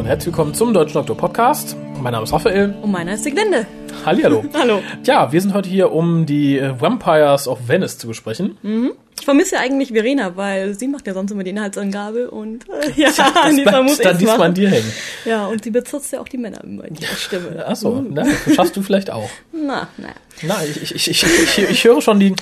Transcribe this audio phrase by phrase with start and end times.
[0.00, 1.76] Und herzlich willkommen zum Deutschen Doktor Podcast.
[2.00, 2.74] Mein Name ist Raphael.
[2.80, 3.66] Und meiner ist Siglinde.
[4.02, 4.42] Hallihallo.
[4.54, 4.80] Hallo.
[5.04, 8.56] Ja, wir sind heute hier, um die äh, Vampires of Venice zu besprechen.
[9.18, 12.92] Ich vermisse ja eigentlich Verena, weil sie macht ja sonst immer die Inhaltsangabe und äh,
[12.96, 14.90] ja, Das diesmal muss dann diesmal an dir hängen.
[15.26, 17.66] Ja, und sie bezirzt ja auch die Männer immer in ihrer Stimme.
[17.66, 19.28] Achso, na, das schaffst du vielleicht auch.
[19.52, 20.08] Na, na.
[20.40, 22.34] Na, ich, ich, ich, ich, ich höre schon die...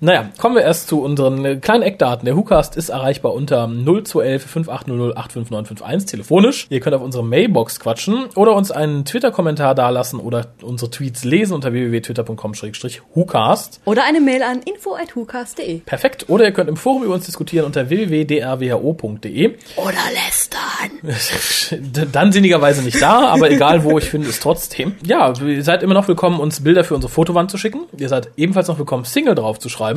[0.00, 2.24] Naja, kommen wir erst zu unseren äh, kleinen Eckdaten.
[2.24, 6.66] Der WhoCast ist erreichbar unter 0211 5800 85951 telefonisch.
[6.70, 11.54] Ihr könnt auf unsere Mailbox quatschen oder uns einen Twitter-Kommentar dalassen oder unsere Tweets lesen
[11.54, 13.80] unter www.twitter.com-WhoCast.
[13.86, 15.80] Oder eine Mail an info.hucast.de.
[15.80, 16.26] Perfekt.
[16.28, 19.56] Oder ihr könnt im Forum über uns diskutieren unter www.drwho.de.
[19.76, 21.00] Oder lästern.
[22.12, 24.94] Dann sinnigerweise nicht da, aber egal wo, ich finde es trotzdem.
[25.04, 27.80] Ja, ihr seid immer noch willkommen, uns Bilder für unsere Fotowand zu schicken.
[27.96, 29.87] Ihr seid ebenfalls noch willkommen, Single drauf zu schreiben.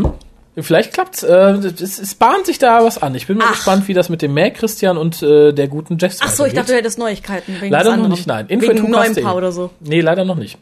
[0.59, 1.23] Vielleicht klappt's.
[1.23, 3.15] Äh, es, es bahnt sich da was an.
[3.15, 3.51] Ich bin mal Ach.
[3.53, 6.53] gespannt, wie das mit dem Mäh Christian und äh, der guten Jess Ach so, ich
[6.53, 7.55] dachte, du hättest Neuigkeiten.
[7.61, 8.49] Wegen Leider noch nicht, nein.
[8.49, 9.13] Wegen Info@hucast.de.
[9.13, 9.69] neuem Paar oder so.
[9.79, 10.57] Nee, leider noch nicht.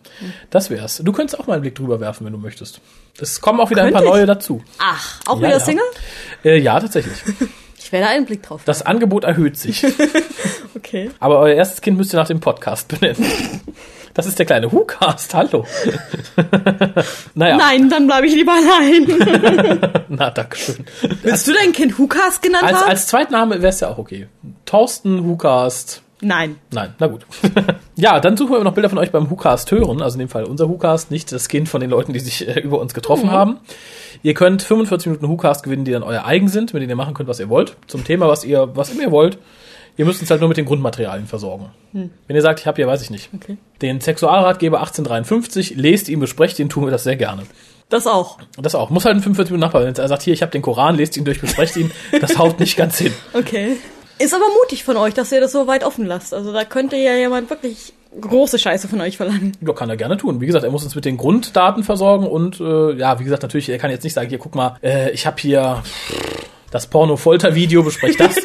[0.51, 1.01] Das wär's.
[1.03, 2.81] Du könntest auch mal einen Blick drüber werfen, wenn du möchtest.
[3.19, 4.19] Es kommen auch wieder ein Könnte paar ich?
[4.19, 4.63] neue dazu.
[4.77, 5.59] Ach, auch Ja, wieder ja.
[5.59, 5.83] Single?
[6.45, 7.17] Äh, ja, tatsächlich.
[7.81, 8.61] Ich werde einen Blick drauf.
[8.65, 9.83] Das Angebot erhöht sich.
[10.75, 11.09] Okay.
[11.19, 13.25] Aber euer erstes Kind müsst ihr nach dem Podcast benennen.
[14.19, 15.65] Das ist der kleine WhoCast, hallo.
[17.35, 19.07] naja, Nein, dann bleibe ich lieber allein.
[20.09, 20.83] na, dankeschön.
[21.23, 22.89] Willst du dein Kind Hukas genannt Als, haben?
[22.89, 24.27] als Zweitname wäre es ja auch okay.
[24.65, 26.01] Thorsten WhoCast.
[26.19, 26.57] Nein.
[26.73, 27.25] Nein, na gut.
[27.95, 30.01] ja, dann suchen wir noch Bilder von euch beim WhoCast hören.
[30.01, 32.59] Also in dem Fall unser WhoCast, nicht das Kind von den Leuten, die sich äh,
[32.59, 33.59] über uns getroffen haben.
[34.21, 37.13] Ihr könnt 45 Minuten WhoCast gewinnen, die dann euer eigen sind, mit denen ihr machen
[37.13, 37.77] könnt, was ihr wollt.
[37.87, 39.37] Zum Thema, was ihr, was immer ihr wollt.
[39.99, 41.71] Ihr müsst uns halt nur mit den Grundmaterialien versorgen.
[41.91, 43.57] Wenn ihr sagt, ich habe hier, weiß ich nicht, Okay.
[43.81, 47.43] den Sexualratgeber 1853, lest ihn, besprecht ihn, tun wir das sehr gerne.
[47.89, 48.37] Das auch.
[48.57, 48.89] Das auch.
[48.91, 49.83] Muss halt ein 45 Minuten Nachbar.
[49.83, 51.91] Wenn er sagt, hier, ich habe den Koran, lest ihn durch, besprecht ihn,
[52.21, 53.11] das haut nicht ganz hin.
[53.33, 53.75] Okay.
[54.19, 56.33] Ist aber mutig von euch, dass ihr das so weit offen lasst.
[56.33, 57.91] Also da könnte ja jemand wirklich
[58.21, 59.51] große Scheiße von euch verlangen.
[59.65, 60.39] Ja, kann er gerne tun.
[60.39, 63.67] Wie gesagt, er muss uns mit den Grunddaten versorgen und äh, ja, wie gesagt, natürlich,
[63.67, 65.83] er kann jetzt nicht sagen, hier, guck mal, äh, ich habe hier
[66.71, 68.35] das Porno-Folter-Video, besprecht das.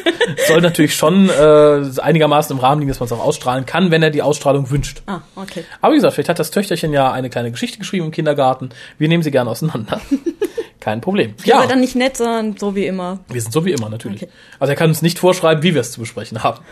[0.47, 4.03] Soll natürlich schon äh, einigermaßen im Rahmen liegen, dass man es auch ausstrahlen kann, wenn
[4.03, 5.01] er die Ausstrahlung wünscht.
[5.07, 5.65] Ah, okay.
[5.81, 8.69] Aber wie gesagt, vielleicht hat das Töchterchen ja eine kleine Geschichte geschrieben im Kindergarten.
[8.97, 10.01] Wir nehmen sie gerne auseinander.
[10.79, 11.33] Kein Problem.
[11.45, 11.57] Ja.
[11.57, 13.19] Aber dann nicht nett, sondern so wie immer.
[13.27, 14.23] wir sind so wie immer natürlich.
[14.23, 14.31] Okay.
[14.59, 16.63] Also er kann uns nicht vorschreiben, wie wir es zu besprechen haben.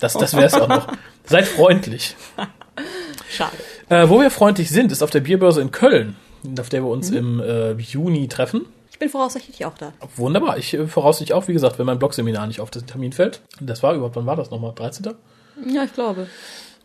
[0.00, 0.88] Das, das wäre es auch noch.
[1.24, 2.16] Seid freundlich.
[3.30, 3.52] Schade.
[3.88, 6.16] Äh, wo wir freundlich sind, ist auf der Bierbörse in Köln,
[6.58, 8.66] auf der wir uns im äh, Juni treffen.
[9.00, 9.94] Ich bin voraussichtlich auch da.
[10.16, 10.58] Wunderbar.
[10.58, 13.40] Ich äh, voraussichtlich auch, wie gesagt, wenn mein Blogseminar nicht auf den Termin fällt.
[13.58, 14.74] Das war überhaupt, wann war das nochmal?
[14.74, 15.14] 13.
[15.72, 16.26] Ja, ich glaube.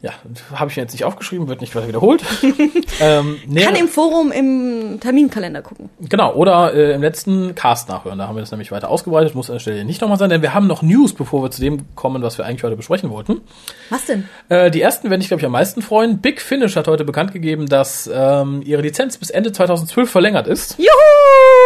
[0.01, 0.11] Ja,
[0.53, 2.23] habe ich mir jetzt nicht aufgeschrieben, wird nicht weiter wiederholt.
[3.01, 5.89] ähm, nee, Kann im Forum im Terminkalender gucken.
[5.99, 8.17] genau, oder äh, im letzten Cast nachhören.
[8.17, 9.35] Da haben wir das nämlich weiter ausgebreitet.
[9.35, 11.59] Muss an der Stelle nicht nochmal sein, denn wir haben noch News, bevor wir zu
[11.59, 13.41] dem kommen, was wir eigentlich heute besprechen wollten.
[13.89, 14.29] Was denn?
[14.47, 16.19] Äh, die ersten werden dich, glaube ich, am meisten freuen.
[16.21, 20.77] Big Finish hat heute bekannt gegeben, dass ähm, ihre Lizenz bis Ende 2012 verlängert ist.
[20.77, 21.64] Juhu!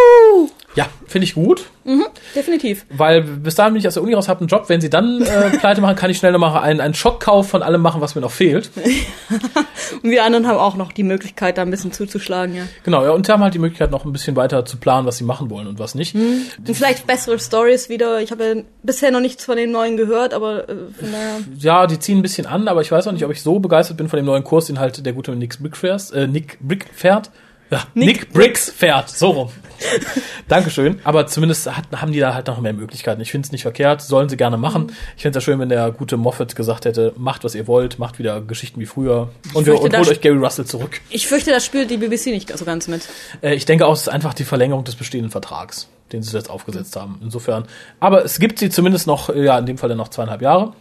[0.76, 1.66] Ja, finde ich gut.
[2.36, 2.86] Definitiv.
[2.90, 4.66] Weil bis dahin bin ich aus der Uni raus, habe einen Job.
[4.68, 7.64] Wenn sie dann äh, pleite machen, kann ich schnell noch mal einen, einen Schockkauf von
[7.64, 8.70] allem machen, was mir noch fehlt.
[10.04, 12.64] Und wir anderen haben auch noch die Möglichkeit, da ein bisschen zuzuschlagen, ja.
[12.84, 15.18] Genau, ja, und sie haben halt die Möglichkeit, noch ein bisschen weiter zu planen, was
[15.18, 16.14] sie machen wollen und was nicht.
[16.14, 18.22] Und vielleicht bessere Stories wieder.
[18.22, 21.40] Ich habe ja bisher noch nichts von den neuen gehört, aber äh, von daher.
[21.58, 23.98] Ja, die ziehen ein bisschen an, aber ich weiß auch nicht, ob ich so begeistert
[23.98, 26.12] bin von dem neuen Kurs, den halt der gute Nick Brick fährt.
[26.14, 27.32] Äh, Nick Brick fährt.
[27.72, 29.50] Ja, Nick, Briggs fährt, so rum.
[30.48, 31.00] Dankeschön.
[31.04, 33.22] Aber zumindest hat, haben die da halt noch mehr Möglichkeiten.
[33.22, 34.92] Ich finde es nicht verkehrt, sollen sie gerne machen.
[35.16, 38.00] Ich finde es ja schön, wenn der gute Moffat gesagt hätte, macht, was ihr wollt,
[38.00, 41.02] macht wieder Geschichten wie früher und, wir, und holt euch Gary Russell zurück.
[41.10, 43.08] Ich fürchte, das spielt die BBC nicht so ganz mit.
[43.42, 46.50] Äh, ich denke auch, es ist einfach die Verlängerung des bestehenden Vertrags, den sie jetzt
[46.50, 47.20] aufgesetzt haben.
[47.24, 47.66] Insofern.
[48.00, 50.74] Aber es gibt sie zumindest noch, ja, in dem Fall dann noch zweieinhalb Jahre.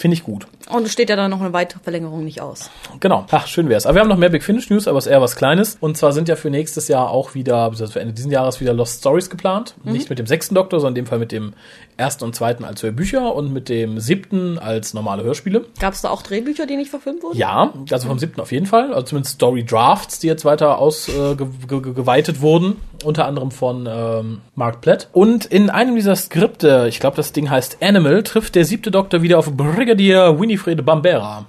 [0.00, 0.46] Finde ich gut.
[0.70, 2.70] Und es steht ja dann noch eine weitere Verlängerung nicht aus.
[3.00, 3.26] Genau.
[3.30, 3.86] Ach, schön wär's.
[3.86, 5.76] Aber wir haben noch mehr Big Finish News, aber es ist eher was Kleines.
[5.80, 8.72] Und zwar sind ja für nächstes Jahr auch wieder, beziehungsweise für Ende dieses Jahres wieder
[8.72, 9.74] Lost Stories geplant.
[9.84, 11.54] Nicht mit dem sechsten Doktor, sondern in dem Fall mit dem
[11.96, 15.66] ersten und zweiten als Hörbücher und mit dem siebten als normale Hörspiele.
[15.80, 17.36] Gab es da auch Drehbücher, die nicht verfilmt wurden?
[17.36, 18.94] Ja, also vom siebten auf jeden Fall.
[18.94, 22.76] Also zumindest Story Drafts, die jetzt weiter ausgeweitet äh, ge wurden.
[23.04, 25.08] Unter anderem von ähm, Mark Platt.
[25.12, 29.22] Und in einem dieser Skripte, ich glaube, das Ding heißt Animal, trifft der siebte Doktor
[29.22, 31.46] wieder auf Brigadier Winifred Bambera.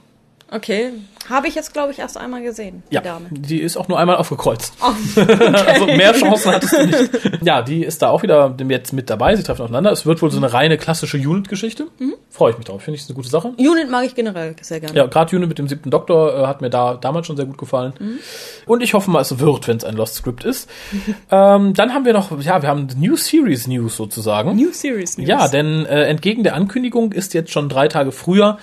[0.53, 0.91] Okay.
[1.29, 3.27] Habe ich jetzt, glaube ich, erst einmal gesehen, die Ja, Dame.
[3.31, 4.73] die ist auch nur einmal aufgekreuzt.
[4.81, 4.91] Oh,
[5.67, 7.11] Also mehr Chancen hattest du nicht.
[7.43, 9.35] Ja, die ist da auch wieder jetzt mit dabei.
[9.35, 9.91] Sie treffen aufeinander.
[9.91, 11.87] Es wird wohl so eine reine klassische Unit-Geschichte.
[12.29, 12.81] Freue ich mich drauf.
[12.81, 13.53] Finde ich ist eine gute Sache.
[13.57, 14.95] Unit mag ich generell sehr gerne.
[14.97, 17.57] Ja, gerade Unit mit dem siebten Doktor äh, hat mir da damals schon sehr gut
[17.57, 17.93] gefallen.
[18.65, 20.69] Und ich hoffe mal, es wird, wenn es ein Lost Script ist.
[21.31, 24.55] ähm, dann haben wir noch, ja, wir haben New Series News sozusagen.
[24.55, 25.29] New Series News.
[25.29, 28.57] Ja, denn äh, entgegen der Ankündigung ist jetzt schon drei Tage früher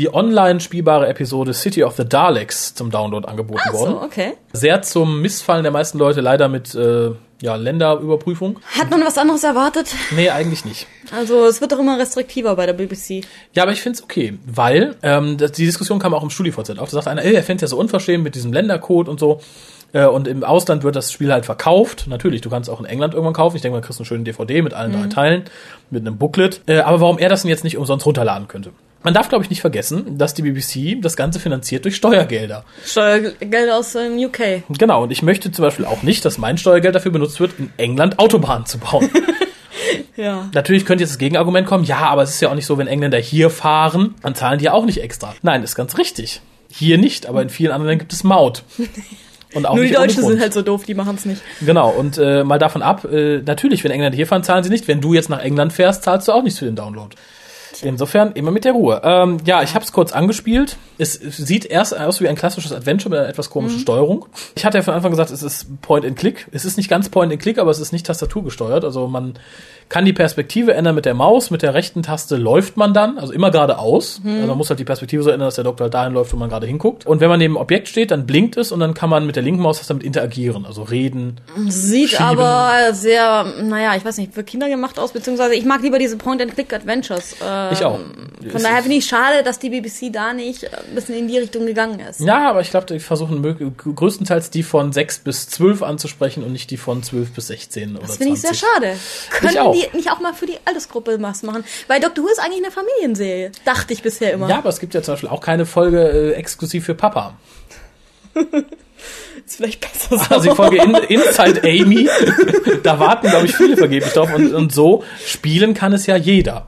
[0.00, 3.90] die online spielbare Episode City of the Daleks zum Download angeboten Ach worden.
[3.92, 4.32] so, okay.
[4.54, 7.10] Sehr zum Missfallen der meisten Leute, leider mit äh,
[7.42, 8.60] ja, Länderüberprüfung.
[8.78, 9.94] Hat man was anderes erwartet?
[10.16, 10.86] Nee, eigentlich nicht.
[11.14, 13.26] Also es wird doch immer restriktiver bei der BBC.
[13.52, 16.88] Ja, aber ich find's okay, weil ähm, die Diskussion kam auch im StudiVZ auf.
[16.88, 19.40] Da sagt einer, ey, er fänd's ja so unverschämt mit diesem Ländercode und so.
[19.92, 22.06] Äh, und im Ausland wird das Spiel halt verkauft.
[22.08, 23.56] Natürlich, du kannst es auch in England irgendwann kaufen.
[23.56, 25.44] Ich denke mal, kriegst einen schönen DVD mit allen drei Teilen,
[25.90, 26.62] mit einem Booklet.
[26.66, 28.70] Äh, aber warum er das denn jetzt nicht umsonst runterladen könnte?
[29.02, 32.64] Man darf, glaube ich, nicht vergessen, dass die BBC das Ganze finanziert durch Steuergelder.
[32.84, 34.62] Steuergelder aus dem UK.
[34.78, 37.72] Genau, und ich möchte zum Beispiel auch nicht, dass mein Steuergeld dafür benutzt wird, in
[37.78, 39.10] England Autobahnen zu bauen.
[40.16, 40.50] Ja.
[40.52, 42.86] Natürlich könnte jetzt das Gegenargument kommen, ja, aber es ist ja auch nicht so, wenn
[42.86, 45.34] Engländer hier fahren, dann zahlen die ja auch nicht extra.
[45.42, 46.42] Nein, ist ganz richtig.
[46.70, 48.62] Hier nicht, aber in vielen anderen Ländern gibt es Maut.
[49.54, 51.42] Und auch Nur die Deutschen sind halt so doof, die machen es nicht.
[51.60, 54.86] Genau, und äh, mal davon ab, äh, natürlich, wenn Engländer hier fahren, zahlen sie nicht.
[54.86, 57.16] Wenn du jetzt nach England fährst, zahlst du auch nichts für den Download.
[57.82, 59.00] Insofern immer mit der Ruhe.
[59.04, 60.76] Ähm, ja, ich habe es kurz angespielt.
[60.98, 64.26] Es, sieht erst aus wie ein klassisches Adventure mit einer etwas komischen Steuerung.
[64.54, 66.48] Ich hatte ja von Anfang gesagt, es ist Point and Click.
[66.52, 68.84] Es ist nicht ganz Point and Click, aber es ist nicht tastaturgesteuert.
[68.84, 69.34] Also man
[69.90, 71.50] kann die Perspektive ändern mit der Maus.
[71.50, 74.20] Mit der rechten Taste läuft man dann, also immer geradeaus.
[74.24, 76.36] Also man muss halt die Perspektive so ändern, dass der Doktor halt dahin läuft, wo
[76.36, 77.06] man gerade hinguckt.
[77.06, 79.34] Und wenn man neben dem Objekt steht, dann blinkt es und dann kann man mit
[79.34, 81.40] der linken Maus damit interagieren, also reden.
[81.66, 82.24] Sieht Schieben.
[82.24, 86.16] aber sehr, naja, ich weiß nicht, für Kinder gemacht aus, beziehungsweise ich mag lieber diese
[86.16, 87.36] Point-and-Click-Adventures.
[87.44, 87.98] Ähm, Ich auch.
[87.98, 91.66] Von daher finde ich schade, dass die BBC da nicht ein bisschen in die Richtung
[91.66, 92.20] gegangen ist.
[92.20, 96.70] Ja, aber ich glaube, die versuchen größtenteils die von 6 bis 12 anzusprechen und nicht
[96.70, 98.60] die von 12 bis 16 oder Das finde ich sehr 20.
[98.68, 98.96] schade.
[99.30, 99.79] Können auch.
[99.80, 101.64] Die nicht auch mal für die Altersgruppe was machen?
[101.88, 103.52] Weil Doctor Who ist eigentlich eine Familienserie.
[103.64, 104.48] Dachte ich bisher immer.
[104.48, 107.36] Ja, aber es gibt ja zum Beispiel auch keine Folge äh, exklusiv für Papa.
[109.46, 110.34] Ist vielleicht besser so.
[110.34, 112.08] Also die Folge in, Inside Amy,
[112.82, 114.32] da warten, glaube ich, viele vergeblich drauf.
[114.34, 116.66] Und, und so spielen kann es ja jeder.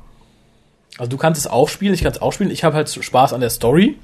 [0.99, 2.51] Also du kannst es auch spielen, ich kann es auch spielen.
[2.51, 3.99] Ich habe halt Spaß an der Story.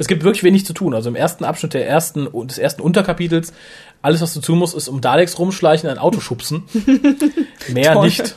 [0.00, 0.94] Es gibt wirklich wenig zu tun.
[0.94, 3.52] Also im ersten Abschnitt der ersten, des ersten Unterkapitels,
[4.00, 6.62] alles, was du tun musst, ist um Daleks rumschleichen, ein Auto schubsen.
[7.68, 8.06] Mehr Toll.
[8.06, 8.34] nicht.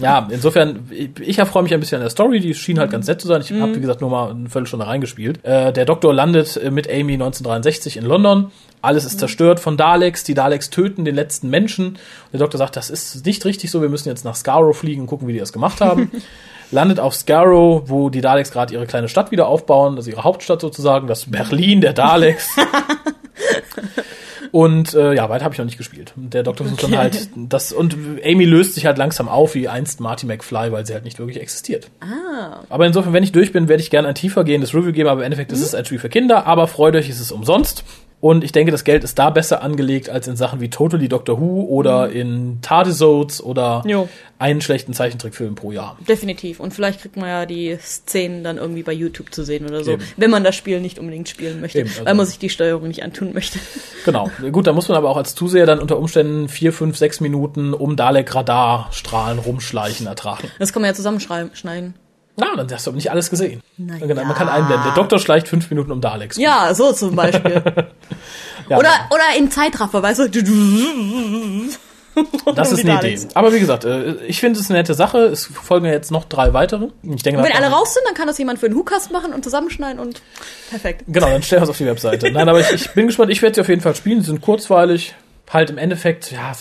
[0.00, 2.40] Ja, insofern, ich, erfreue mich ein bisschen an der Story.
[2.40, 3.40] Die schien halt ganz nett zu sein.
[3.42, 5.38] Ich habe, wie gesagt, nur mal eine Viertelstunde reingespielt.
[5.44, 8.50] Äh, der Doktor landet äh, mit Amy 1963 in London.
[8.82, 10.24] Alles ist zerstört von Daleks.
[10.24, 11.96] Die Daleks töten den letzten Menschen.
[12.32, 13.80] Der Doktor sagt, das ist nicht richtig so.
[13.82, 16.10] Wir müssen jetzt nach Skaro fliegen und gucken, wie die das gemacht haben.
[16.74, 20.60] Landet auf Skaro, wo die Daleks gerade ihre kleine Stadt wieder aufbauen, also ihre Hauptstadt
[20.60, 22.56] sozusagen, das Berlin der Daleks.
[24.50, 26.12] Und äh, ja, weiter habe ich noch nicht gespielt.
[26.16, 27.00] Und Der Doktor versucht dann Okay.
[27.00, 30.94] halt das und Amy löst sich halt langsam auf wie einst Marty McFly, weil sie
[30.94, 31.90] halt nicht wirklich existiert.
[32.00, 32.60] Ah.
[32.68, 35.22] Aber insofern, wenn ich durch bin, werde ich gerne ein tiefer gehendes Review geben, aber
[35.22, 37.82] im Endeffekt ist es ein Spiel für Kinder, aber freut euch, es ist umsonst.
[38.24, 41.38] Und ich denke, das Geld ist da besser angelegt als in Sachen wie Totally Doctor
[41.38, 44.08] Who oder in Tardisodes oder Jo.
[44.38, 45.98] einen schlechten Zeichentrickfilm pro Jahr.
[46.08, 46.58] Definitiv.
[46.58, 49.90] Und vielleicht kriegt man ja die Szenen dann irgendwie bei YouTube zu sehen oder so,
[49.92, 50.04] Eben.
[50.16, 52.88] wenn man das Spiel nicht unbedingt spielen möchte, Eben, also- weil man sich die Steuerung
[52.88, 53.58] nicht antun möchte.
[54.06, 54.30] Genau.
[54.52, 57.72] Gut, da muss man aber auch als Zuseher dann unter Umständen vier, fünf, sechs Minuten
[57.72, 60.50] um Dalek-Radarstrahlen rumschleichen ertragen.
[60.58, 61.94] Das kann man ja zusammenschneiden.
[62.36, 63.62] Na, dann hast du aber nicht alles gesehen.
[63.76, 64.26] Na genau, ja.
[64.26, 64.84] Man kann einblenden.
[64.86, 66.36] Der Doktor schleicht fünf Minuten um Daleks.
[66.36, 67.62] Ja, so zum Beispiel.
[68.68, 70.28] Ja, oder, oder in Zeitraffer, weißt du?
[72.54, 72.98] das ist eine.
[72.98, 73.28] Idee.
[73.34, 75.18] Aber wie gesagt, äh, ich finde es eine nette Sache.
[75.18, 76.88] Es folgen ja jetzt noch drei weitere.
[77.02, 79.34] Ich denke, Und wenn alle raus sind, dann kann das jemand für den Hookast machen
[79.34, 80.22] und zusammenschneiden und
[80.70, 81.04] perfekt.
[81.08, 82.30] Genau, dann stell das auf die Webseite.
[82.30, 83.30] Nein, aber ich, ich bin gespannt.
[83.30, 84.20] Ich werde sie auf jeden Fall spielen.
[84.20, 85.14] Sie sind kurzweilig.
[85.50, 86.52] Halt im Endeffekt, ja,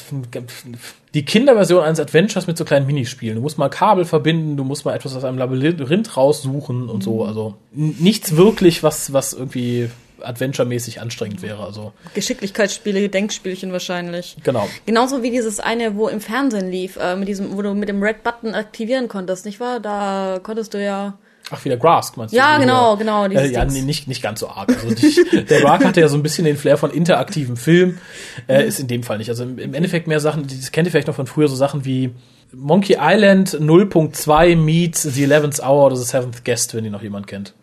[1.13, 3.35] die Kinderversion eines Adventures mit so kleinen Minispielen.
[3.35, 7.23] Du musst mal Kabel verbinden, du musst mal etwas aus einem Labyrinth raussuchen und so.
[7.25, 9.89] Also n- nichts wirklich, was, was irgendwie
[10.21, 11.63] Adventure-mäßig anstrengend wäre.
[11.65, 14.37] Also, Geschicklichkeitsspiele, Denkspielchen wahrscheinlich.
[14.43, 14.67] genau.
[14.85, 18.01] Genauso wie dieses eine, wo im Fernsehen lief, äh, mit diesem, wo du mit dem
[18.01, 19.79] Red Button aktivieren konntest, nicht wahr?
[19.79, 21.17] Da konntest du ja.
[21.51, 22.37] Ach, wieder Grask, meinst du?
[22.37, 24.69] Ja, genau, genau, Äh, dieses ja, nee, nicht, nicht ganz so arg.
[24.69, 27.97] Also die, der Grask hatte ja so ein bisschen den Flair von interaktivem Film.
[28.47, 29.29] Äh, ist in dem Fall nicht.
[29.29, 31.85] Also im, im Endeffekt mehr Sachen, das kennt ihr vielleicht noch von früher, so Sachen
[31.85, 32.11] wie
[32.53, 37.27] Monkey Island 0.2 meets The 11th Hour oder The Seventh Guest, wenn die noch jemand
[37.27, 37.53] kennt.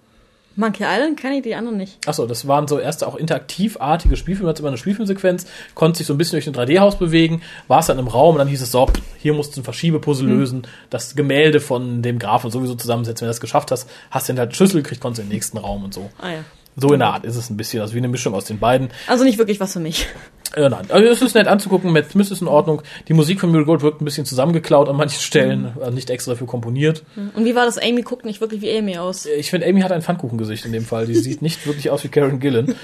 [0.60, 1.96] Monkey Island kenne ich, die anderen nicht.
[2.06, 6.14] Achso, das waren so erste auch interaktivartige Spielfilme, hat immer eine Spielfilmsequenz, konnte sich so
[6.14, 8.70] ein bisschen durch ein 3D-Haus bewegen, war es dann im Raum und dann hieß es
[8.70, 8.86] so,
[9.18, 13.22] hier musst du ein Verschiebepuzzle lösen, das Gemälde von dem Grafen sowieso zusammensetzen.
[13.22, 15.58] Wenn du das geschafft hast, hast du dann halt Schlüssel gekriegt, konntest in den nächsten
[15.58, 16.10] Raum und so.
[16.18, 16.44] Ah ja.
[16.80, 18.88] So in der Art ist es ein bisschen, also wie eine Mischung aus den beiden.
[19.06, 20.06] Also nicht wirklich was für mich.
[20.56, 22.82] Äh, nein, also es ist nett anzugucken, Matt Smith ist in Ordnung.
[23.06, 26.32] Die Musik von Muriel Gold wirkt ein bisschen zusammengeklaut an manchen Stellen, also nicht extra
[26.32, 27.04] dafür komponiert.
[27.36, 27.78] Und wie war das?
[27.78, 29.26] Amy guckt nicht wirklich wie Amy aus.
[29.26, 31.06] Ich finde, Amy hat ein Pfannkuchengesicht in dem Fall.
[31.06, 32.74] Die sieht nicht wirklich aus wie Karen Gillan.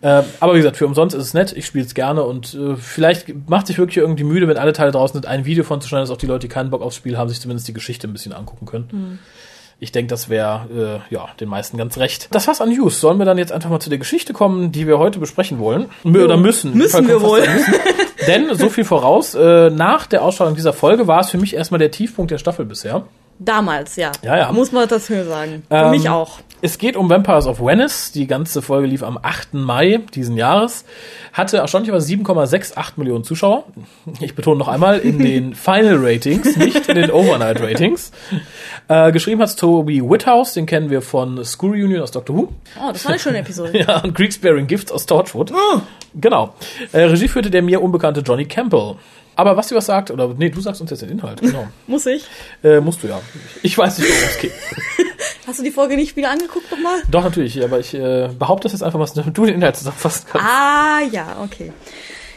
[0.00, 1.52] äh, aber wie gesagt, für umsonst ist es nett.
[1.56, 4.90] Ich spiele es gerne und äh, vielleicht macht sich wirklich irgendwie müde, wenn alle Teile
[4.90, 6.96] draußen sind, ein Video von zu schneiden, dass auch die Leute, die keinen Bock aufs
[6.96, 8.88] Spiel haben, sich zumindest die Geschichte ein bisschen angucken können.
[8.90, 9.18] Mhm.
[9.84, 12.28] Ich denke, das wäre äh, ja den meisten ganz recht.
[12.30, 13.00] Das war's an News.
[13.00, 15.90] Sollen wir dann jetzt einfach mal zu der Geschichte kommen, die wir heute besprechen wollen?
[16.04, 16.74] M oder müssen?
[16.74, 17.40] Müssen wir wohl.
[17.40, 17.74] Müssen.
[18.26, 21.78] Denn so viel voraus, äh, nach der Ausstrahlung dieser Folge war es für mich erstmal
[21.78, 23.04] der Tiefpunkt der Staffel bisher.
[23.38, 24.12] Damals, ja.
[24.22, 24.52] Ja, ja.
[24.52, 25.64] Muss man das höher sagen.
[25.68, 26.38] Für Ähm, mich auch.
[26.64, 28.10] Es geht um Vampires of Venice.
[28.12, 29.52] Die ganze Folge lief am 8.
[29.52, 30.86] Mai diesen Jahres.
[31.34, 33.64] Hatte erstaunlicherweise 7,68 Millionen Zuschauer.
[34.22, 38.12] Ich betone noch einmal, in den Final Ratings, nicht in den Overnight Ratings.
[38.88, 42.48] Äh, geschrieben hat Toby Whithouse, den kennen wir von School Reunion aus Doctor Who.
[42.82, 43.78] Oh, das war eine schöne Episode.
[43.86, 45.52] Ja, und Greek Sparing Gifts aus Torchwood.
[46.14, 46.54] Genau.
[46.92, 48.94] Äh, Regie führte der mir unbekannte Johnny Campbell.
[49.36, 51.66] Aber was du was sagt, oder nee, du sagst uns jetzt den Inhalt, genau.
[51.86, 52.24] Muss ich?
[52.62, 53.20] Äh, musst du ja.
[53.62, 54.52] Ich weiß nicht, worum es geht.
[55.46, 57.02] Hast du die Folge nicht wieder angeguckt nochmal?
[57.10, 60.46] Doch, natürlich, aber ich äh, behaupte das jetzt einfach dass du den Inhalt zusammenfassen kannst.
[60.48, 61.72] Ah, ja, okay.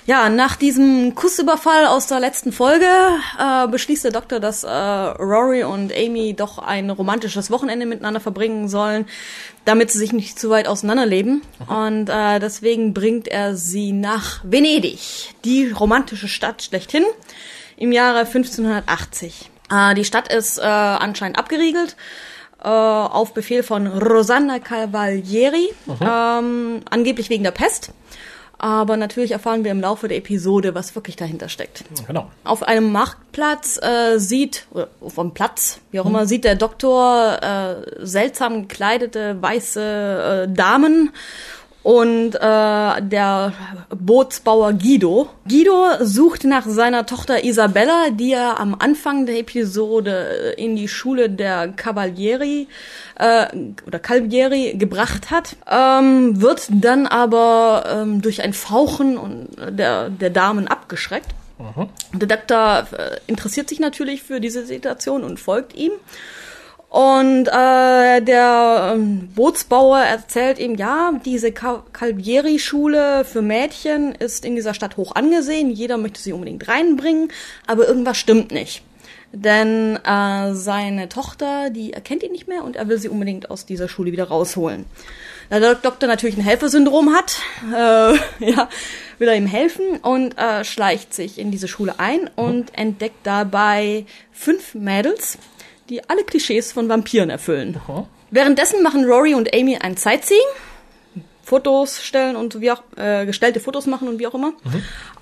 [0.08, 5.66] Ja, nach diesem Kussüberfall aus der letzten Folge äh, beschließt der Doktor, dass äh, Rory
[5.66, 9.06] und Amy doch ein romantisches Wochenende miteinander verbringen sollen,
[9.66, 11.42] damit sie sich nicht zu weit auseinanderleben.
[11.68, 17.04] Und äh, deswegen bringt er sie nach Venedig, die romantische Stadt schlechthin,
[17.76, 19.50] im Jahre 1580.
[19.70, 21.98] Äh, die Stadt ist äh, anscheinend abgeriegelt
[22.68, 25.70] äh, auf Befehl von Rosanna Cavalieri,
[26.02, 27.92] ähm, angeblich wegen der Pest.
[28.60, 31.84] Aber natürlich erfahren wir im Laufe der Episode, was wirklich dahinter steckt.
[32.08, 32.32] Genau.
[32.44, 38.06] Auf einem Marktplatz äh, sieht, oder einem Platz, wie auch immer, sieht der Doktor äh,
[38.06, 41.12] seltsam gekleidete weiße äh, Damen
[41.88, 43.54] und äh, der
[43.92, 45.30] Bootsbauer Guido.
[45.48, 51.30] Guido sucht nach seiner Tochter Isabella, die er am Anfang der Episode in die Schule
[51.30, 52.68] der Cavalieri
[53.18, 53.46] äh,
[53.86, 60.30] oder Calvieri gebracht hat, ähm, wird dann aber ähm, durch ein Fauchen und der, der
[60.30, 61.30] Damen abgeschreckt.
[62.12, 65.94] Der Doktor äh, interessiert sich natürlich für diese Situation und folgt ihm.
[66.90, 74.74] Und äh, der ähm, Bootsbauer erzählt ihm, ja, diese Calvieri-Schule für Mädchen ist in dieser
[74.74, 75.70] Stadt hoch angesehen.
[75.70, 77.30] Jeder möchte sie unbedingt reinbringen,
[77.66, 78.84] aber irgendwas stimmt nicht.
[79.34, 83.66] Denn äh, seine Tochter, die erkennt ihn nicht mehr und er will sie unbedingt aus
[83.66, 84.86] dieser Schule wieder rausholen.
[85.50, 87.38] Da der Doktor natürlich ein Helfersyndrom hat,
[87.74, 88.18] äh,
[88.50, 88.70] ja,
[89.18, 94.06] will er ihm helfen und äh, schleicht sich in diese Schule ein und entdeckt dabei
[94.32, 95.38] fünf Mädels,
[95.90, 97.80] die alle Klischees von Vampiren erfüllen.
[98.32, 100.42] Währenddessen machen Rory und Amy ein Sightseeing,
[101.44, 104.54] Fotos stellen und wie auch äh, gestellte Fotos machen und wie auch immer.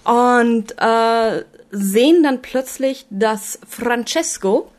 [0.03, 4.71] Und äh, sehen dann plötzlich, dass Francesco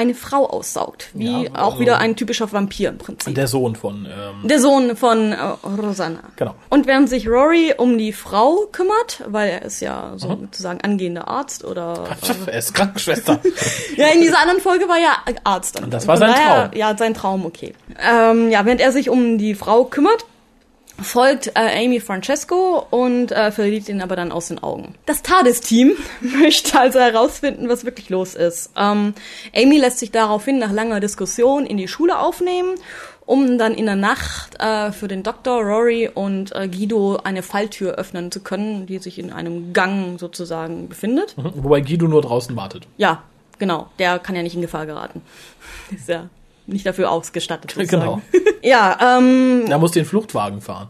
[0.00, 3.34] eine Frau aussaugt, wie Ja, auch also- wieder ein typischer Vampir im Prinzip.
[3.34, 5.36] Der Sohn von, ähm, Der Sohn von äh,
[5.80, 6.20] Rosanna.
[6.36, 6.54] Genau.
[6.70, 11.64] Und während sich Rory um die Frau kümmert, weil er ist ja sozusagen angehender Arzt
[11.64, 12.04] oder
[12.46, 13.40] er ist Krankenschwester.
[13.96, 15.80] ja, in dieser anderen Folge war ja Arzt.
[15.82, 16.78] Und das war sein daher, Traum.
[16.78, 17.74] Ja, sein Traum, okay.
[18.02, 20.24] Ähm, ja, während er sich um die Frau kümmert,
[21.02, 24.94] folgt äh, Amy Francesco und äh, verliert ihn aber dann aus den Augen.
[25.06, 28.70] Das TARDIS-Team möchte also herausfinden, was wirklich los ist.
[28.76, 29.14] Ähm,
[29.54, 32.74] Amy lässt sich daraufhin nach langer Diskussion in die Schule aufnehmen,
[33.26, 37.94] um dann in der Nacht äh, für den Doktor, Rory und äh, Guido eine Falltür
[37.94, 41.34] öffnen zu können, die sich in einem Gang sozusagen befindet.
[41.36, 42.86] Wobei Guido nur draußen wartet.
[42.96, 43.22] Ja,
[43.58, 43.88] genau.
[43.98, 45.22] Der kann ja nicht in Gefahr geraten.
[45.90, 46.28] Ist ja
[46.72, 47.72] nicht dafür ausgestattet.
[47.72, 48.00] sozusagen.
[48.02, 48.22] Genau.
[48.62, 50.88] Ja, ähm, Er muss den Fluchtwagen fahren.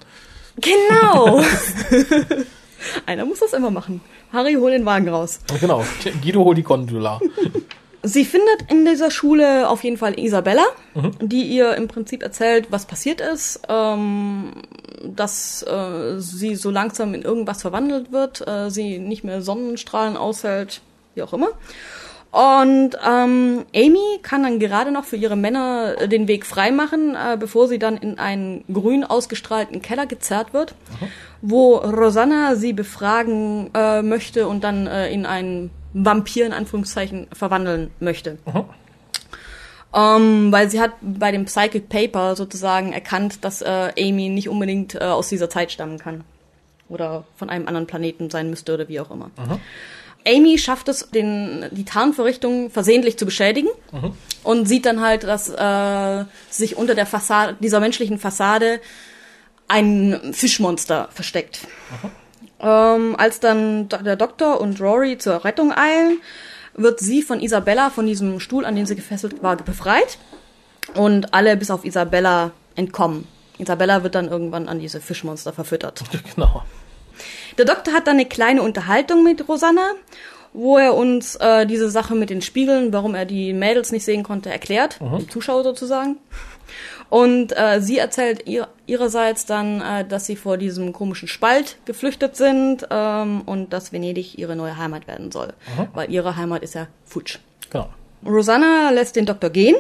[0.60, 1.40] genau.
[3.06, 4.00] Einer muss das immer machen.
[4.32, 5.40] Harry, hol den Wagen raus.
[5.60, 5.84] Genau.
[6.22, 7.20] Guido holt die Gondola.
[8.02, 10.64] Sie findet in dieser Schule auf jeden Fall Isabella,
[11.20, 14.52] die ihr im Prinzip erzählt, was passiert ist, ähm,
[15.04, 20.80] dass äh, sie so langsam in irgendwas verwandelt wird, äh, sie nicht mehr Sonnenstrahlen aushält,
[21.14, 21.48] wie auch immer.
[22.30, 27.36] Und ähm, Amy kann dann gerade noch für ihre Männer äh, den Weg freimachen, äh,
[27.36, 30.76] bevor sie dann in einen grün ausgestrahlten Keller gezerrt wird,
[31.42, 37.90] wo Rosanna sie befragen äh, möchte und dann äh, in einen Vampir in Anführungszeichen verwandeln
[37.98, 38.38] möchte.
[39.92, 44.94] Ähm, weil sie hat bei dem Psychic Paper sozusagen erkannt, dass äh, Amy nicht unbedingt
[44.94, 46.22] äh, aus dieser Zeit stammen kann.
[46.88, 49.30] Oder von einem anderen Planeten sein müsste oder wie auch immer.
[50.26, 53.68] Amy schafft es, den, die Tarnvorrichtung versehentlich zu beschädigen
[54.42, 58.80] und sieht dann halt, dass äh, sich unter der Fassade, dieser menschlichen Fassade
[59.68, 61.60] ein Fischmonster versteckt.
[62.60, 66.20] Ähm, als dann der Doktor und Rory zur Rettung eilen,
[66.74, 70.18] wird sie von Isabella, von diesem Stuhl, an den sie gefesselt war, befreit.
[70.94, 73.26] Und alle bis auf Isabella entkommen.
[73.58, 76.02] Isabella wird dann irgendwann an diese Fischmonster verfüttert.
[76.34, 76.62] Genau.
[77.58, 79.92] Der Doktor hat dann eine kleine Unterhaltung mit Rosanna,
[80.52, 84.22] wo er uns äh, diese Sache mit den Spiegeln, warum er die Mädels nicht sehen
[84.22, 86.16] konnte, erklärt, dem Zuschauer sozusagen.
[87.08, 92.36] Und äh, sie erzählt ihr, ihrerseits dann, äh, dass sie vor diesem komischen Spalt geflüchtet
[92.36, 95.52] sind ähm, und dass Venedig ihre neue Heimat werden soll,
[95.92, 97.38] weil ihre Heimat ist ja futsch.
[97.70, 97.88] Genau.
[98.24, 99.76] Rosanna lässt den Doktor gehen,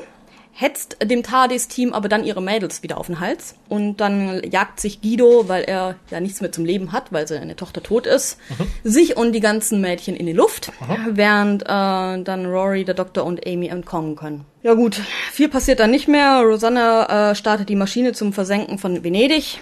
[0.60, 3.54] hetzt dem TARDIS-Team aber dann ihre Mädels wieder auf den Hals.
[3.68, 7.56] Und dann jagt sich Guido, weil er ja nichts mehr zum Leben hat, weil seine
[7.56, 8.38] Tochter tot ist,
[8.84, 10.70] sich und die ganzen Mädchen in die Luft,
[11.10, 14.44] während äh, dann Rory, der Doktor und Amy entkommen können.
[14.62, 15.00] Ja gut,
[15.32, 16.42] viel passiert dann nicht mehr.
[16.42, 19.60] Rosanna äh, startet die Maschine zum Versenken von Venedig.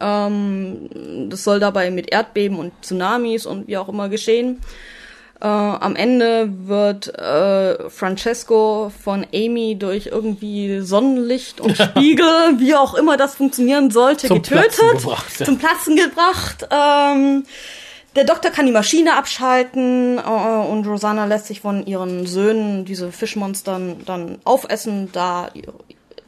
[0.00, 4.58] Ähm, das soll dabei mit Erdbeben und Tsunamis und wie auch immer geschehen.
[5.40, 12.94] Äh, am Ende wird äh, Francesco von Amy durch irgendwie Sonnenlicht und Spiegel, wie auch
[12.94, 14.76] immer das funktionieren sollte, Zum getötet.
[14.76, 15.46] Platzen gebracht, ja.
[15.46, 16.68] Zum Platzen gebracht.
[16.70, 17.44] Ähm,
[18.16, 23.10] der Doktor kann die Maschine abschalten äh, und Rosanna lässt sich von ihren Söhnen, diese
[23.10, 25.48] Fischmonstern, dann aufessen, da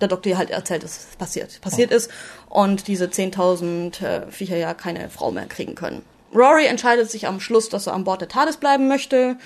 [0.00, 2.10] der Doktor ihr halt erzählt, dass es passiert, passiert ist
[2.48, 6.02] und diese 10.000 äh, Viecher ja keine Frau mehr kriegen können.
[6.34, 9.36] Rory entscheidet sich am Schluss, dass er an Bord der TARDIS bleiben möchte.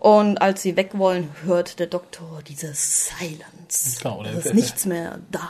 [0.00, 3.98] Und als sie weg wollen, hört der Doktor dieses Silence.
[4.02, 5.48] Genau, der- es ist nichts mehr da.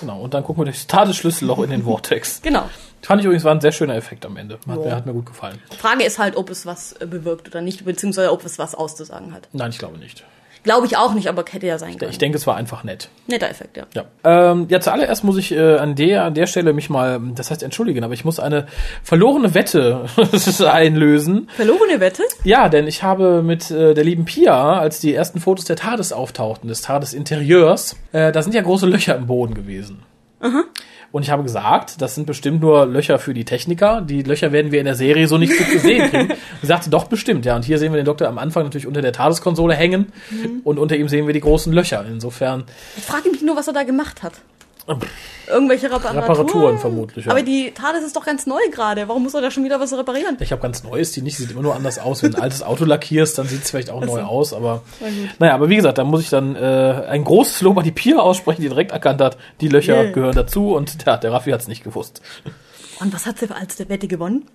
[0.00, 0.20] Genau.
[0.22, 2.40] Und dann gucken wir durchs Tagesschlüsselloch in den Vortex.
[2.42, 2.68] Genau.
[3.04, 4.60] Fand ich übrigens war ein sehr schöner Effekt am Ende.
[4.68, 4.94] Hat, Ja.
[4.94, 5.60] hat mir gut gefallen.
[5.76, 9.48] Frage ist halt, ob es was bewirkt oder nicht, beziehungsweise ob es was auszusagen hat.
[9.52, 10.24] Nein, ich glaube nicht.
[10.64, 12.10] Glaube ich auch nicht, aber hätte ja sein können.
[12.12, 13.08] Ich denke, es war einfach nett.
[13.26, 13.86] Netter Effekt, ja.
[13.94, 14.04] Ja.
[14.52, 17.62] Ähm, ja, zuallererst muss ich äh, an der an der Stelle mich mal, das heißt
[17.62, 18.66] entschuldigen, aber ich muss eine
[19.02, 20.06] verlorene Wette
[20.72, 21.48] einlösen.
[21.56, 22.22] Verlorene Wette?
[22.44, 26.12] Ja, denn ich habe mit äh, der lieben Pia, als die ersten Fotos der TARDIS
[26.12, 30.02] auftauchten, des TARDIS-Interieurs, äh, da sind ja große Löcher im Boden gewesen.
[31.12, 34.00] Und ich habe gesagt, das sind bestimmt nur Löcher für die Techniker.
[34.00, 36.30] Die Löcher werden wir in der Serie so nicht zu sehen kriegen.
[36.62, 37.54] Und sagte, doch bestimmt, ja.
[37.54, 40.12] Und hier sehen wir den Doktor am Anfang natürlich unter der TARDIS-Konsole hängen.
[40.64, 42.04] Und unter ihm sehen wir die großen Löcher.
[42.10, 42.64] Insofern,
[42.96, 44.32] Ich frage mich nur, was er da gemacht hat.
[45.48, 46.18] Irgendwelche Reparaturen?
[46.18, 47.30] Reparaturen vermutlich, ja.
[47.32, 49.08] Aber die TARDIS ist doch ganz neu gerade.
[49.08, 50.36] Warum muss er da schon wieder was reparieren?
[50.40, 52.22] ich habe ganz Neues, die nicht, sieht immer nur anders aus.
[52.22, 54.52] Wenn du ein altes Auto lackierst, dann sieht es vielleicht auch neu aus.
[54.52, 54.82] Aber
[55.38, 58.18] naja, aber wie gesagt, da muss ich dann äh, ein großes Lob an die Pia
[58.18, 60.12] aussprechen, die direkt erkannt hat, die Löcher Yeah.
[60.12, 60.74] gehören dazu.
[60.74, 62.22] Und ja, der Raffi hat es nicht gewusst.
[63.00, 64.46] Und was hat sie als der Wette gewonnen?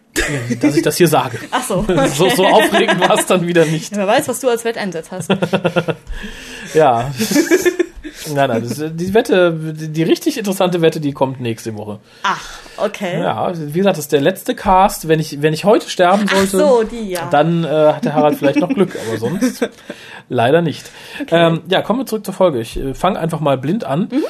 [0.61, 1.37] dass ich das hier sage.
[1.51, 1.85] Ach so.
[2.15, 3.95] So, so aufregend war es dann wieder nicht.
[3.95, 5.29] Wer weiß, was du als Wetteinsatz hast.
[6.73, 7.11] Ja.
[8.34, 12.00] nein, nein, das, die Wette, die, richtig interessante Wette, die kommt nächste Woche.
[12.24, 13.22] Ach, okay.
[13.22, 15.08] Ja, wie gesagt, das ist der letzte Cast.
[15.08, 17.28] Wenn ich, wenn ich heute sterben sollte, so, die, ja.
[17.30, 19.70] dann äh, hat der Harald vielleicht noch Glück, aber sonst
[20.30, 20.89] leider nicht.
[21.30, 22.60] Ähm, ja, kommen wir zurück zur Folge.
[22.60, 24.10] Ich äh, fange einfach mal blind an.
[24.12, 24.24] Mhm.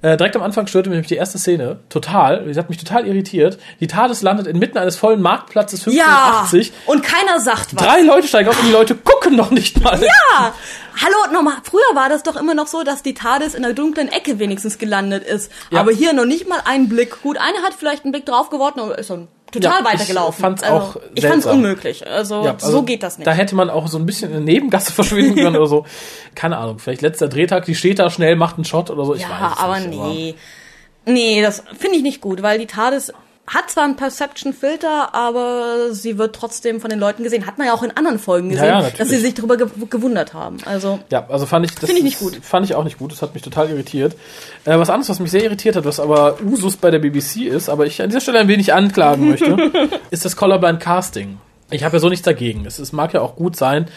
[0.00, 2.44] Äh, direkt am Anfang störte mich nämlich die erste Szene total.
[2.44, 3.58] Die hat mich total irritiert.
[3.80, 6.04] Die TARDIS landet inmitten eines vollen Marktplatzes ja.
[6.04, 6.72] 85.
[6.86, 7.84] Und keiner sagt was.
[7.84, 10.00] Drei Leute steigen auf und die Leute gucken noch nicht mal.
[10.00, 10.54] Ja,
[11.00, 14.08] hallo, nochmal, früher war das doch immer noch so, dass die TARDIS in der dunklen
[14.08, 15.50] Ecke wenigstens gelandet ist.
[15.70, 15.80] Ja.
[15.80, 17.22] Aber hier noch nicht mal einen Blick.
[17.22, 20.34] Gut, eine hat vielleicht einen Blick drauf geworfen, aber ist dann total Ja, weitergelaufen.
[20.36, 21.52] ich fand's also, auch Ich fand's seltsam.
[21.56, 22.06] unmöglich.
[22.06, 23.26] Also, Ja, also so geht das nicht.
[23.26, 25.86] Da hätte man auch so ein bisschen in eine Nebengasse verschwinden können oder so.
[26.34, 29.14] Keine Ahnung, vielleicht letzter Drehtag, die steht da schnell, macht einen Shot oder so.
[29.14, 30.34] Ich ja, weiß es aber nicht, nee.
[31.06, 33.14] Nee, das finde ich nicht gut, weil die TARDIS
[33.48, 37.46] hat zwar einen Perception-Filter, aber sie wird trotzdem von den Leuten gesehen.
[37.46, 38.98] Hat man ja auch in anderen Folgen Ja, gesehen, ja, natürlich.
[38.98, 40.58] dass sie sich darüber ge gewundert haben.
[40.64, 42.38] Also, Ja, also fand ich das Finde ich nicht gut.
[42.42, 43.12] Fand ich auch nicht gut.
[43.12, 44.14] Das hat mich total irritiert.
[44.64, 47.68] Äh, was anderes, was mich sehr irritiert hat, was aber Usus bei der BBC ist,
[47.68, 49.56] aber ich an dieser Stelle ein wenig anklagen möchte,
[50.10, 51.38] ist das Colorblind Casting.
[51.70, 52.64] Ich habe ja so nichts dagegen.
[52.66, 53.88] Es, es mag ja auch gut sein.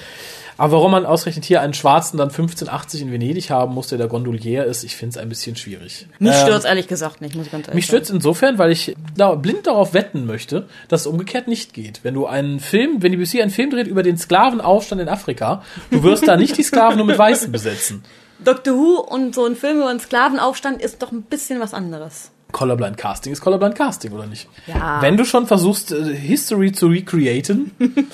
[0.58, 4.08] Aber warum man ausgerechnet hier einen Schwarzen dann 1580 in Venedig haben muss, der der
[4.08, 6.08] Gondolier ist, ich finde es ein bisschen schwierig.
[6.20, 8.96] mich Ähm, stört's ehrlich gesagt nicht, muss ich ganz ehrlich Mich stürzt insofern, weil ich
[9.16, 12.02] da blind darauf wetten möchte, dass es umgekehrt nicht geht.
[12.04, 15.64] Wenn du einen Film, wenn die BBC einen Film dreht über den Sklavenaufstand in Afrika,
[15.90, 18.04] du wirst da nicht die Sklaven nur mit Weißen besetzen.
[18.44, 22.32] Doctor Who und so ein Film über einen Sklavenaufstand ist doch ein bisschen was anderes.
[22.52, 24.48] Colorblind Casting ist Colorblind Casting, oder nicht?
[24.68, 25.02] Ja.
[25.02, 27.72] Wenn du schon versuchst, äh, History zu recreaten,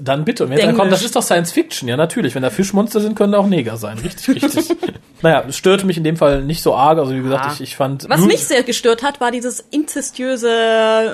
[0.00, 0.44] dann bitte.
[0.44, 0.76] Und wenn Denglisch.
[0.78, 2.34] kommt, das ist doch Science Fiction, ja natürlich.
[2.34, 3.98] Wenn da Fischmonster sind, können da auch Neger sein.
[3.98, 4.76] Richtig, richtig.
[5.20, 6.96] Naja, es störte mich in dem Fall nicht so arg.
[7.00, 7.50] Also wie gesagt, Ah.
[7.52, 8.08] ich, ich fand.
[8.08, 10.48] Was mich sehr gestört hat, war dieses inzestiöse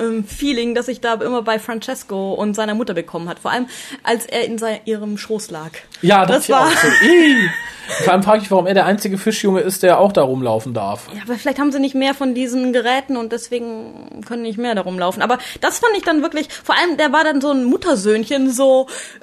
[0.02, 3.38] ähm, Feeling, das ich da immer bei Francesco und seiner Mutter bekommen hat.
[3.38, 3.66] Vor allem,
[4.02, 5.70] als er in sein, ihrem Schoß lag.
[6.02, 6.88] Ja, das, Das war auch so.
[8.04, 11.06] Vor allem frage ich, warum er der einzige Fischjunge ist, der auch da rumlaufen darf.
[11.14, 14.74] Ja, aber vielleicht haben sie nicht mehr von diesen Geräten und deswegen können nicht mehr
[14.74, 15.20] darum laufen.
[15.20, 18.73] Aber das fand ich dann wirklich, vor allem, der war dann so ein Muttersöhnchen, so,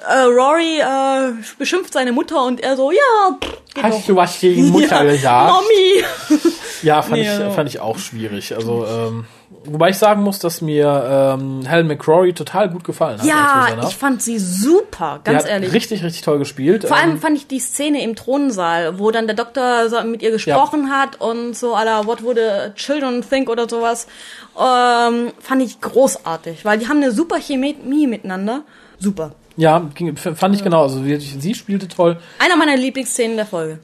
[0.08, 2.98] äh, Rory äh, beschimpft seine Mutter und er so, ja,
[3.42, 4.06] pff, Hast doch.
[4.06, 5.52] du was gegen Mutter ja, gesagt?
[5.52, 6.42] Mommy.
[6.82, 8.56] Ja, fand, Nee, ich, also- fand ich auch schwierig.
[8.56, 9.24] Also, ähm,
[9.66, 13.24] wobei ich sagen muss, dass mir ähm, Helen McCrory total gut gefallen hat.
[13.24, 15.72] Ja, ich fand sie super, ganz ehrlich.
[15.72, 16.84] Richtig, richtig toll gespielt.
[16.88, 20.22] Vor allem Ähm, fand ich die Szene im Thronsaal, wo dann der Doktor so mit
[20.22, 24.08] ihr gesprochen hat und so aller What would the children think oder sowas,
[24.58, 28.62] ähm, fand ich großartig, weil die haben eine super Chemie miteinander.
[28.98, 29.36] Super.
[29.56, 30.82] Ja, ging, fand ich genau.
[30.82, 32.16] Also, sie spielte toll.
[32.38, 33.78] Einer meiner Lieblingsszenen der Folge.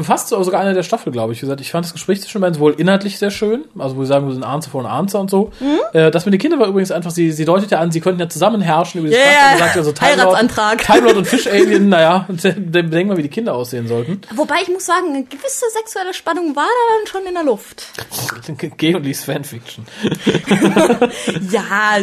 [0.00, 1.38] Fast so- sogar eine der Staffel, glaube ich.
[1.38, 4.08] Wie gesagt, ich fand das Gespräch zwischen beiden sowohl inhaltlich sehr schön, also wo sie
[4.08, 5.52] sagen, wir sind Answer von Answer und so.
[5.92, 8.20] Äh, das mit den Kindern war übrigens einfach, sie, sie deutet ja an, sie könnten
[8.20, 10.82] ja zusammen herrschen über die Ja, Stadt und sagt also Time Lord, Heiratantrag.
[10.84, 14.20] Time Lord und Fish Alien, naja, dann bedenken wir, wie die Kinder aussehen sollten.
[14.34, 17.84] Wobei ich muss sagen, eine gewisse sexuelle Spannung war da dann schon in der Luft.
[18.78, 19.84] Geh und lies Fanfiction.
[21.50, 21.98] Ja,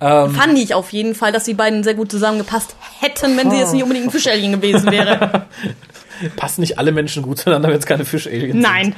[0.00, 3.58] Ähm, fand ich auf jeden Fall, dass die beiden sehr gut zusammengepasst hätten, wenn sie
[3.58, 5.46] jetzt nicht unbedingt ein Fischalien gewesen wäre.
[6.36, 8.94] passen nicht alle Menschen gut zueinander, wenn es keine Fish Aliens Nein.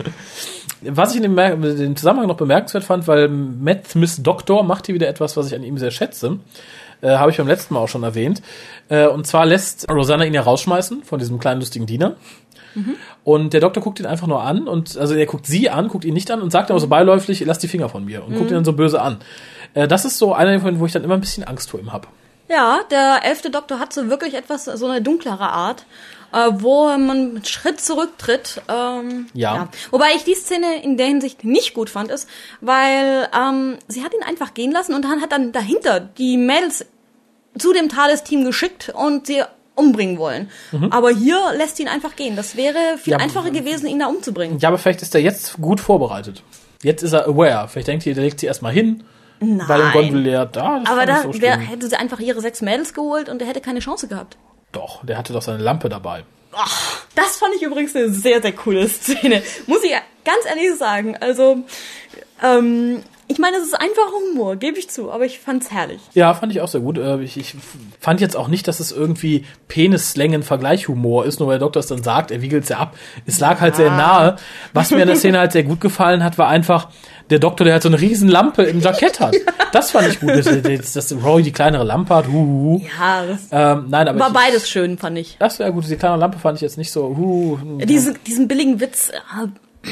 [0.82, 0.96] sind.
[0.96, 4.86] Was ich in dem, Mer- dem Zusammenhang noch bemerkenswert fand, weil Matt Smith Doctor macht
[4.86, 6.38] hier wieder etwas, was ich an ihm sehr schätze.
[7.02, 8.40] Äh, Habe ich beim letzten Mal auch schon erwähnt.
[8.88, 12.16] Äh, und zwar lässt Rosanna ihn ja rausschmeißen von diesem kleinen lustigen Diener.
[13.24, 16.04] Und der Doktor guckt ihn einfach nur an und also er guckt sie an, guckt
[16.04, 18.50] ihn nicht an und sagt aber so beiläufig, lass die Finger von mir und guckt
[18.50, 19.16] ihn dann so böse an.
[19.74, 21.92] Äh, das ist so einer von, wo ich dann immer ein bisschen Angst vor ihm
[21.92, 22.09] hab.
[22.48, 25.85] Ja, der elfte Doktor hat so wirklich etwas, so eine dunklere Art,
[26.33, 28.61] äh, wo man einen Schritt zurücktritt.
[28.68, 29.68] Ähm, Ja.
[29.92, 32.28] Wobei ich die Szene in der Hinsicht nicht gut fand, ist,
[32.61, 36.87] weil ähm, sie hat ihn einfach gehen lassen und dann hat dann dahinter die Mädels
[37.56, 39.42] zu dem Thales-Team geschickt und sie
[39.76, 40.50] umbringen wollen.
[40.90, 42.37] Aber hier lässt sie ihn einfach gehen.
[42.37, 43.20] Das wäre viel Mhm.
[43.20, 44.59] Ja, einfacher gewesen, ihn da umzubringen.
[44.59, 46.42] Ja, aber vielleicht ist er jetzt gut vorbereitet.
[46.83, 47.66] Jetzt ist er aware.
[47.68, 49.04] Vielleicht denkt ihr, der legt sie erstmal hin.
[49.40, 49.92] Bei dem Nein.
[49.92, 50.46] Gondolier.
[50.46, 53.61] Da, Aber da so wär, hätte sie einfach ihre sechs Mädels geholt und er hätte
[53.61, 54.37] keine Chance gehabt.
[54.72, 56.24] Doch, der hatte doch seine Lampe dabei.
[57.14, 59.42] Das fand ich übrigens eine sehr, sehr coole Szene.
[59.66, 59.92] Muss ich
[60.24, 61.16] ganz ehrlich sagen.
[61.20, 61.59] Also,
[62.42, 66.00] ähm, ich meine, es ist einfacher Humor, gebe ich zu, aber ich fand's herrlich.
[66.14, 66.98] Ja, fand ich auch sehr gut.
[66.98, 67.55] Äh, Ich, ich
[68.00, 72.03] fand jetzt auch nicht, dass es irgendwie Penis-Slängen-Vergleichhumor ist, nur weil der Doktor es dann
[72.03, 72.96] sagt, er wiegelt es ja ab.
[73.26, 74.37] Es lag halt sehr nahe.
[74.72, 76.88] Was mir an der Szene halt sehr gut gefallen hat, war einfach
[77.30, 79.34] der Doktor, der halt so eine riesen Lampe im Jackett hat.
[79.72, 82.26] Das fand ich gut, dass, dass, dass Roy die kleinere Lampe hat.
[82.26, 82.80] Huhu.
[82.98, 85.36] Ja, das Ähm, nein, aber war ich, beides schön, fand ich.
[85.38, 85.88] das ja gut.
[85.88, 87.16] Die kleine Lampe fand ich jetzt nicht so.
[87.16, 89.46] Huh, Diese, diesen billigen Witz, äh,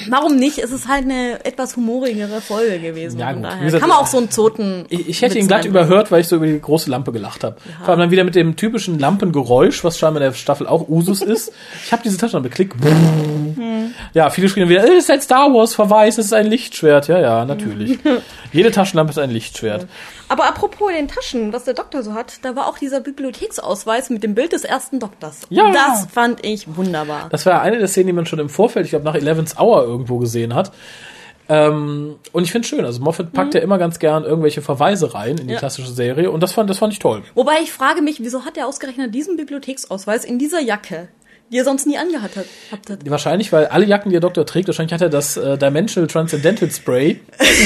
[0.09, 0.59] warum nicht?
[0.59, 3.19] Es ist halt eine etwas humorigere Folge gewesen.
[3.19, 3.45] Ja, gut.
[3.45, 4.85] Daher gesagt, kann man auch so einen Zoten.
[4.89, 7.57] Ich, ich hätte ihn glatt überhört, weil ich so über die große Lampe gelacht habe.
[7.81, 11.23] Vor allem dann wieder mit dem typischen Lampengeräusch, was scheinbar in der Staffel auch Usus
[11.23, 11.53] ist.
[11.85, 12.77] Ich habe diese Taschenlampe geklickt.
[14.15, 17.09] Ja, viele schrien wieder, es ist ein Star Wars Verweis, es ist ein Lichtschwert.
[17.09, 17.99] Ja, ja, natürlich.
[18.53, 19.87] Jede Taschenlampe ist ein Lichtschwert.
[20.29, 24.23] Aber apropos den Taschen, was der Doktor so hat, da war auch dieser Bibliotheksausweis mit
[24.23, 25.41] dem Bild des ersten Doktors.
[25.51, 25.71] Ja.
[25.73, 27.29] Das fand ich wunderbar.
[27.31, 29.85] Das war eine der Szenen, die man schon im Vorfeld, ich glaube nach Eleven's Hour
[29.85, 30.73] irgendwo gesehen hat.
[31.51, 35.39] Ähm, und ich finde schön, also Moffat packt ja immer ganz gern irgendwelche Verweise rein
[35.39, 35.59] in die Ja.
[35.59, 37.23] klassische Serie und das fand, das fand ich toll.
[37.35, 41.09] Wobei ich frage mich, wieso hat er ausgerechnet diesen Bibliotheksausweis in dieser Jacke,
[41.51, 42.47] die er sonst nie angehabt hat?
[42.71, 43.11] habt?
[43.11, 46.71] Wahrscheinlich, weil alle Jacken, die der Doktor trägt, wahrscheinlich hat er das äh, Dimensional Transcendental
[46.71, 47.21] Spray.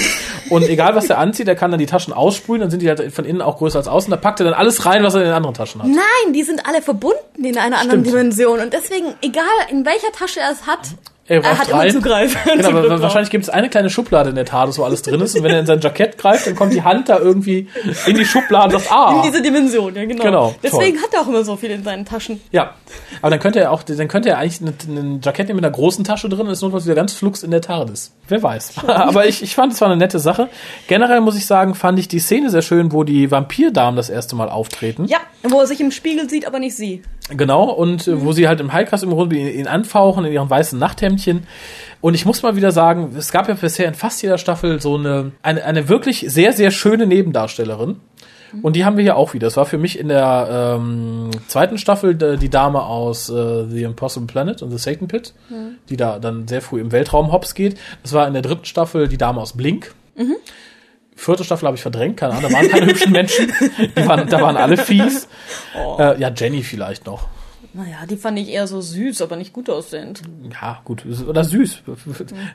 [0.51, 3.13] und egal, was er anzieht, er kann dann die Taschen aussprühen, dann sind die halt
[3.13, 4.11] von innen auch größer als außen.
[4.11, 5.89] Da packt er dann alles rein, was er in den anderen Taschen hat.
[5.89, 8.07] Nein, die sind alle verbunden in einer anderen Stimmt.
[8.07, 8.61] Dimension.
[8.61, 10.89] Und deswegen, egal in welcher Tasche er es hat,
[11.29, 11.91] Er er hat immer rein.
[11.91, 12.37] Zugriff.
[12.45, 15.37] Genau, aber wahrscheinlich gibt es eine kleine Schublade in der TARDIS, wo alles drin ist.
[15.37, 17.69] Und wenn er in sein Jackett greift, dann kommt die Hand da irgendwie
[18.07, 19.15] in die Schublade und sagt, ah.
[19.17, 20.25] In diese Dimension, ja genau.
[20.25, 22.41] Genau, Deswegen hat er auch immer so viel in seinen Taschen.
[22.51, 22.75] Ja,
[23.21, 25.75] aber dann könnte er auch, dann könnte er eigentlich ein, ein Jackett nehmen mit einer
[25.75, 28.13] großen Tasche drin und ist notfalls wieder ganz flugs in der TARDIS.
[28.27, 28.73] Wer weiß.
[28.87, 30.49] aber ich, ich fand, es war eine nette Sache.
[30.89, 34.35] Generell muss ich sagen, fand ich die Szene sehr schön, wo die Vampirdamen das erste
[34.35, 35.05] Mal auftreten.
[35.07, 37.03] Ja, wo er sich im Spiegel sieht, aber nicht sie.
[37.37, 40.51] Genau, und äh, wo sie halt im Heilkreis im Grunde ihn, ihn anfauchen in ihren
[40.51, 41.47] weißen Nachthemdchen.
[42.01, 44.97] Und ich muss mal wieder sagen, es gab ja bisher in fast jeder Staffel so
[44.97, 47.97] eine, eine, eine wirklich sehr, sehr schöne Nebendarstellerin.
[48.61, 49.47] Und die haben wir hier auch wieder.
[49.47, 53.85] Das war für mich in der ähm, zweiten Staffel äh, die Dame aus äh, The
[53.85, 55.33] Impossible Planet und The Satan Pit,
[55.89, 57.79] die da dann sehr früh im Weltraum hops geht.
[58.03, 59.95] Das war in der dritten Staffel die Dame aus Blink.
[61.23, 63.53] Vierte Staffel habe ich verdrängt, keine Ahnung, da waren keine hübschen Menschen.
[63.97, 65.29] Die waren, da waren alle fies.
[65.97, 67.29] Äh, ja, Jenny vielleicht noch.
[67.75, 70.21] Naja, die fand ich eher so süß, aber nicht gut aussehend.
[70.61, 71.05] Ja, gut.
[71.27, 71.83] Oder süß.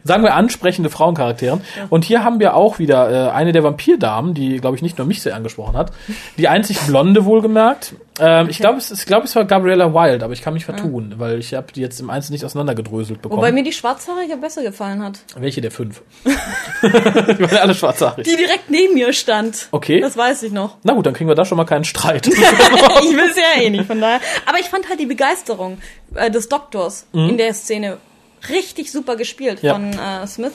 [0.03, 1.61] Sagen wir ansprechende Frauencharakteren.
[1.89, 5.07] Und hier haben wir auch wieder äh, eine der Vampirdamen, die, glaube ich, nicht nur
[5.07, 5.93] mich sehr angesprochen hat.
[6.37, 7.95] Die einzig blonde wohlgemerkt.
[8.19, 11.15] Ähm, Ich glaube, es, ich glaube, es war Gabriella Wild, aber ich kann mich vertun,
[11.17, 13.37] weil ich habe die jetzt im Einzelnen nicht auseinandergedröselt bekommen.
[13.39, 15.19] Wobei mir die Schwarzhaarige besser gefallen hat.
[15.35, 16.01] Welche der fünf?
[16.25, 16.29] die
[17.41, 18.27] waren ja alle schwarzhaarig.
[18.27, 19.67] Die direkt neben mir stand.
[19.71, 19.99] Okay.
[19.99, 20.77] Das weiß ich noch.
[20.83, 22.27] Na gut, dann kriegen wir da schon mal keinen Streit.
[22.27, 24.19] ich will es ja eh nicht, von daher.
[24.45, 25.77] Aber ich fand halt die Begeisterung
[26.15, 27.97] äh, des Doktors in der Szene
[28.49, 29.73] richtig super gespielt Ja.
[29.73, 30.53] von äh, Smith.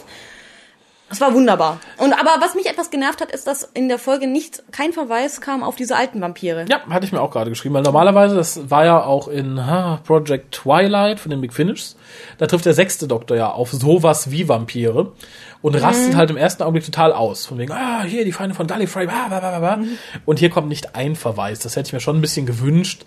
[1.12, 1.79] Es war wunderbar.
[1.98, 5.42] Und aber was mich etwas genervt hat, ist, dass in der Folge nicht kein Verweis
[5.42, 6.64] kam auf diese alten Vampire.
[6.70, 10.01] Ja, hatte ich mir auch gerade geschrieben, weil normalerweise, das war ja auch in ha,
[10.05, 11.94] Project Twilight von den Big Finish,
[12.38, 15.12] da trifft der sechste Doktor ja auf sowas wie Vampire
[15.61, 17.44] und rastet halt im ersten Augenblick total aus.
[17.44, 19.85] Von wegen, ah, hier die Feinde von Gallifrey, bla, bla, bla, bla.
[20.25, 21.61] Und hier kommt nicht ein Verweis.
[21.61, 23.05] Das hätte ich mir schon ein bisschen gewünscht.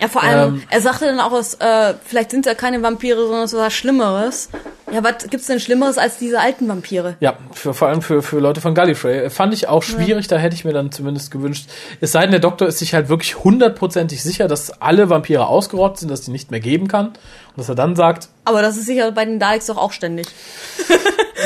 [0.00, 2.82] Ja, vor allem, Ähm, er sagte dann auch, es, äh, vielleicht sind es ja keine
[2.82, 4.48] Vampire, sondern es ist was Schlimmeres.
[4.92, 7.16] Ja, was gibt's denn Schlimmeres als diese alten Vampire?
[7.20, 9.24] Ja, für, vor allem für, für Leute von Gallifrey.
[9.24, 11.68] Äh, Fand ich auch schwierig, da hätte ich mir dann zumindest gewünscht.
[12.00, 15.98] Es sei denn, der Doktor ist sich halt wirklich hundertprozentig sicher, dass alle Vampire ausgerottet
[15.98, 17.08] sind, dass die nicht mehr geben kann.
[17.08, 17.16] Und
[17.56, 20.26] dass er dann sagt, Aber das ist sicher bei den Daleks doch auch ständig.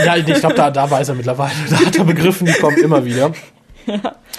[0.04, 1.50] Ja, ich glaube, da, da weiß er mittlerweile.
[1.68, 3.32] Da hat er begriffen, die kommen immer wieder.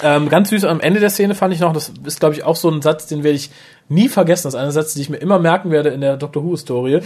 [0.04, 2.56] Ähm, ganz süß am Ende der Szene fand ich noch, das ist, glaube ich, auch
[2.56, 3.52] so ein Satz, den werde ich
[3.92, 4.44] nie vergessen.
[4.48, 7.02] Das ist einer Satz, den ich mir immer merken werde in der Doctor Who-Historie.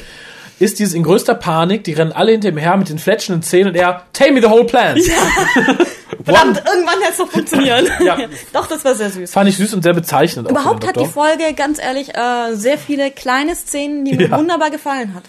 [0.58, 3.70] Ist dieses in größter Panik, die rennen alle hinter ihm her mit den fletschenden Zähnen
[3.70, 4.98] und er, tell me the whole plan.
[6.24, 7.88] Verdammt, irgendwann hätte es doch funktionieren.
[8.04, 8.18] Ja.
[8.54, 9.32] doch, das war sehr süß.
[9.32, 10.50] Fand ich süß und sehr bezeichnend.
[10.50, 11.06] Überhaupt hat die.
[11.06, 14.38] Folge, ganz ehrlich, äh, sehr viele kleine Szenen, die mir Ja.
[14.40, 15.24] wunderbar gefallen hat.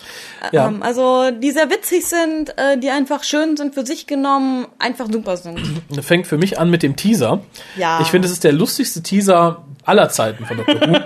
[0.53, 0.69] Äh, Ja.
[0.69, 5.07] Ähm, also, die sehr witzig sind, äh, die einfach schön sind für sich genommen, einfach
[5.13, 5.61] super sind.
[6.03, 7.41] fängt für mich an mit dem Teaser.
[7.77, 7.99] Ja.
[8.01, 10.75] Ich finde, es ist der lustigste Teaser aller Zeiten von Dr.
[10.81, 10.97] Who,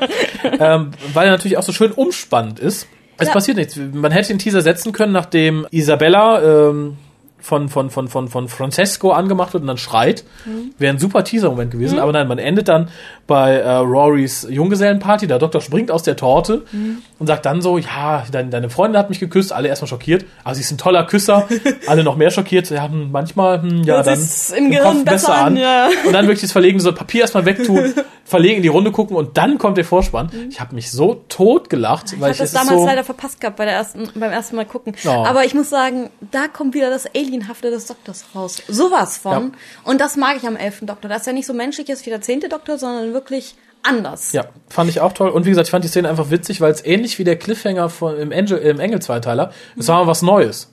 [0.59, 2.87] ähm, weil er natürlich auch so schön umspannend ist.
[3.19, 3.35] Es Ja.
[3.35, 3.77] passiert nichts.
[3.77, 6.97] Man hätte den Teaser setzen können, nachdem Isabella ähm,
[7.41, 10.25] von, von, von, von, von Francesco angemacht wird und dann schreit.
[10.45, 10.73] Mhm.
[10.79, 11.99] Wäre ein super Teaser-Moment gewesen.
[11.99, 12.89] Aber nein, man endet dann
[13.27, 15.27] bei äh, Rorys Junggesellenparty.
[15.27, 16.99] Der Doktor springt aus der Torte Mhm.
[17.19, 19.53] und sagt dann so, ja, dein, deine Freundin hat mich geküsst.
[19.53, 20.25] Alle erstmal schockiert.
[20.45, 21.49] Aber sie ist ein toller Küsser.
[21.87, 22.71] Alle noch mehr schockiert.
[22.71, 25.89] Ja, hm, manchmal, hm, ja, Das dann ist im Gehirn besser an, ja.
[26.07, 29.37] und dann wirklich das Verlegen, so Papier erstmal wegtun, verlegen, in die Runde gucken und
[29.37, 30.31] dann kommt der Vorspann.
[30.51, 33.41] Ich habe mich so tot gelacht, Ich weil habe ich das damals so, leider verpasst
[33.41, 34.95] gehabt bei der ersten, beim ersten Mal gucken.
[35.05, 35.09] Oh.
[35.09, 38.63] Aber ich muss sagen, da kommt wieder das Alienhafte des Doktors raus.
[38.69, 39.33] Sowas von.
[39.33, 39.51] Ja.
[39.85, 42.21] Und das mag ich am elften Doktor, dass er nicht so menschlich ist wie der
[42.21, 44.33] zehnte Doktor, sondern wirklich anders.
[44.33, 45.31] ja, fand ich auch toll.
[45.31, 47.89] Und wie gesagt, ich fand die Szene einfach witzig, weil es ähnlich wie der Cliffhanger
[47.89, 50.71] von, im, Angel, im Engel-Zweiteiler, es war mal was Neues.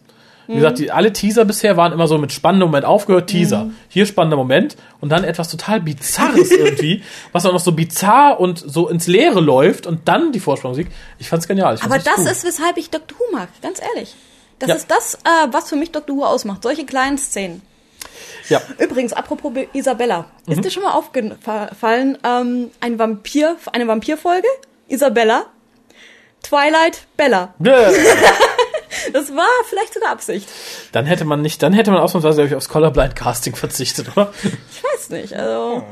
[0.47, 3.69] Wie gesagt, die, alle Teaser bisher waren immer so mit spannendem Moment aufgehört, Teaser.
[3.89, 8.57] Hier spannender Moment und dann etwas total Bizarres irgendwie, was auch noch so bizarr und
[8.57, 10.87] so ins Leere läuft und dann die Vorspannmusik.
[11.19, 11.75] Ich fand's genial.
[11.75, 12.31] Ich fand's Aber das gut.
[12.31, 13.19] ist, weshalb ich Dr.
[13.19, 14.15] Who mag, ganz ehrlich.
[14.59, 14.75] Das Ja.
[14.75, 16.15] ist das, äh, was für mich Dr.
[16.15, 16.63] Who ausmacht.
[16.63, 17.61] Solche kleinen Szenen.
[18.49, 18.61] Ja.
[18.79, 20.25] Übrigens, apropos Be- Isabella.
[20.45, 20.53] Mhm.
[20.53, 24.47] Ist dir schon mal aufgefallen, ähm, ein Vampir, eine Vampirfolge?
[24.87, 25.45] Isabella?
[26.43, 27.53] Twilight, Bella.
[27.63, 27.89] Ja.
[29.13, 30.49] Das war vielleicht sogar Absicht.
[30.91, 34.33] Dann hätte man nicht, dann hätte man ausnahmsweise ich, aufs Colorblind Casting verzichtet, oder?
[34.43, 35.83] Ich weiß nicht, also.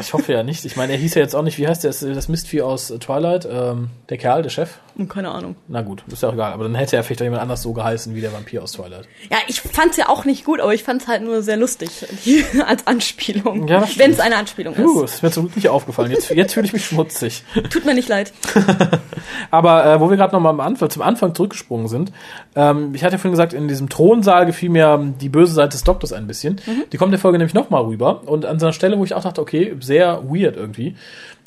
[0.00, 0.64] Ich hoffe ja nicht.
[0.64, 3.48] Ich meine, er hieß ja jetzt auch nicht, wie heißt der, das, Mistvieh aus Twilight?
[3.50, 4.70] Ähm, der Kerl, der Chef?
[5.08, 5.56] Keine Ahnung.
[5.68, 6.52] Na gut, ist ja auch egal.
[6.52, 9.08] Aber dann hätte er vielleicht auch jemand anders so geheißen wie der Vampir aus Twilight.
[9.30, 11.90] Ja, ich fand's ja auch nicht gut, aber ich fand's halt nur sehr lustig.
[12.66, 13.68] als Anspielung.
[13.68, 15.14] Ja, Wenn es eine Anspielung ist.
[15.14, 16.10] ist mir zum Glück nicht aufgefallen.
[16.10, 17.44] Jetzt, jetzt fühle ich mich schmutzig.
[17.70, 18.32] Tut mir nicht leid.
[19.50, 22.12] Aber äh, wo wir gerade nochmal am Anfang, zum Anfang zurückgesprungen sind,
[22.54, 25.84] ähm, ich hatte ja vorhin gesagt, in diesem Thronsaal gefiel mir die böse Seite des
[25.84, 26.60] Doktors ein bisschen.
[26.92, 28.22] Die kommt der Folge nämlich nochmal rüber.
[28.26, 30.96] Und an so einer Stelle, wo ich auch dachte, okay, sehr weird irgendwie.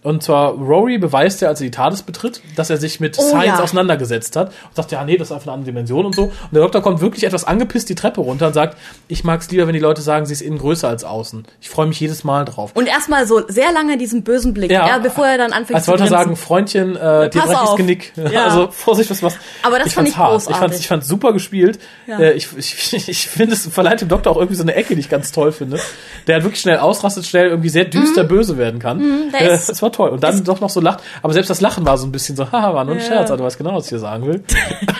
[0.04, 3.22] Und zwar, Rory beweist ja, als er die TARDIS betritt, dass er sich mit Oh,
[3.22, 3.64] Science ja.
[3.64, 4.48] auseinandergesetzt hat.
[4.50, 6.24] Und sagt, ja, nee, das ist einfach eine andere Dimension und so.
[6.24, 9.66] Und der Doktor kommt wirklich etwas angepisst die Treppe runter und sagt, ich mag's lieber,
[9.68, 11.46] wenn die Leute sagen, sie ist innen größer als außen.
[11.62, 12.72] Ich freue mich jedes Mal drauf.
[12.74, 14.88] Und erstmal so sehr lange diesen bösen Blick, Ja.
[14.88, 17.64] ja, bevor er dann anfängt Als zu wollte er sagen, Freundchen, äh, dir Pass breche
[17.72, 17.76] ich.
[17.78, 18.14] Genick.
[18.34, 18.46] Ja.
[18.46, 19.36] Also Vorsicht, was was.
[19.64, 20.32] Aber das ich fand ich hart.
[20.32, 20.56] großartig.
[20.56, 21.80] Ich fand's, ich fand's super gespielt.
[22.08, 22.20] Ja.
[22.20, 25.02] Äh, ich ich, ich finde, es verleiht dem Doktor auch irgendwie so eine Ecke, die
[25.02, 25.80] ich ganz toll finde.
[26.28, 28.98] Der halt wirklich schnell ausrastet, schnell irgendwie sehr düster böse werden kann.
[29.00, 29.34] Mhm.
[29.34, 30.10] äh, das war toll.
[30.10, 31.02] Und dann doch noch so lacht.
[31.22, 33.06] Aber selbst das Lachen war so ein bisschen so, haha, war nur ein Ja.
[33.08, 34.44] Scherz, aber du weißt genau, was ich hier sagen will.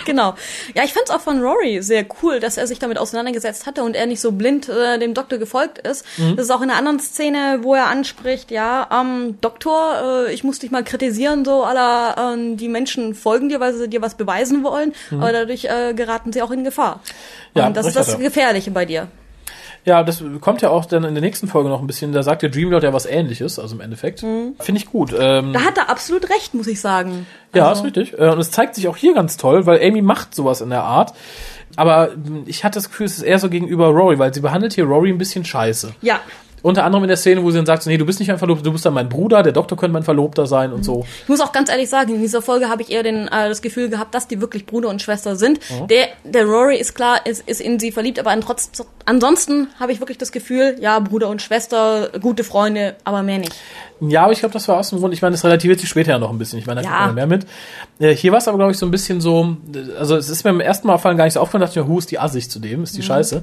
[0.04, 0.34] Genau.
[0.74, 3.96] Ja, ich fand's auch von Rory sehr cool, dass er sich damit auseinandergesetzt hatte und
[3.96, 6.04] er nicht so blind äh, dem Doktor gefolgt ist.
[6.18, 6.36] Mhm.
[6.36, 10.44] Das ist auch in einer anderen Szene, wo er anspricht, ja, ähm, Doktor, äh, ich
[10.44, 14.14] muss dich mal kritisieren, so aller ähm, die Menschen folgen dir, weil sie dir was
[14.14, 16.96] beweisen wollen, aber dadurch äh, geraten sie auch in Gefahr.
[16.96, 17.60] Mhm.
[17.60, 18.18] Ja, und das ist das.
[18.18, 19.08] Gefährliche bei dir.
[19.84, 22.12] Ja, das kommt ja auch dann in der nächsten Folge noch ein bisschen.
[22.12, 24.20] Da sagt der Dreamlord ja was ähnliches, also im Endeffekt.
[24.20, 25.14] Finde ich gut.
[25.18, 27.26] Ähm, Da hat er absolut recht, muss ich sagen.
[27.54, 28.18] ja, Also, ist richtig.
[28.18, 30.84] Äh, Und es zeigt sich auch hier ganz toll, weil Amy macht sowas in der
[30.84, 31.12] Art.
[31.76, 34.72] Aber mh, ich hatte das Gefühl, es ist eher so gegenüber Rory, weil sie behandelt
[34.74, 35.94] hier Rory ein bisschen scheiße.
[36.02, 36.20] Ja,
[36.64, 38.64] Unter anderem in der Szene, wo sie dann sagt, nee, du bist nicht mein Verlobter,
[38.64, 41.04] du bist dann mein Bruder, der Doktor könnte mein Verlobter sein und so.
[41.24, 43.60] Ich muss auch ganz ehrlich sagen, in dieser Folge habe ich eher den, äh, das
[43.60, 45.60] Gefühl gehabt, dass die wirklich Bruder und Schwester sind.
[45.70, 45.88] Mhm.
[45.88, 48.70] Der, der Rory ist klar, ist, ist in sie verliebt, aber trotz,
[49.04, 53.54] ansonsten habe ich wirklich das Gefühl, ja, Bruder und Schwester, gute Freunde, aber mehr nicht.
[54.00, 56.12] Ja, aber ich glaube, das war aus dem Grund, ich meine, das relativiert sich später
[56.12, 56.58] ja noch ein bisschen.
[56.58, 57.06] Ich meine, da Ja.
[57.08, 57.46] ja mehr mit.
[57.98, 59.58] Äh, hier war es aber, glaube ich, so ein bisschen so,
[59.98, 61.92] also es ist mir beim ersten Mal fallen gar nicht so aufgefallen, dachte ich mir,
[61.92, 63.42] hu, ist die assig zu dem, ist die Scheiße.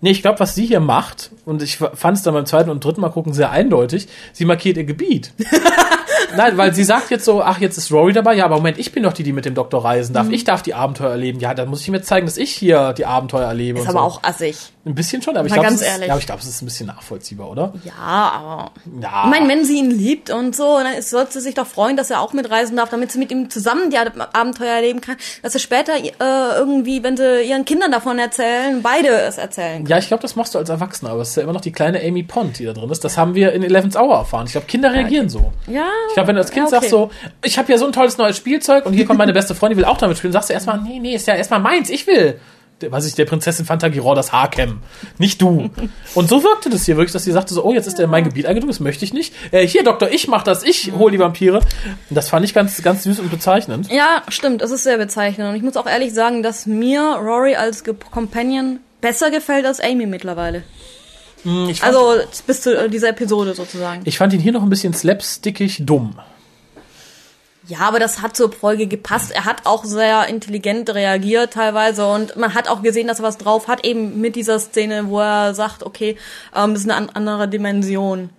[0.00, 2.84] Nee, ich glaube, was sie hier macht, und ich fand es dann beim zweiten und
[2.84, 5.32] dritten Mal gucken sehr eindeutig, sie markiert ihr Gebiet.
[6.36, 8.34] Nein, weil sie sagt jetzt so, ach, jetzt ist Rory dabei.
[8.34, 10.28] Ja, aber Moment, ich bin doch die, die mit dem Doktor reisen darf.
[10.30, 11.40] Ich darf die Abenteuer erleben.
[11.40, 13.80] Ja, dann muss ich jetzt zeigen, dass ich hier die Abenteuer erlebe.
[13.80, 14.04] Ist aber so.
[14.04, 14.56] auch assig.
[14.84, 17.50] Ein bisschen schon, aber ich glaube, es ja, ich glaube, es ist ein bisschen nachvollziehbar,
[17.50, 17.74] oder?
[17.84, 18.70] Ja, aber.
[19.02, 19.24] Ja.
[19.24, 22.10] Ich meine, wenn sie ihn liebt und so, dann sollte sie sich doch freuen, dass
[22.10, 25.16] er auch mitreisen darf, damit sie mit ihm zusammen die Ab- Abenteuer erleben kann.
[25.42, 26.10] Dass sie später äh,
[26.56, 29.86] irgendwie, wenn sie ihren Kindern davon erzählen, beide es erzählen können.
[29.88, 31.72] Ja, ich glaube, das machst du als Erwachsener, aber es ist ja immer noch die
[31.72, 33.04] kleine Amy Pond, die da drin ist.
[33.04, 34.46] Das haben wir in Eleven's Hour erfahren.
[34.46, 35.52] Ich glaube, Kinder reagieren so.
[35.66, 35.86] Ja.
[36.10, 36.88] Ich glaube, wenn du als Kind ja, okay.
[36.88, 37.10] sagst so,
[37.44, 39.84] ich habe ja so ein tolles neues Spielzeug und hier kommt meine beste Freundin, die
[39.84, 42.38] will auch damit spielen, sagst du erstmal, nee, nee, ist ja erstmal meins, ich will.
[42.80, 44.82] Der- Was ich, der Prinzessin Fantagiro das Haar kämmen.
[45.18, 45.68] Nicht du.
[46.14, 48.10] Und so wirkte das hier wirklich, dass sie sagte so, oh, jetzt ist der in
[48.10, 49.34] mein Gebiet eingedrungen, das möchte ich nicht.
[49.50, 51.56] Äh, hier, Doktor, ich mach das, ich hole die Vampire.
[51.58, 53.90] Und das fand ich ganz, ganz süß und bezeichnend.
[53.90, 55.48] Ja, stimmt, es ist sehr bezeichnend.
[55.50, 60.06] Und ich muss auch ehrlich sagen, dass mir Rory als Companion besser gefällt als Amy
[60.06, 60.62] mittlerweile.
[61.44, 64.02] Ich fand, Also bis zu dieser Episode sozusagen.
[64.04, 66.18] ich fand ihn hier noch ein bisschen slapstickig dumm.
[67.66, 69.30] Ja, aber das hat zur Folge gepasst.
[69.30, 73.36] Er hat auch sehr intelligent reagiert teilweise und man hat auch gesehen, dass er was
[73.36, 76.16] drauf hat, eben mit dieser Szene, wo er sagt, okay,
[76.56, 78.30] ähm, das ist eine an andere Dimension.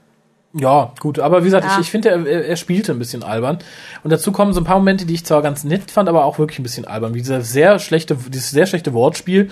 [0.54, 1.74] Ja, gut, aber wie gesagt, Ja.
[1.76, 3.60] ich, ich finde, er, er er spielte ein bisschen albern.
[4.04, 6.40] Und dazu kommen so ein paar Momente, die ich zwar ganz nett fand, aber auch
[6.40, 7.14] wirklich ein bisschen albern.
[7.14, 9.52] Wie dieser sehr schlechte, dieses sehr schlechte Wortspiel.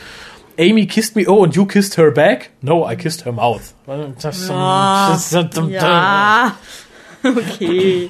[0.58, 2.50] Amy kissed me, oh, and you kissed her back?
[2.62, 3.74] No, I kissed her mouth.
[4.22, 6.56] Das, das, das, Ja,
[7.24, 8.10] okay.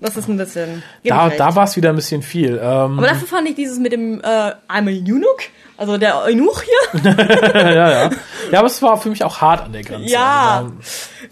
[0.00, 0.82] Das ist ein bisschen.
[1.04, 1.40] Da, recht.
[1.40, 2.60] da war es wieder ein bisschen viel.
[2.62, 6.62] Ähm, aber dafür fand ich dieses mit dem äh, I'm a Eunuch, also der Eunuch
[6.62, 7.00] hier,
[7.54, 8.10] ja, ja.
[8.52, 10.10] Ja, aber es war für mich auch hart an der Grenze.
[10.10, 10.58] Ja.
[10.58, 10.72] Also,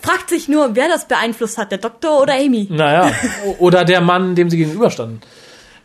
[0.01, 2.67] fragt sich nur, wer das beeinflusst hat, der Doktor oder Amy.
[2.71, 3.13] Naja,
[3.59, 5.21] oder der Mann, dem sie gegenüberstanden.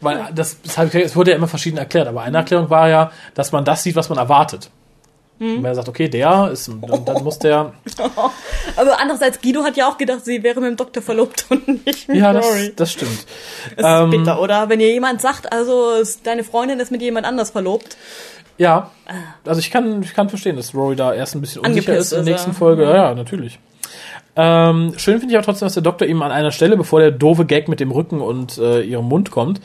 [0.02, 3.52] Weil das, das es wurde ja immer verschieden erklärt, aber eine Erklärung war ja, dass
[3.52, 4.70] man das sieht, was man erwartet.
[5.40, 7.74] Und wenn er sagt, okay, der ist, und dann muss der,
[8.76, 12.08] Aber andererseits, Guido hat ja auch gedacht, sie wäre mit dem Doktor verlobt und nicht
[12.08, 13.26] mit ja, das, das stimmt.
[13.76, 14.70] Das ähm, ist bitter, oder?
[14.70, 17.98] Wenn dir jemand sagt, also deine Freundin ist mit jemand anders verlobt.
[18.58, 18.90] Ja,
[19.46, 22.18] also ich kann, ich kann verstehen, dass Rory da erst ein bisschen unsicher Angepisst ist
[22.18, 22.54] in der nächsten.
[22.54, 22.84] Folge.
[22.84, 23.60] Ja, ja, natürlich.
[24.39, 27.10] Ähm, schön finde ich aber trotzdem, dass der Doktor ihm an einer Stelle, bevor der
[27.10, 29.60] doofe Gag mit dem Rücken und äh, ihrem Mund kommt,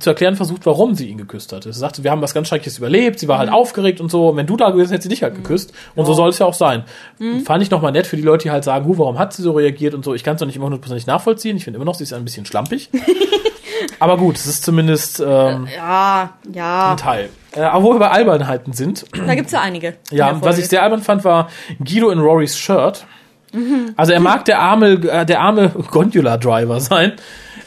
[0.00, 1.66] zu erklären versucht, warum sie ihn geküsst hat.
[1.66, 3.40] Er sagte, wir haben was ganz Schreckliches überlebt, sie war Mhm.
[3.40, 4.34] halt aufgeregt und so.
[4.36, 5.72] Wenn du da gewesen hättest, hätte sie dich halt geküsst.
[5.94, 6.82] Und so soll es ja auch sein.
[7.18, 7.42] Mhm.
[7.42, 9.52] Fand ich nochmal nett für die Leute, die halt sagen, hu, warum hat sie so
[9.52, 10.14] reagiert und so.
[10.14, 11.56] Ich kann es noch nicht immer hundertprozentig nachvollziehen.
[11.56, 12.90] Ich finde immer noch, sie ist ein bisschen schlampig.
[14.00, 16.90] aber gut, es ist zumindest ähm, Ja, ja.
[16.92, 17.28] ein Teil.
[17.54, 19.94] Äh, aber wo wir bei Albernheiten sind, Da gibt's ja einige.
[20.10, 23.06] in ja, was ich sehr albern fand, war Guido in Rorys Shirt.
[23.96, 27.12] Also er mag der arme, äh, der arme Gondola-Driver sein,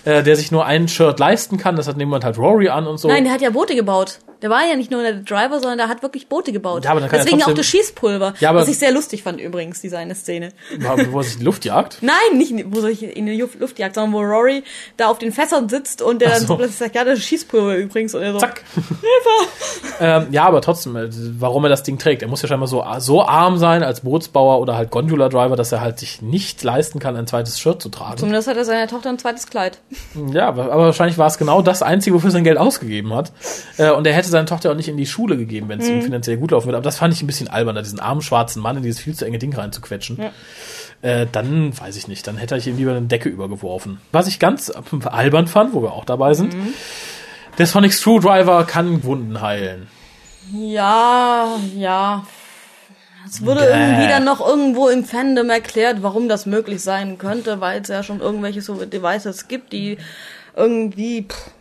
[0.05, 1.75] äh, der sich nur ein Shirt leisten kann.
[1.75, 3.07] Das hat niemand halt Rory an und so.
[3.07, 4.19] Nein, der hat ja Boote gebaut.
[4.41, 6.86] Der war ja nicht nur der Driver, sondern der hat wirklich Boote gebaut.
[6.86, 8.34] Ja, aber dann kann Deswegen auch trotzdem- das Schießpulver.
[8.39, 10.49] Ja, aber- was ich sehr lustig fand übrigens, diese eine Szene.
[11.12, 11.97] wo er sich in die Luft jagt.
[12.01, 14.63] Nein, nicht wo sich in die Luft jagt, sondern wo Rory
[14.97, 16.47] da auf den Fässern sitzt und der Ach dann so.
[16.47, 18.15] so plötzlich sagt, ja, das ist Schießpulver übrigens.
[18.15, 18.63] Und er so, Zack.
[19.99, 21.08] ähm, ja, aber trotzdem, äh,
[21.39, 22.21] warum er das Ding trägt.
[22.21, 25.82] Er muss ja scheinbar so, so arm sein als Bootsbauer oder halt Gondola-Driver, dass er
[25.82, 28.17] halt sich nicht leisten kann, ein zweites Shirt zu tragen.
[28.17, 29.80] Zumindest hat er seiner Tochter ein zweites Kleid.
[30.34, 33.32] Ja, aber, aber wahrscheinlich war es genau das Einzige, wofür er sein Geld ausgegeben hat.
[33.77, 36.01] Äh, und er hätte seine Tochter auch nicht in die Schule gegeben, wenn es ihm
[36.01, 36.77] finanziell gut laufen würde.
[36.77, 39.15] Aber das fand ich ein bisschen albern, da diesen armen schwarzen Mann in dieses viel
[39.15, 40.17] zu enge Ding reinzuquetschen.
[41.01, 43.99] Äh, dann weiß ich nicht, dann hätte ich ihm lieber eine Decke übergeworfen.
[44.11, 44.71] Was ich ganz
[45.05, 46.55] albern fand, wo wir auch dabei sind,
[47.57, 49.87] der Sonic Screwdriver kann Wunden heilen.
[50.51, 52.25] Ja, ja.
[53.25, 53.67] Es wurde Bäh.
[53.67, 58.03] irgendwie dann noch irgendwo im Fandom erklärt, warum das möglich sein könnte, weil es ja
[58.03, 59.97] schon irgendwelche so Devices gibt, die
[60.55, 61.51] irgendwie pff,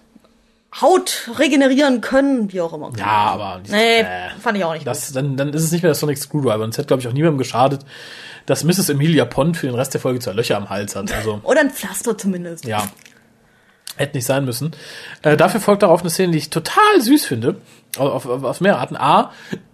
[0.80, 2.92] Haut regenerieren können, wie auch immer.
[2.96, 4.06] Ja, aber Nee, äh,
[4.40, 6.62] fand ich auch nicht das, dann, dann ist es nicht mehr der Sonic Screwdriver.
[6.62, 7.84] Und es hätte, glaube ich, auch niemandem geschadet,
[8.46, 8.88] dass Mrs.
[8.90, 11.12] Emilia Pond für den Rest der Folge zwei Löcher am Hals hat.
[11.12, 11.44] Also, gut.
[11.50, 12.64] Oder ein Pflaster zumindest.
[12.64, 12.82] ja.
[13.96, 14.70] Hätte nicht sein müssen.
[15.22, 17.56] Äh, dafür folgt darauf eine Szene, die ich total süß finde.
[17.98, 18.96] Auf, auf, auf mehrere Arten.
[18.96, 19.30] A,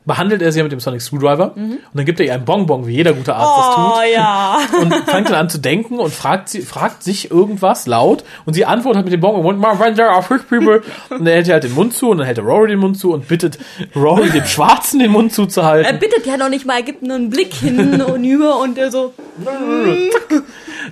[0.06, 2.94] behandelt er sie mit dem Sonic Screwdriver und dann gibt er ihr einen Bonbon, wie
[2.94, 3.94] jeder gute Arzt das tut.
[3.98, 4.58] Oh ja.
[4.80, 8.64] Und fängt dann an zu denken und fragt sie, fragt sich irgendwas laut und sie
[8.64, 10.82] antwortet mit dem Bonbon im Mund, "My friends are fish people.
[11.10, 12.96] Und er hält ihr halt den Mund zu und dann hält er Rory den Mund
[12.98, 13.58] zu und bittet
[13.96, 15.98] Rory dem Schwarzen den Mund Er zuzuhalten.
[15.98, 18.92] bittet ja noch nicht mal, er gibt nur einen Blick hin und über und der
[18.92, 19.12] so,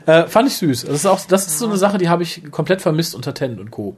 [0.07, 0.87] Äh, fand ich süß.
[0.87, 3.61] Das ist auch, das ist so eine Sache, die habe ich komplett vermisst unter Tennant
[3.61, 3.97] und Co.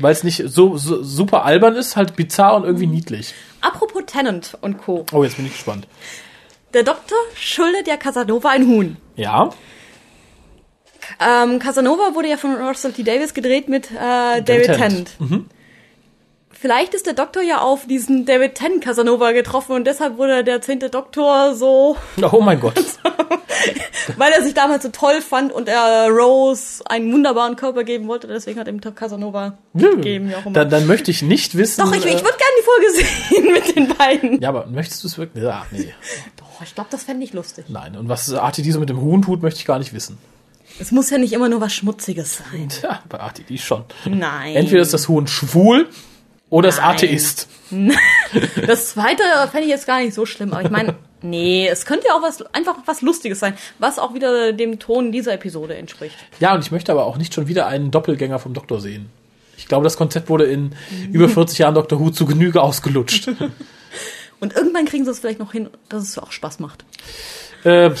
[0.00, 3.34] Weil es nicht so, so super albern ist, halt bizarr und irgendwie niedlich.
[3.60, 5.04] apropos Tennant und Co.
[5.12, 5.88] Oh, jetzt bin ich gespannt.
[6.74, 8.96] Der Doktor schuldet ja Casanova ein Huhn.
[9.16, 9.50] Ja,
[11.20, 13.02] Ähm, Casanova wurde ja von Russell T.
[13.02, 15.16] Davis gedreht mit äh, David Tennant.
[15.18, 15.44] Tennant.
[16.60, 20.60] Vielleicht ist der Doktor ja auf diesen David Tennant Casanova getroffen und deshalb wurde der
[20.60, 21.96] zehnte Doktor so,
[22.32, 22.74] oh mein Gott.
[24.16, 28.26] weil er sich damals so toll fand und er Rose einen wunderbaren Körper geben wollte,
[28.26, 30.52] deswegen hat er ihm Casanova gegeben, wie auch immer.
[30.52, 31.80] Dann, dann möchte ich nicht wissen.
[31.80, 32.90] Doch, ich, ich äh, würde gerne die Folge
[33.30, 34.40] sehen mit den beiden.
[34.40, 35.44] Ja, aber möchtest du es wirklich?
[35.44, 35.94] Ja, nee.
[36.36, 37.66] Doch, ich glaube, das fände ich lustig.
[37.68, 37.96] Nein.
[37.96, 40.18] Und was RTD so mit dem Huhn tut, möchte ich gar nicht wissen.
[40.80, 42.68] Es muss ja nicht immer nur was Schmutziges sein.
[42.80, 43.84] Tja, bei RTD schon.
[44.06, 44.56] Nein.
[44.56, 45.88] Entweder ist das Huhn schwul
[46.50, 46.82] oder ist.
[46.82, 47.48] Atheist.
[48.66, 52.06] Das zweite fände ich jetzt gar nicht so schlimm, aber ich meine, nee, es könnte
[52.08, 56.16] ja auch was einfach was Lustiges sein, was auch wieder dem Ton dieser Episode entspricht.
[56.40, 59.10] Ja, und ich möchte aber auch nicht schon wieder einen Doppelgänger vom Doktor sehen.
[59.56, 60.74] Ich glaube, das Konzept wurde in
[61.12, 63.28] über 40 Jahren Doctor Who zu Genüge ausgelutscht.
[64.40, 66.84] Und irgendwann kriegen sie es vielleicht noch hin, dass es auch Spaß macht.
[67.64, 67.90] äh,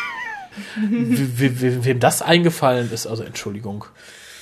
[0.77, 3.85] We- we- wem das eingefallen ist, also Entschuldigung.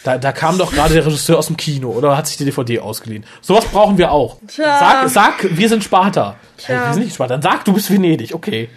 [0.03, 2.79] Da, da kam doch gerade der Regisseur aus dem Kino oder hat sich die DVD
[2.79, 3.25] ausgeliehen.
[3.41, 4.37] Sowas brauchen wir auch.
[4.47, 4.79] Tja.
[4.79, 6.37] Sag, sag, wir sind Sparta.
[6.57, 6.87] Tja.
[6.87, 7.41] Wir sind nicht Sparta.
[7.41, 8.33] Sag, du bist Venedig.
[8.33, 8.69] Okay.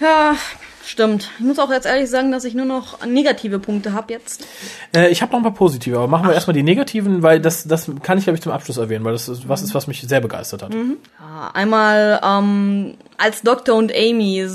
[0.00, 0.34] Ja,
[0.84, 1.30] stimmt.
[1.38, 4.44] Ich muss auch jetzt ehrlich sagen, dass ich nur noch negative Punkte habe jetzt.
[4.94, 7.64] Äh, ich habe noch ein paar positive, aber machen wir erstmal die negativen, weil das,
[7.64, 10.02] das kann ich, glaube ich, zum Abschluss erwähnen, weil das ist, was ist, was mich
[10.02, 10.74] sehr begeistert hat.
[10.74, 14.48] Ja, einmal ähm, als Doktor und Amy äh,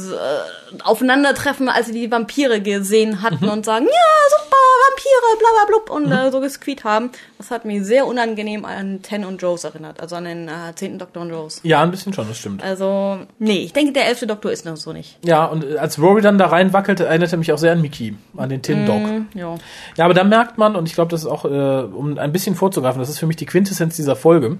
[0.83, 4.57] aufeinandertreffen, als sie die Vampire gesehen hatten und sagen, ja, super,
[4.89, 7.11] Vampire, bla bla blub und äh, so gesqueet haben.
[7.37, 10.99] Das hat mich sehr unangenehm an Ten und Rose erinnert, also an den äh, zehnten
[10.99, 11.61] Doktor und Rose.
[11.63, 12.63] Ja, ein bisschen schon, das stimmt.
[12.63, 15.17] Also, nee, ich denke, der elfte Doktor ist noch so nicht.
[15.23, 18.15] Ja, und äh, als Rory dann da reinwackelt, erinnert er mich auch sehr an Mickey,
[18.35, 19.01] an den Tin Dog.
[19.33, 19.55] Ja.
[19.95, 22.55] Ja, aber da merkt man, und ich glaube, das ist auch, äh, um ein bisschen
[22.55, 24.57] vorzugreifen, das ist für mich die Quintessenz dieser Folge,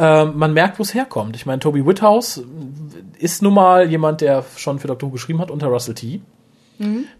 [0.00, 1.36] äh, man merkt, wo es herkommt.
[1.36, 2.42] Ich meine, Toby Whithouse
[3.18, 6.20] ist nun mal jemand, der schon für Doctor Who geschrieben hat unter Russell T.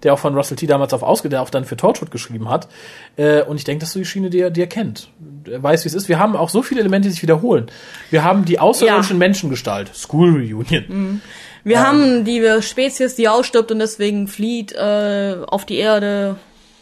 [0.03, 0.67] Der auch von Russell T.
[0.67, 2.67] damals auf ausge, der auch dann für Torchwood geschrieben hat.
[3.17, 5.11] Äh, und ich denke, das ist so die Schiene, die er, die er kennt.
[5.47, 6.09] Er weiß, wie es ist.
[6.09, 7.67] Wir haben auch so viele Elemente, die sich wiederholen.
[8.09, 9.19] Wir haben die außerirdischen Ja.
[9.19, 9.95] Menschengestalt.
[9.95, 11.21] School Reunion.
[11.63, 16.37] Wir haben die Spezies, die ausstirbt und deswegen flieht äh, auf die Erde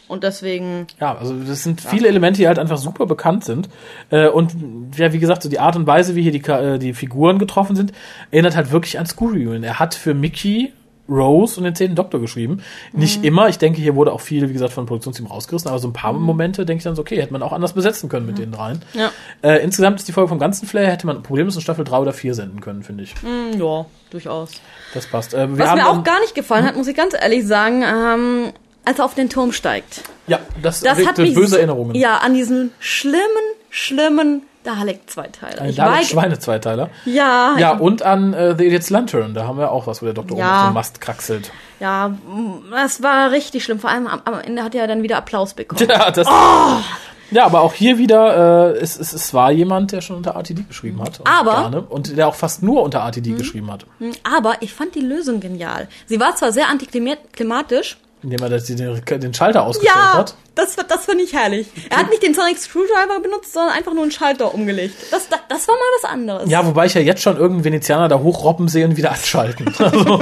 [0.08, 3.68] und deswegen Ja, also das sind viele Elemente, die halt einfach super bekannt sind.
[4.10, 4.54] Äh, und
[4.96, 7.76] ja, wie gesagt, so die Art und Weise, wie hier die, äh, die Figuren getroffen
[7.76, 7.92] sind,
[8.30, 9.62] erinnert halt wirklich an School Reunion.
[9.62, 10.72] Er hat für Mickey,
[11.08, 12.60] Rose und den zehnten Doktor geschrieben.
[12.92, 15.88] Nicht immer, ich denke, hier wurde auch viel, wie gesagt, von Produktionsteam rausgerissen, aber so
[15.88, 18.36] ein paar Momente denke ich dann so, okay, hätte man auch anders besetzen können mit
[18.36, 18.82] den dreien.
[18.92, 19.10] Ja.
[19.42, 22.12] Äh, insgesamt ist die Folge vom ganzen Flair, hätte man problemlos in Staffel 3 oder
[22.12, 23.14] 4 senden können, finde ich.
[23.22, 24.50] hm, ja, durchaus.
[24.92, 25.32] Das passt.
[25.32, 28.52] Äh, Was mir auch gar nicht gefallen hat, muss ich ganz ehrlich sagen, ähm,
[28.88, 30.02] als er auf den Turm steigt.
[30.26, 31.94] ja, das, Das hat mich böse Erinnerungen.
[31.94, 33.22] Ja, an diesen schlimmen,
[33.70, 35.62] schlimmen Dalek-Zweiteiler.
[35.62, 36.90] Ein Ich war, Schweine-Zweiteiler.
[37.04, 40.14] ja, Ja, und an äh, The Idiot's Lantern, da haben wir auch was, wo der
[40.14, 40.44] Doktor Ja.
[40.60, 41.50] oben auf Mast kraxelt.
[41.80, 43.78] ja, mm, das war richtig schlimm.
[43.78, 45.86] Vor allem am, am Ende hat er dann wieder Applaus bekommen.
[45.88, 46.26] Ja, das.
[46.28, 46.82] Oh!
[47.30, 50.66] Ja, aber auch hier wieder, äh, es, es, es war jemand, der schon unter RTD
[50.66, 51.20] geschrieben hat.
[51.20, 53.84] Und Aber- Gerne, und der auch fast nur unter RTD geschrieben hat.
[54.24, 55.88] Aber ich fand die Lösung genial.
[56.06, 57.98] Sie war zwar sehr antiklimatisch.
[58.22, 60.34] Indem er den, den Schalter ausgestellt Ja, hat.
[60.56, 61.68] das, das fand ich herrlich.
[61.88, 64.94] Er hat nicht den Sonic Screwdriver benutzt, sondern einfach nur einen Schalter umgelegt.
[65.12, 66.50] Das, das, das war mal was anderes.
[66.50, 69.72] Ja, wobei ich ja jetzt schon irgendeinen Venezianer da hochroppen sehe und wieder anschalten.
[69.78, 70.20] Also,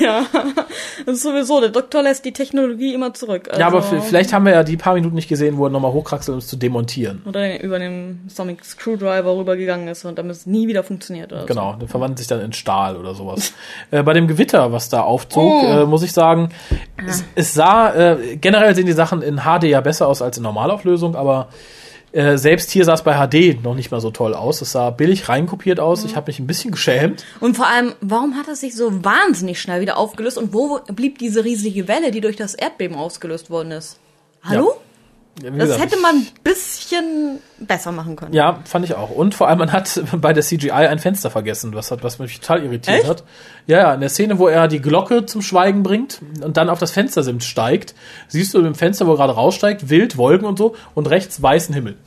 [0.00, 0.26] Ja,
[1.04, 3.48] das ist sowieso, der Doktor lässt die Technologie immer zurück.
[3.48, 5.70] Also, ja, aber v- vielleicht haben wir ja die paar Minuten nicht gesehen, wo er
[5.70, 7.22] nochmal hochkraxelt, um es zu demontieren.
[7.26, 11.32] Oder über den Sonic Screwdriver rübergegangen ist und damit es nie wieder funktioniert.
[11.32, 13.52] Oder Genau, der verwandelt sich dann in Stahl oder sowas.
[13.90, 15.66] äh, bei dem Gewitter, was da aufzog, Oh.
[15.66, 16.48] äh, muss ich sagen,
[17.04, 20.42] Es, es sah, äh, generell sehen die Sachen in HD ja besser aus als in
[20.42, 21.48] Normalauflösung, aber
[22.12, 24.62] äh, selbst hier sah es bei HD noch nicht mal so toll aus.
[24.62, 26.04] Es sah billig reinkopiert aus.
[26.04, 27.24] Ich habe mich ein bisschen geschämt.
[27.40, 31.18] Und vor allem, warum hat es sich so wahnsinnig schnell wieder aufgelöst und wo blieb
[31.18, 33.98] diese riesige Welle, die durch das Erdbeben ausgelöst worden ist?
[34.42, 34.74] Hallo?
[34.74, 34.85] Ja.
[35.42, 38.32] Ja, Das gesagt, hätte man ein bisschen besser machen können.
[38.32, 39.10] Ja, fand ich auch.
[39.10, 42.40] Und vor allem, man hat bei der CGI ein Fenster vergessen, was, hat, was mich
[42.40, 43.08] total irritiert Echt?
[43.08, 43.24] hat.
[43.66, 46.78] Ja, ja, in der Szene, wo er die Glocke zum Schweigen bringt und dann auf
[46.78, 47.94] das Fenstersims steigt,
[48.28, 51.74] siehst du im Fenster, wo er gerade raussteigt, wild, Wolken und so und rechts weißen
[51.74, 51.96] Himmel.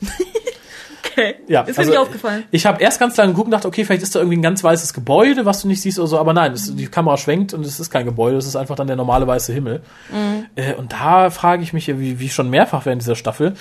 [1.12, 1.36] Okay.
[1.48, 2.44] Ja, Ist mir also, nicht aufgefallen.
[2.50, 4.62] Ich habe erst ganz lange geguckt und dachte, okay, vielleicht ist da irgendwie ein ganz
[4.62, 7.64] weißes Gebäude, was du nicht siehst oder so, aber nein, es, die Kamera schwenkt und
[7.64, 9.82] es ist kein Gebäude, es ist einfach dann der normale weiße Himmel.
[10.10, 10.46] Mhm.
[10.56, 13.54] Äh, und da frage ich mich, ja, wie, wie schon mehrfach während dieser Staffel,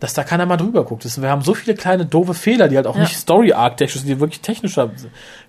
[0.00, 1.04] dass da keiner mal drüber guckt.
[1.04, 3.02] Das, wir haben so viele kleine doofe Fehler, die halt auch Ja.
[3.02, 4.90] nicht Story-Arc-technisch sind, die wirklich technischer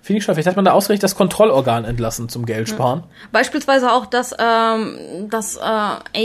[0.00, 0.34] Finde ich schon.
[0.34, 3.02] Vielleicht hat man da ausgerechnet das Kontrollorgan entlassen zum Geld sparen.
[3.32, 5.60] Beispielsweise auch, dass, ähm, dass äh,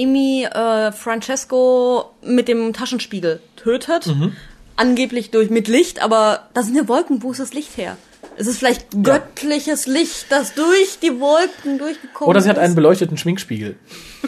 [0.04, 4.08] Amy äh, Francesco mit dem Taschenspiegel tötet.
[4.08, 4.34] Mhm.
[4.82, 7.98] Angeblich durch mit Licht, aber das sind ja Wolken, wo ist das Licht her?
[8.38, 12.64] Es ist vielleicht göttliches Licht, das durch die Wolken durchgekommen Oder sie hat ist.
[12.64, 13.76] einen beleuchteten Schminkspiegel.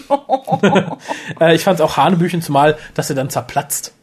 [1.39, 3.93] äh, ich fand es auch Hanebüchen, zumal, dass er dann zerplatzt.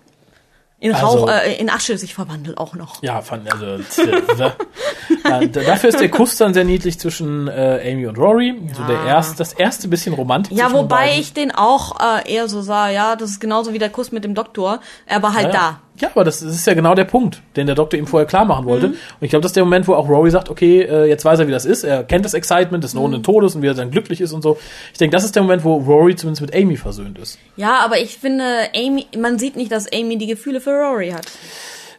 [0.80, 3.02] in also- Rauch, äh, in Asche sich verwandelt auch noch.
[3.02, 8.06] Ja, fand also äh, d- dafür ist der Kuss dann sehr niedlich zwischen äh, Amy
[8.06, 8.54] und Rory.
[8.74, 10.56] So der erst, das erste bisschen Romantik.
[10.56, 13.90] Ja, wobei ich den auch äh, eher so sah, ja, das ist genauso wie der
[13.90, 14.80] Kuss mit dem Doktor.
[15.06, 15.80] Er war halt ja, da.
[16.00, 18.64] Ja, aber das ist ja genau der Punkt, den der Doktor ihm vorher klar machen
[18.66, 18.88] wollte.
[18.88, 18.92] Mhm.
[18.94, 21.38] Und ich glaube, das ist der Moment, wo auch Rory sagt, okay, äh, jetzt weiß
[21.40, 21.84] er, wie das ist.
[21.84, 22.98] Er kennt das Excitement des Mhm.
[22.98, 24.58] drohenden Todes und wie er dann glücklich ist und so.
[24.92, 27.38] Ich denke, das ist der Moment, wo Rory zumindest mit Amy versöhnt ist.
[27.56, 28.44] Ja, aber ich finde,
[28.74, 31.26] Amy, man sieht nicht, dass Amy die Gefühle für Rory hat.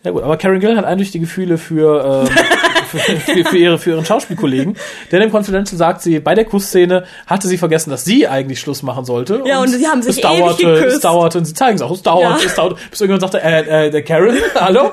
[0.04, 2.36] Ja gut, aber Karen Gill hat eindeutig die Gefühle für, ähm,
[2.89, 4.76] für, für, für, ihre, für ihren Schauspielkollegen.
[5.12, 8.82] Denn im Confidential sagt sie, bei der Kussszene hatte sie vergessen, dass sie eigentlich Schluss
[8.82, 9.43] machen sollte.
[9.45, 10.95] Ja, und sie haben sich es dauerte, ewig geküsst.
[10.95, 12.47] es dauerte und sie zeigen es auch, es dauerte, Ja.
[12.47, 14.91] es dauerte, bis irgendjemand sagte, äh, äh, der Karen, hallo?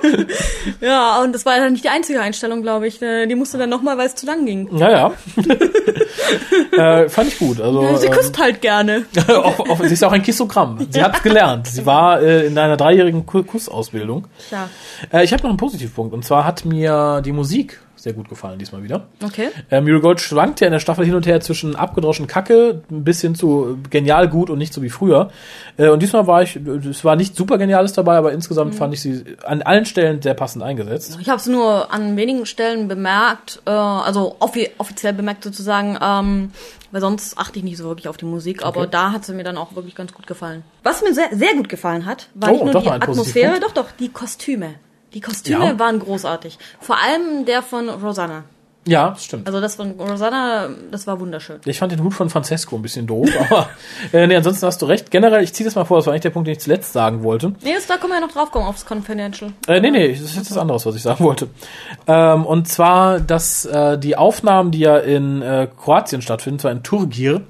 [0.82, 3.00] Ja, und das war dann nicht die einzige Einstellung, glaube ich.
[3.00, 4.68] Äh, Die musste dann nochmal, weil es zu lang ging.
[4.72, 5.12] Naja.
[6.76, 7.60] äh, fand ich gut.
[7.60, 9.04] Also, Sie ähm, küsst halt gerne.
[9.14, 10.86] sie ist ja auch ein Kissogramm.
[10.90, 11.66] Sie hat gelernt.
[11.66, 14.26] Sie war äh, in einer dreijährigen Ku- Kussausbildung.
[14.50, 14.68] Ja.
[15.12, 16.12] Äh, ich habe noch einen Positivpunkt.
[16.14, 19.08] Und zwar hat mir die Musik sehr gut gefallen diesmal wieder.
[19.24, 19.48] Okay.
[19.70, 23.02] Äh, Muriel Gold schwankt ja in der Staffel hin und her zwischen abgedroschen Kacke, ein
[23.02, 25.30] bisschen zu genial gut und nicht so wie früher.
[25.76, 29.02] Äh, und diesmal war ich, es war nicht super Geniales dabei, aber insgesamt fand ich
[29.02, 31.18] sie an allen Stellen sehr passend eingesetzt.
[31.20, 36.52] Ich habe es nur an wenigen Stellen bemerkt, äh, also offi offiziell bemerkt sozusagen, ähm,
[36.92, 38.88] weil sonst achte ich nicht so wirklich auf die Musik, aber Okay.
[38.92, 40.62] da hat sie mir dann auch wirklich ganz gut gefallen.
[40.84, 43.86] Was mir sehr, sehr gut gefallen hat, war Oh, nicht nur die Atmosphäre, doch, doch,
[43.98, 44.74] die Kostüme.
[45.14, 45.78] Die Kostüme Ja.
[45.78, 46.58] waren großartig.
[46.80, 48.44] Vor allem der von Rosanna.
[48.86, 49.46] Ja, das stimmt.
[49.46, 51.60] Also das von Rosanna, das war wunderschön.
[51.66, 53.68] Ich fand den Hut von Francesco ein bisschen doof, aber
[54.14, 55.10] äh, nee, ansonsten hast du recht.
[55.10, 57.22] Generell, ich ziehe das mal vor, das war eigentlich der Punkt, den ich zuletzt sagen
[57.22, 57.52] wollte.
[57.62, 59.52] Nee, jetzt, da können wir ja noch drauf kommen, aufs Confidential.
[59.66, 61.48] Äh, nee, nee, das ist jetzt was anderes, was ich sagen wollte.
[62.06, 66.82] Ähm, und zwar, dass äh, die Aufnahmen, die ja in äh, Kroatien stattfinden, zwar in
[66.82, 67.42] Turgir,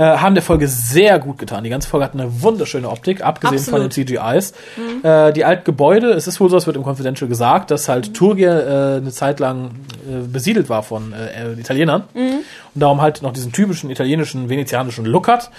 [0.00, 1.62] äh, haben der Folge sehr gut getan.
[1.62, 4.08] Die ganze Folge hat eine wunderschöne Optik, abgesehen von den Absolut.
[4.08, 4.54] CGIs.
[5.02, 8.14] Äh, die alten Gebäude, es ist wohl so, es wird im Confidential gesagt, dass halt
[8.14, 9.72] Turgir äh, eine Zeit lang
[10.08, 15.04] äh, besiedelt war von äh, äh, Italienern und darum halt noch diesen typischen italienischen, venezianischen
[15.04, 15.50] Look hat.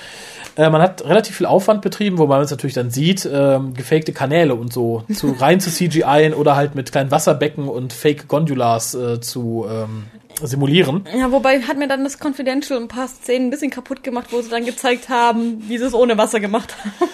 [0.56, 4.12] Äh, man hat relativ viel Aufwand betrieben, wobei man es natürlich dann sieht, ähm, gefakte
[4.12, 8.96] Kanäle und so zu rein zu CGI oder halt mit kleinen Wasserbecken und Fake Gondolas
[8.96, 10.06] äh, zu ähm,
[10.48, 11.06] simulieren.
[11.16, 14.42] Ja, wobei hat mir dann das Confidential ein paar Szenen ein bisschen kaputt gemacht, wo
[14.42, 17.10] sie dann gezeigt haben, wie sie es ohne Wasser gemacht haben.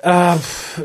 [0.00, 0.36] Äh,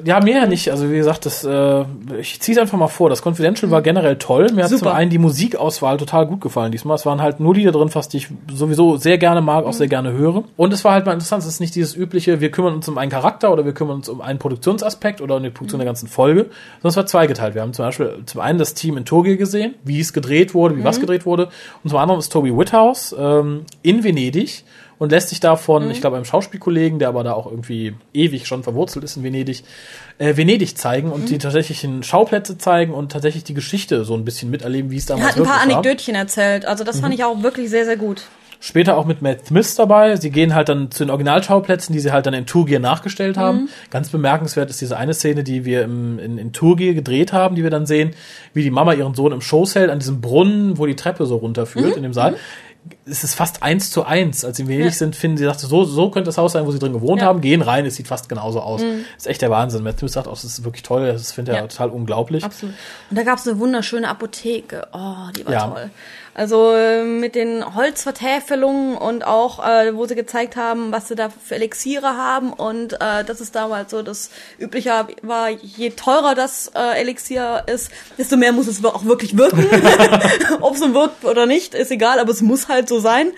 [0.05, 0.71] ja, ja nicht.
[0.71, 1.85] Also wie gesagt, das, äh,
[2.19, 3.11] ich ziehe es einfach mal vor.
[3.11, 4.47] Das Confidential war generell toll.
[4.53, 6.95] Mir hat zum einen die Musikauswahl total gut gefallen diesmal.
[6.95, 9.87] Es waren halt nur Lieder drin, fast die ich sowieso sehr gerne mag, auch sehr
[9.87, 10.43] gerne höre.
[10.57, 11.43] Und es war halt mal interessant.
[11.43, 14.09] Es ist nicht dieses übliche, wir kümmern uns um einen Charakter oder wir kümmern uns
[14.09, 16.47] um einen Produktionsaspekt oder um die Produktion der ganzen Folge,
[16.81, 17.53] sondern es war zweigeteilt.
[17.53, 20.75] Wir haben zum Beispiel zum einen das Team in Turgir gesehen, wie es gedreht wurde,
[20.75, 21.49] wie was gedreht wurde.
[21.83, 24.63] Und zum anderen ist Toby Whithouse ähm, in Venedig
[25.03, 28.63] und lässt sich davon, ich glaube, einem Schauspielkollegen, der aber da auch irgendwie ewig schon
[28.63, 29.65] verwurzelt ist in Venedig,
[30.17, 34.49] äh, Venedig zeigen und die tatsächlichen Schauplätze zeigen und tatsächlich die Geschichte so ein bisschen
[34.49, 35.77] miterleben, wie es Er damals hat ein paar wirklich war.
[35.79, 38.21] Anekdötchen erzählt, also das fand ich auch wirklich sehr, sehr gut.
[38.61, 40.15] Später auch mit Matt Smith dabei.
[40.15, 43.67] Sie gehen halt dann zu den Originalschauplätzen, die sie halt dann in Turgir nachgestellt haben.
[43.89, 47.63] Ganz bemerkenswert ist diese eine Szene, die wir im, in, in Turgir gedreht haben, die
[47.63, 48.11] wir dann sehen,
[48.53, 51.35] wie die Mama ihren Sohn im Schoß hält an diesem Brunnen, wo die Treppe so
[51.35, 52.37] runterführt in dem Saal.
[53.05, 54.43] Es ist fast eins zu eins.
[54.45, 54.91] Als sie wenig ja.
[54.91, 57.27] sind, finden sie, sagte, so, so könnte das Haus sein, wo sie drin gewohnt ja.
[57.27, 58.81] haben, gehen rein, es sieht fast genauso aus.
[58.81, 59.05] Mhm.
[59.17, 59.83] ist echt der Wahnsinn.
[59.83, 61.67] Matt Smith sagt auch, das ist wirklich toll, das finde er ja.
[61.67, 62.43] total unglaublich.
[62.43, 62.75] Absolut.
[63.09, 64.87] Und da gab es eine wunderschöne Apotheke.
[64.93, 65.89] Oh, die war toll.
[66.35, 71.29] Also äh, mit den Holzvertäfelungen und auch, äh, wo sie gezeigt haben, was sie da
[71.29, 76.71] für Elixiere haben und äh, das ist damals so das übliche war, je teurer das
[76.75, 79.65] äh, Elixier ist, desto mehr muss es auch wirklich wirken.
[80.61, 83.31] Ob es so wirkt oder nicht, ist egal, aber es muss halt so sein.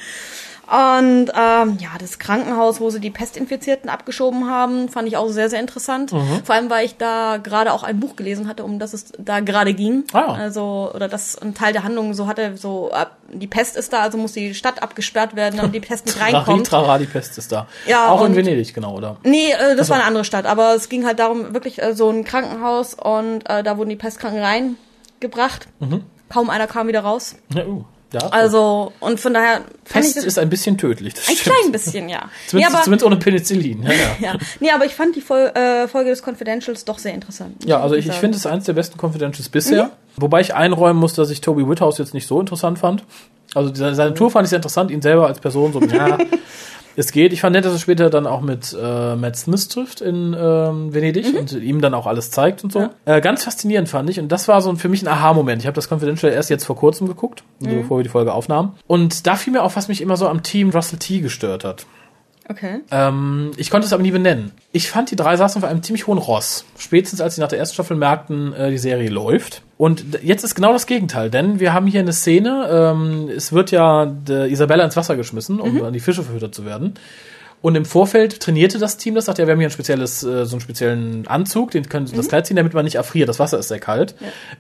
[0.68, 5.50] Und ähm, ja, das Krankenhaus, wo sie die Pestinfizierten abgeschoben haben, fand ich auch sehr,
[5.50, 6.12] sehr interessant.
[6.12, 6.42] Mhm.
[6.44, 9.42] Vor allem, weil ich da gerade auch ein Buch gelesen hatte, um das es da
[9.42, 10.06] gerade ging.
[10.14, 10.34] Ah.
[10.34, 12.92] Also, oder das ein Teil der Handlung so hatte, so
[13.32, 16.68] die Pest ist da, also muss die Stadt abgesperrt werden, damit die Pest nicht reinkommt.
[16.68, 17.68] Trara, die Pest ist da.
[17.86, 19.18] Ja, auch in Venedig, genau, oder?
[19.24, 19.90] Nee, äh, das also.
[19.92, 23.50] war eine andere Stadt, aber es ging halt darum, wirklich äh, so ein Krankenhaus und
[23.50, 25.68] äh, da wurden die Pestkranken reingebracht.
[25.80, 26.04] Mhm.
[26.30, 27.36] Kaum einer kam wieder raus.
[27.54, 27.86] Ja, uh.
[28.16, 29.62] Ja, also, und von daher.
[29.84, 31.14] Fest ist ein bisschen tödlich.
[31.16, 31.56] Das ein stimmt.
[31.56, 32.30] klein bisschen, ja.
[32.48, 33.84] zumindest, nee, aber, zumindest ohne Penicillin.
[33.84, 33.98] Ja, ja.
[34.22, 34.38] ja.
[34.62, 37.66] Nee, aber ich fand die Fol äh, Folge des Confidentials doch sehr interessant.
[37.66, 39.86] Ja, also ich, ich finde es eins der besten Confidentials bisher.
[39.86, 39.90] Mhm.
[40.18, 43.04] Wobei ich einräumen muss, dass ich Toby Whithouse jetzt nicht so interessant fand.
[43.54, 46.18] Also seine Tour fand ich sehr interessant, ihn selber als Person so, ja,
[46.96, 47.34] es geht.
[47.34, 50.94] Ich fand nett, dass er später dann auch mit äh, Matt Smith trifft in ähm,
[50.94, 51.40] Venedig mhm.
[51.40, 52.80] und ihm dann auch alles zeigt und so.
[52.80, 52.92] Ja.
[53.06, 55.62] Äh, ganz faszinierend fand ich und das war so für mich ein Aha-Moment.
[55.62, 57.70] Ich habe das Confidential erst jetzt vor kurzem geguckt, mhm.
[57.70, 58.74] so bevor wir die Folge aufnahmen.
[58.88, 61.86] Und da fiel mir auf, was mich immer so am Team Russell T gestört hat.
[62.48, 62.82] Okay.
[62.92, 64.52] Ähm, ich konnte es aber nie benennen.
[64.72, 66.66] Ich fand, die drei saßen auf einem ziemlich hohen Ross.
[66.78, 69.64] Spätestens als sie nach der ersten Staffel merkten, äh, die Serie läuft.
[69.78, 73.72] Und jetzt ist genau das Gegenteil, denn wir haben hier eine Szene, ähm, es wird
[73.72, 75.84] ja Isabella ins Wasser geschmissen, um mhm.
[75.84, 76.94] an die Fische verfüttert zu werden.
[77.66, 80.46] Und im Vorfeld trainierte das Team das, sagt ja, wir haben hier ein spezielles, äh,
[80.46, 82.16] so einen speziellen Anzug, den können mhm.
[82.16, 83.28] das Kleid ziehen, damit man nicht erfriert.
[83.28, 84.14] Das Wasser ist sehr kalt.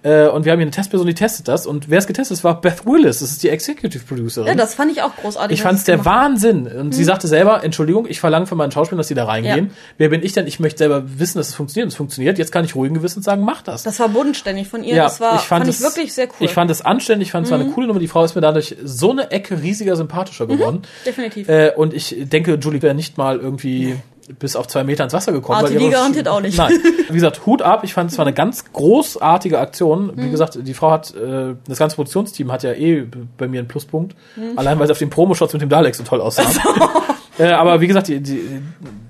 [0.03, 0.25] Ja.
[0.25, 1.67] Äh, und wir haben hier eine Testperson, die testet das.
[1.67, 3.19] Und wer es getestet hat, war Beth Willis.
[3.19, 4.47] Das ist die Executive Producerin.
[4.47, 5.55] Ja, das fand ich auch großartig.
[5.55, 6.65] Ich fand es der Wahnsinn.
[6.65, 6.91] Und mhm.
[6.93, 9.67] sie sagte selber, Entschuldigung, ich verlange von meinen Schauspielern, dass sie da reingehen.
[9.67, 9.73] Ja.
[9.99, 10.47] Wer bin ich denn?
[10.47, 11.89] Ich möchte selber wissen, dass es funktioniert.
[11.89, 12.39] Es funktioniert.
[12.39, 13.83] Jetzt kann ich ruhigen Gewissens sagen, mach das.
[13.83, 14.95] Das war bodenständig von ihr.
[14.95, 16.47] Ja, das war, ich fand, fand es, ich wirklich sehr cool.
[16.47, 17.27] Ich fand es anständig.
[17.27, 17.57] Ich fand es mhm.
[17.57, 17.99] war eine coole Nummer.
[17.99, 20.49] Die Frau ist mir dadurch so eine Ecke riesiger sympathischer mhm.
[20.49, 20.81] geworden.
[21.05, 21.47] definitiv.
[21.49, 23.97] Äh, und ich denke, Julie nicht mal irgendwie
[24.39, 25.63] bis auf zwei Meter ins Wasser gekommen.
[25.63, 26.57] Also die garantiert auch nicht.
[26.57, 26.71] Nein.
[27.09, 27.83] Wie gesagt, Hut ab.
[27.83, 30.11] Ich fand es war eine ganz großartige Aktion.
[30.15, 30.31] Wie mhm.
[30.31, 33.05] gesagt, die Frau hat, äh, das ganze Produktionsteam hat ja eh
[33.37, 34.15] bei mir einen Pluspunkt.
[34.35, 34.57] Mhm.
[34.57, 36.43] Allein, weil sie auf den Promoshots mit dem Dalek so toll aussah.
[37.37, 38.41] äh, aber wie gesagt, die, die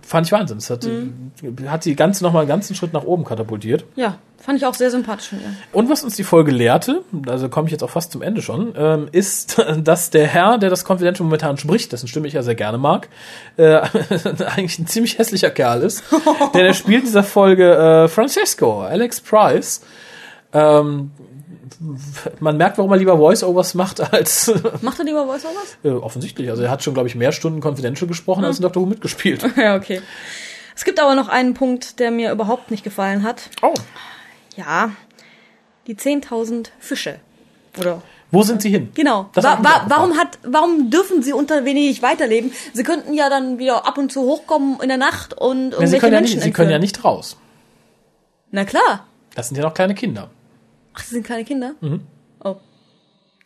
[0.01, 0.57] fand ich Wahnsinn.
[0.57, 1.31] Das hat, mhm.
[1.69, 3.86] hat sie ganz nochmal einen ganzen Schritt nach oben katapultiert.
[3.95, 4.17] Ja.
[4.46, 5.56] Fand ich auch sehr sympathisch von ihr.
[5.72, 8.76] Und was uns die Folge lehrte, also komme ich jetzt auch fast zum Ende schon,
[8.78, 12.54] ähm, ist, dass der Herr, der das Confidential momentan spricht, dessen Stimme ich ja sehr
[12.54, 13.10] gerne mag,
[13.58, 13.78] äh,
[14.46, 16.04] eigentlich ein ziemlich hässlicher Kerl ist.
[16.54, 19.82] denn er spielt in dieser Folge äh, Francesco, Alex Price.
[20.54, 21.10] Ähm,
[22.39, 24.54] man merkt, warum er lieber Voice-Overs macht als.
[24.82, 25.78] Macht er lieber Voice-Overs?
[25.84, 26.52] Äh, offensichtlich.
[26.52, 28.46] Also er hat schon, glaube ich, mehr Stunden Confidential gesprochen hm.
[28.46, 29.43] als in Doctor Who mitgespielt.
[29.58, 30.04] Ja, okay.
[30.76, 33.50] Es gibt aber noch einen Punkt, der mir überhaupt nicht gefallen hat.
[33.64, 33.74] Oh.
[34.56, 34.91] Ja,
[35.88, 37.20] die 10.000 Fische.
[37.78, 38.01] Oder
[38.32, 38.89] wo sind sie hin?
[38.93, 39.30] Genau.
[39.34, 42.51] Wa wa warum hat, warum dürfen sie unter wenig weiterleben?
[42.74, 45.88] Sie könnten ja dann wieder ab und zu hochkommen in der Nacht und irgendwelche ja,
[45.88, 47.38] sie können Menschen ja nicht, Sie können ja nicht raus.
[48.51, 49.06] Na klar.
[49.36, 50.30] Das sind ja noch kleine Kinder.
[50.93, 51.76] Ach, das sind kleine Kinder?
[51.82, 52.01] Mhm.
[52.43, 52.56] Oh.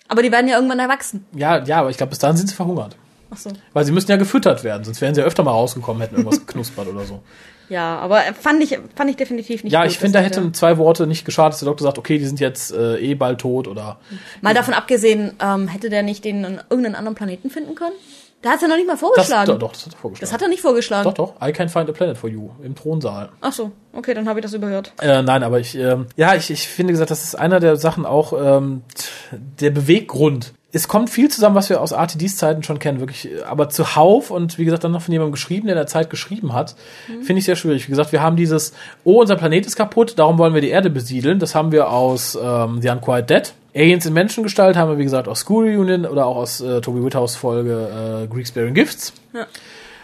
[0.08, 1.26] Aber die werden ja irgendwann erwachsen.
[1.34, 2.96] Ja, ja, aber ich glaube, bis dahin sind sie verhungert.
[3.32, 3.52] Ach so.
[3.74, 6.40] Weil sie müssen ja gefüttert werden, sonst wären sie ja öfter mal rausgekommen, hätten irgendwas
[6.40, 7.22] geknuspert oder so.
[7.70, 10.80] Ja, aber fand ich, fand ich definitiv nicht Ja, gut, ich finde, da hätten zwei
[10.80, 13.68] Worte nicht geschadet, dass der Doktor sagt, okay, die sind jetzt äh, eh bald tot
[13.68, 14.00] oder.
[14.42, 17.94] Mal davon abgesehen, ähm, hätte der nicht den an irgendeinen anderen Planeten finden können?
[18.42, 19.48] Da hat er noch nicht mal vorgeschlagen.
[19.48, 20.22] Das, doch, das hat er vorgeschlagen.
[20.22, 21.04] Das hat er nicht vorgeschlagen.
[21.04, 21.48] Doch, doch.
[21.48, 23.30] I can find a planet for you im Thronsaal.
[23.42, 24.94] Ach so, okay, dann habe ich das überhört.
[25.02, 28.06] Äh, nein, aber ich, äh, ja, ich, ich finde gesagt, das ist einer der Sachen
[28.06, 28.84] auch ähm,
[29.32, 33.30] der Beweggrund, es kommt viel zusammen, was wir aus RTDs Zeiten schon kennen, wirklich.
[33.48, 36.54] Aber zuhauf und wie gesagt dann noch von jemandem geschrieben, der in der Zeit geschrieben
[36.54, 36.76] hat,
[37.08, 37.24] mhm.
[37.24, 37.88] finde ich sehr schwierig.
[37.88, 40.90] Wie gesagt, wir haben dieses, oh, unser Planet ist kaputt, darum wollen wir die Erde
[40.90, 41.40] besiedeln.
[41.40, 43.54] Das haben wir aus ähm, The Unquiet Dead.
[43.76, 47.04] Aliens in Menschengestalt haben wir, wie gesagt, aus School Reunion oder auch aus äh, Toby
[47.04, 49.14] Whithouse Folge äh, Greeks Bearing Gifts.
[49.34, 49.48] Ja.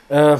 [0.07, 0.37] Äh,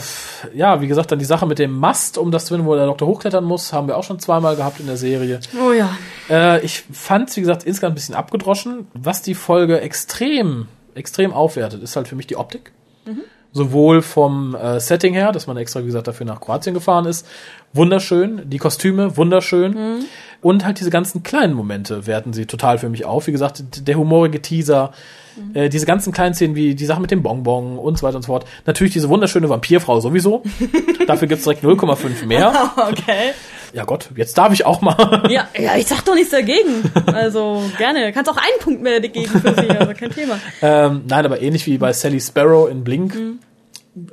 [0.54, 2.86] ja, wie gesagt, dann die Sache mit dem Mast, um das zu finden, wo der
[2.86, 5.40] Doktor hochklettern muss, haben wir auch schon zweimal gehabt in der Serie.
[5.60, 5.90] Oh ja.
[6.30, 8.88] Äh, ich fand wie gesagt, insgesamt ein bisschen abgedroschen.
[8.94, 12.72] Was die Folge extrem, extrem aufwertet, ist halt für mich die Optik.
[13.06, 13.22] Mhm.
[13.54, 17.26] Sowohl vom äh, Setting her, dass man extra, wie gesagt, dafür nach Kroatien gefahren ist.
[17.74, 18.48] Wunderschön.
[18.50, 19.72] Die Kostüme, wunderschön.
[19.72, 20.06] Mhm.
[20.42, 23.26] Und halt diese ganzen kleinen Momente werten sie total für mich auf.
[23.26, 24.92] Wie gesagt, der humorige Teaser,
[25.36, 25.56] Mhm.
[25.56, 28.24] Äh, diese ganzen kleinen Szenen wie die Sache mit dem Bonbon und so weiter und
[28.24, 28.46] so fort.
[28.66, 30.44] Natürlich diese wunderschöne Vampirfrau sowieso.
[31.08, 32.72] Dafür gibt's direkt 0,5 mehr.
[32.90, 33.34] okay.
[33.74, 34.96] Ja Gott, jetzt darf ich auch mal.
[35.30, 36.84] Ja, ja, ich sag doch nichts dagegen.
[37.08, 38.14] Also gerne.
[38.14, 40.40] Kannst auch einen Punkt mehr geben für sie, also kein Thema.
[40.62, 43.14] Ähm, nein, aber ähnlich wie bei Sally Sparrow in Blink.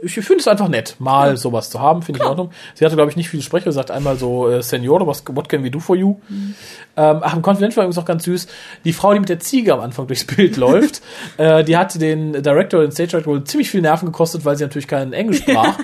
[0.01, 2.51] Ich finde es einfach nett, mal sowas zu haben, finde ich in Ordnung.
[2.75, 5.49] Sie hatte, glaube ich, nicht viele Sprecher, sie sagt einmal so, äh, Senor, was, what
[5.49, 6.21] can we do for you?
[6.31, 8.47] Ähm, ach, im Confidential war übrigens auch ganz süß.
[8.85, 11.03] Die Frau, die mit der Ziege am Anfang durchs Bild läuft,
[11.37, 14.63] äh, die hatte den Director, den Stage Director wohl ziemlich viel Nerven gekostet, weil sie
[14.65, 15.79] natürlich kein Englisch sprach.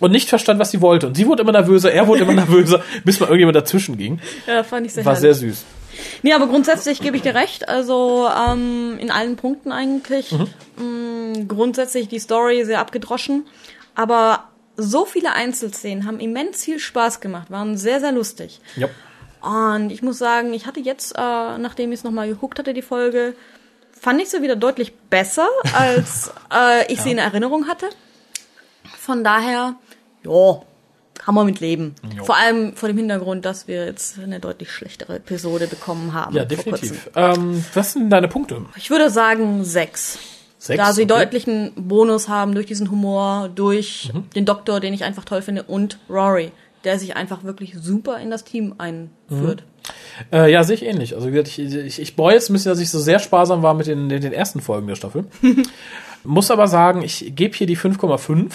[0.00, 1.06] Und nicht verstand, was sie wollte.
[1.06, 4.18] Und sie wurde immer nervöser, er wurde immer nervöser, bis mal irgendjemand dazwischen ging.
[4.46, 5.36] Ja, fand ich sehr War herrlich.
[5.38, 5.64] sehr süß.
[6.22, 7.68] Nee, aber grundsätzlich gebe ich dir recht.
[7.68, 10.34] Also ähm, in allen Punkten eigentlich.
[10.76, 13.46] Mm, grundsätzlich die Story sehr abgedroschen.
[13.94, 14.44] Aber
[14.76, 18.60] so viele Einzelszenen haben immens viel Spaß gemacht, waren sehr, sehr lustig.
[18.76, 18.88] Ja.
[19.40, 22.82] Und ich muss sagen, ich hatte jetzt, äh, nachdem ich es nochmal geguckt hatte, die
[22.82, 23.34] Folge,
[23.92, 27.88] fand ich sie wieder deutlich besser, als äh, ich sie in Erinnerung hatte.
[28.98, 29.76] Von daher,
[30.24, 30.60] ja,
[31.26, 31.94] kann man mit leben.
[32.16, 32.24] Jo.
[32.24, 36.36] Vor allem vor dem Hintergrund, dass wir jetzt eine deutlich schlechtere Episode bekommen haben.
[36.36, 37.10] Ja, definitiv.
[37.16, 38.64] Ähm, was sind deine Punkte?
[38.76, 40.18] Ich würde sagen sechs.
[40.58, 40.78] Sechs?
[40.82, 41.08] Da sie Okay.
[41.08, 44.30] deutlichen Bonus haben durch diesen Humor, durch Mhm.
[44.36, 46.52] den Doktor, den ich einfach toll finde, und Rory,
[46.84, 49.64] der sich einfach wirklich super in das Team einführt.
[50.32, 51.16] Äh, ja, sehe ich ähnlich.
[51.16, 53.62] Also wie gesagt, ich, ich, ich bereue jetzt ein bisschen, dass ich so sehr sparsam
[53.64, 55.24] war mit den, den, den ersten Folgen der Staffel.
[56.24, 58.52] Muss aber sagen, ich gebe hier die 5,5,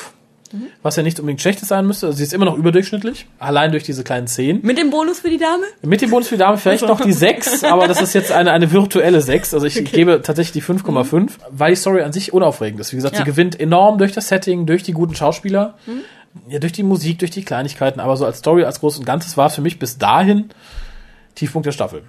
[0.84, 2.08] was ja nicht unbedingt schlechtes sein müsste.
[2.08, 4.62] Also sie ist immer noch überdurchschnittlich, allein durch diese kleinen Szenen.
[4.64, 5.64] Mit dem Bonus für die Dame?
[5.82, 8.52] Mit dem Bonus für die Dame vielleicht noch die 6, aber das ist jetzt eine,
[8.52, 9.54] eine virtuelle 6.
[9.54, 12.92] Also ich gebe tatsächlich die 5,5, weil die Story an sich unaufregend ist.
[12.92, 13.20] Wie gesagt, Ja.
[13.20, 15.76] sie gewinnt enorm durch das Setting, durch die guten Schauspieler,
[16.48, 19.36] ja, durch die Musik, durch die Kleinigkeiten, aber so als Story, als Großes und Ganzes
[19.38, 20.50] war es für mich bis dahin
[21.36, 22.04] Tiefpunkt der Staffel.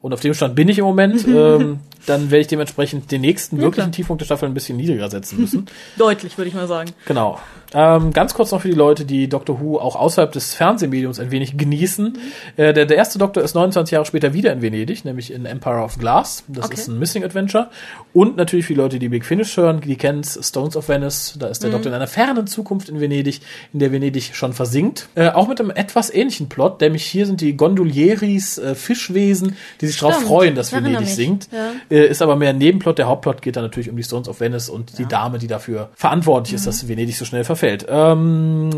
[0.00, 1.24] Und auf dem Stand bin ich im Moment.
[1.28, 5.40] ähm, dann werde ich dementsprechend den nächsten wirklichen Tiefpunkt der Staffel ein bisschen niedriger setzen
[5.40, 5.66] müssen.
[5.98, 6.90] Deutlich, würde ich mal sagen.
[7.06, 7.38] Genau.
[7.74, 11.30] Ähm, ganz kurz noch für die Leute, die Doctor Who auch außerhalb des Fernsehmediums ein
[11.30, 12.18] wenig genießen.
[12.56, 15.82] Äh, der, der erste Doktor ist 29 Jahre später wieder in Venedig, nämlich in Empire
[15.82, 16.44] of Glass.
[16.48, 16.74] Das Okay.
[16.74, 17.68] ist ein Missing Adventure.
[18.12, 21.36] Und natürlich für die Leute, die Big Finish hören, die kennen Stones of Venice.
[21.38, 23.40] Da ist der Doktor in einer fernen Zukunft in Venedig,
[23.72, 25.08] in der Venedig schon versinkt.
[25.14, 29.86] Äh, auch mit einem etwas ähnlichen Plot, nämlich hier sind die Gondolieris, äh, Fischwesen, die
[29.86, 31.14] sich darauf freuen, dass Venedig mich.
[31.14, 31.48] sinkt.
[31.52, 31.70] Ja.
[31.90, 32.98] Äh, ist aber mehr ein Nebenplot.
[32.98, 35.88] Der Hauptplot geht dann natürlich um die Stones of Venice und die Dame, die dafür
[35.94, 36.56] verantwortlich Mhm.
[36.56, 37.61] ist, dass Venedig so schnell verfällt.
[37.62, 38.70] Ähm,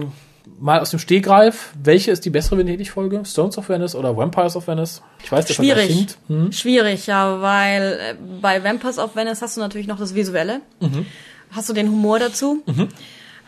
[0.60, 3.22] mal aus dem Stehgreif, welche ist die bessere Venedig-Folge?
[3.24, 5.02] Stones of Venice oder Vampires of Venice?
[5.22, 5.96] Ich weiß, Vergleich Schwierig.
[5.96, 6.18] hinkt.
[6.28, 6.52] Hm?
[6.52, 10.60] Schwierig, ja, weil äh, bei Vampires of Venice hast du natürlich noch das Visuelle.
[10.80, 11.06] Mhm.
[11.50, 12.62] Hast du den Humor dazu.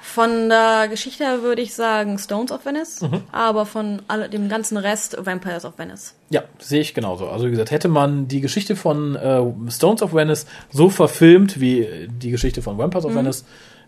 [0.00, 3.22] Von der Geschichte her würde ich sagen Stones of Venice, Mhm.
[3.32, 6.14] aber von alle, dem ganzen Rest Vampires of Venice.
[6.30, 7.28] Ja, sehe ich genauso.
[7.28, 12.08] Also wie gesagt, hätte man die Geschichte von äh, Stones of Venice so verfilmt wie
[12.08, 13.10] die Geschichte von Vampires Mhm.
[13.10, 13.44] of Venice,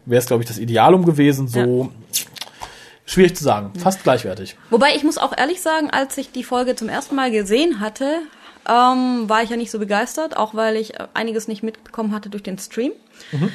[0.08, 1.48] wäre es, glaube ich, das Idealum gewesen.
[1.48, 1.92] So
[3.06, 3.72] schwierig zu sagen.
[3.78, 4.56] Fast gleichwertig.
[4.70, 8.20] Wobei ich muss auch ehrlich sagen, als ich die Folge zum ersten Mal gesehen hatte,
[8.68, 12.28] ähm, war ich ja nicht so begeistert, auch weil ich äh, einiges nicht mitbekommen hatte
[12.28, 12.92] durch den Stream.
[13.32, 13.50] Mhm.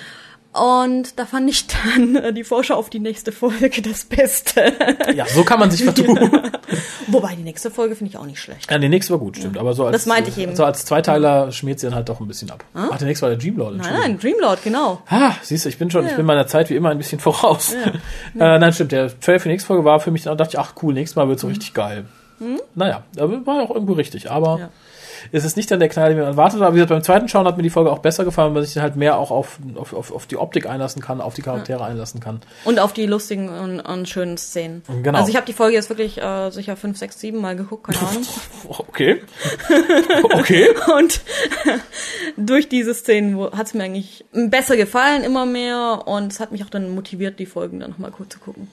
[0.53, 4.71] Und da fand ich dann äh, die Vorschau auf die nächste Folge das Beste.
[5.15, 6.17] Ja, so kann man sich vertun.
[7.07, 8.69] Wobei die nächste Folge finde ich auch nicht schlecht.
[8.69, 9.57] Ja, der nächste war gut, stimmt.
[9.57, 10.55] Aber so als, Das meinte ich eben.
[10.55, 12.63] So als Zweiteiler schmiert sie dann halt doch ein bisschen ab.
[12.75, 13.77] Ach, der nächste war der Dreamlord.
[13.77, 15.01] Nein, nein, Dreamlord, genau.
[15.09, 16.17] Ah, siehst du, ich bin schon, ich Ja.
[16.17, 17.75] bin meiner Zeit wie immer ein bisschen voraus.
[18.35, 20.59] Äh, nein, stimmt, der Trailer für die nächste Folge war für mich, da dachte ich,
[20.59, 22.05] ach cool, nächstes Mal wird so richtig geil.
[22.75, 24.69] Naja, aber war auch irgendwo richtig, aber
[25.31, 25.37] Ja.
[25.37, 26.67] es ist nicht dann der Knall, den man erwartet hat.
[26.67, 28.63] Aber wie gesagt, beim zweiten Schauen hat mir die Folge auch besser gefallen, weil man
[28.63, 31.41] sich dann halt mehr auch auf, auf, auf, auf die Optik einlassen kann, auf die
[31.41, 32.41] Charaktere einlassen kann.
[32.65, 34.83] Und auf die lustigen und, und schönen Szenen.
[35.03, 35.17] Genau.
[35.17, 38.07] Also ich habe die Folge jetzt wirklich äh, sicher fünf, sechs, sieben Mal geguckt, keine
[38.07, 38.23] Ahnung.
[38.93, 39.21] Okay.
[40.23, 40.67] okay.
[40.97, 41.21] Und
[42.37, 46.03] durch diese Szenen hat es mir eigentlich besser gefallen, immer mehr.
[46.05, 48.69] Und es hat mich auch dann motiviert, die Folgen dann nochmal kurz zu gucken.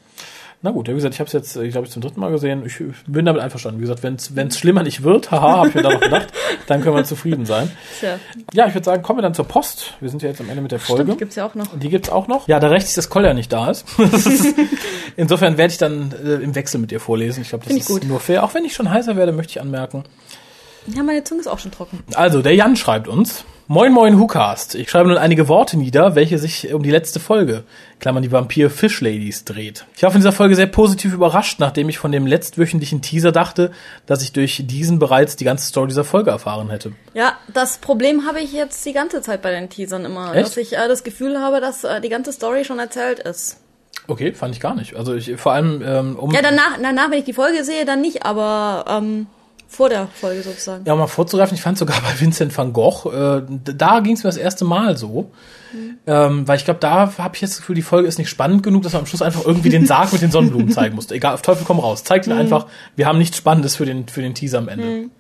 [0.63, 2.31] Na gut, ja, wie gesagt, ich habe es jetzt, ich glaube ich, zum dritten Mal
[2.31, 2.67] gesehen.
[2.67, 3.81] Ich bin damit einverstanden.
[3.81, 4.17] Wie gesagt, wenn
[4.49, 6.27] es schlimmer nicht wird, haha, habe ich mir da noch gedacht,
[6.67, 7.71] dann können wir zufrieden sein.
[7.99, 8.19] Tja,
[8.53, 9.95] Ja, ich würde sagen, kommen wir dann zur Post.
[10.01, 11.05] Wir sind ja jetzt am Ende mit der Folge.
[11.05, 11.67] stimmt, gibt's ja auch noch.
[11.79, 12.47] Die gibt's auch noch.
[12.47, 13.87] Ja, da rechts das Kolja nicht da ist.
[13.99, 14.55] Ist-
[15.17, 17.41] Insofern werde ich dann äh, im Wechsel mit dir vorlesen.
[17.43, 18.05] Ich glaube, das ich ist gut.
[18.05, 18.45] nur fair.
[18.45, 20.05] Auch wenn ich schon heißer werde, möchte ich anmerken.
[20.95, 22.01] Ja, meine Zunge ist auch schon trocken.
[22.15, 23.45] Also, der Jan schreibt uns.
[23.73, 24.75] Moin Moin Whocast.
[24.75, 27.63] Ich schreibe nun einige Worte nieder, welche sich um die letzte Folge,
[28.01, 29.87] Klammern die Vampir Fish Ladies, dreht.
[29.95, 33.71] Ich war von dieser Folge sehr positiv überrascht, nachdem ich von dem letztwöchentlichen Teaser dachte,
[34.07, 36.95] dass ich durch diesen bereits die ganze Story dieser Folge erfahren hätte.
[37.15, 40.35] Ja, das Problem habe ich jetzt die ganze Zeit bei den Teasern immer.
[40.35, 40.49] Echt?
[40.49, 43.61] Dass ich äh, das Gefühl habe, dass äh, die ganze Story schon erzählt ist.
[44.09, 44.97] Okay, fand ich gar nicht.
[44.97, 48.01] Also ich vor allem ähm, um Ja, danach, danach, wenn ich die Folge sehe, dann
[48.01, 49.29] nicht, aber ähm,
[49.71, 50.85] vor der Folge sozusagen.
[50.85, 54.25] Ja, um mal vorzugreifen, ich fand sogar bei Vincent van Gogh, äh, da ging es
[54.25, 55.31] mir das erste Mal so.
[55.73, 55.99] Mhm.
[56.09, 58.65] Ähm, weil ich glaube, da habe ich jetzt das Gefühl, die Folge ist nicht spannend
[58.65, 61.15] genug, dass man am Schluss einfach irgendwie den Sarg mit den Sonnenblumen zeigen musste.
[61.15, 62.03] Egal, auf Teufel komm raus.
[62.03, 62.41] Zeigt ihn mhm.
[62.41, 62.67] einfach,
[62.97, 64.85] wir haben nichts Spannendes für den, für den Teaser am Ende.
[64.85, 65.11] Mhm.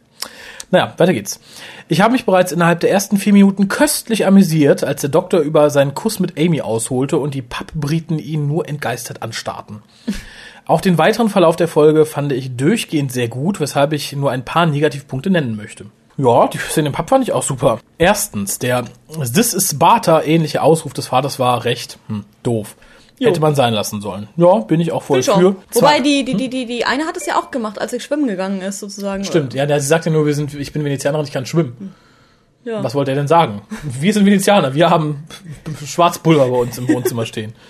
[0.72, 1.40] Naja, weiter geht's.
[1.88, 5.70] Ich habe mich bereits innerhalb der ersten vier Minuten köstlich amüsiert, als der Doktor über
[5.70, 9.82] seinen Kuss mit Amy ausholte und die Pappbriten ihn nur entgeistert anstarrten.
[10.70, 14.44] Auch den weiteren Verlauf der Folge fand ich durchgehend sehr gut, weshalb ich nur ein
[14.44, 15.86] paar Negativpunkte nennen möchte.
[16.16, 17.80] Ja, die Szene im Pub fand ich auch super.
[17.98, 18.84] Erstens, der
[19.34, 22.76] This is Sparta ähnliche Ausruf des Vaters war recht hm, doof.
[23.18, 23.30] Jo.
[23.30, 24.28] Hätte man sein lassen sollen.
[24.36, 25.32] Ja, bin ich auch voll für.
[25.32, 25.54] Auch.
[25.72, 28.28] Wobei die, die, die, die, die eine hat es ja auch gemacht, als sie schwimmen
[28.28, 29.24] gegangen ist, sozusagen.
[29.24, 31.96] Stimmt, ja, sie sagt ja nur, wir sind, ich bin Venezianerin, ich kann schwimmen.
[32.62, 32.84] Ja.
[32.84, 33.62] Was wollte er denn sagen?
[33.82, 35.24] Wir sind Venezianer, wir haben
[35.84, 37.54] Schwarzpulver bei uns im Wohnzimmer stehen.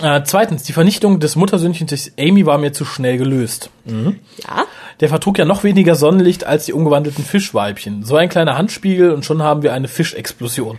[0.00, 3.70] Äh, zweitens, die Vernichtung des Muttersöhnchens durch Amy war mir zu schnell gelöst.
[3.84, 4.20] Mhm.
[4.42, 4.64] Ja.
[5.00, 8.04] Der vertrug ja noch weniger Sonnenlicht als die umgewandelten Fischweibchen.
[8.04, 10.78] So ein kleiner Handspiegel und schon haben wir eine Fischexplosion.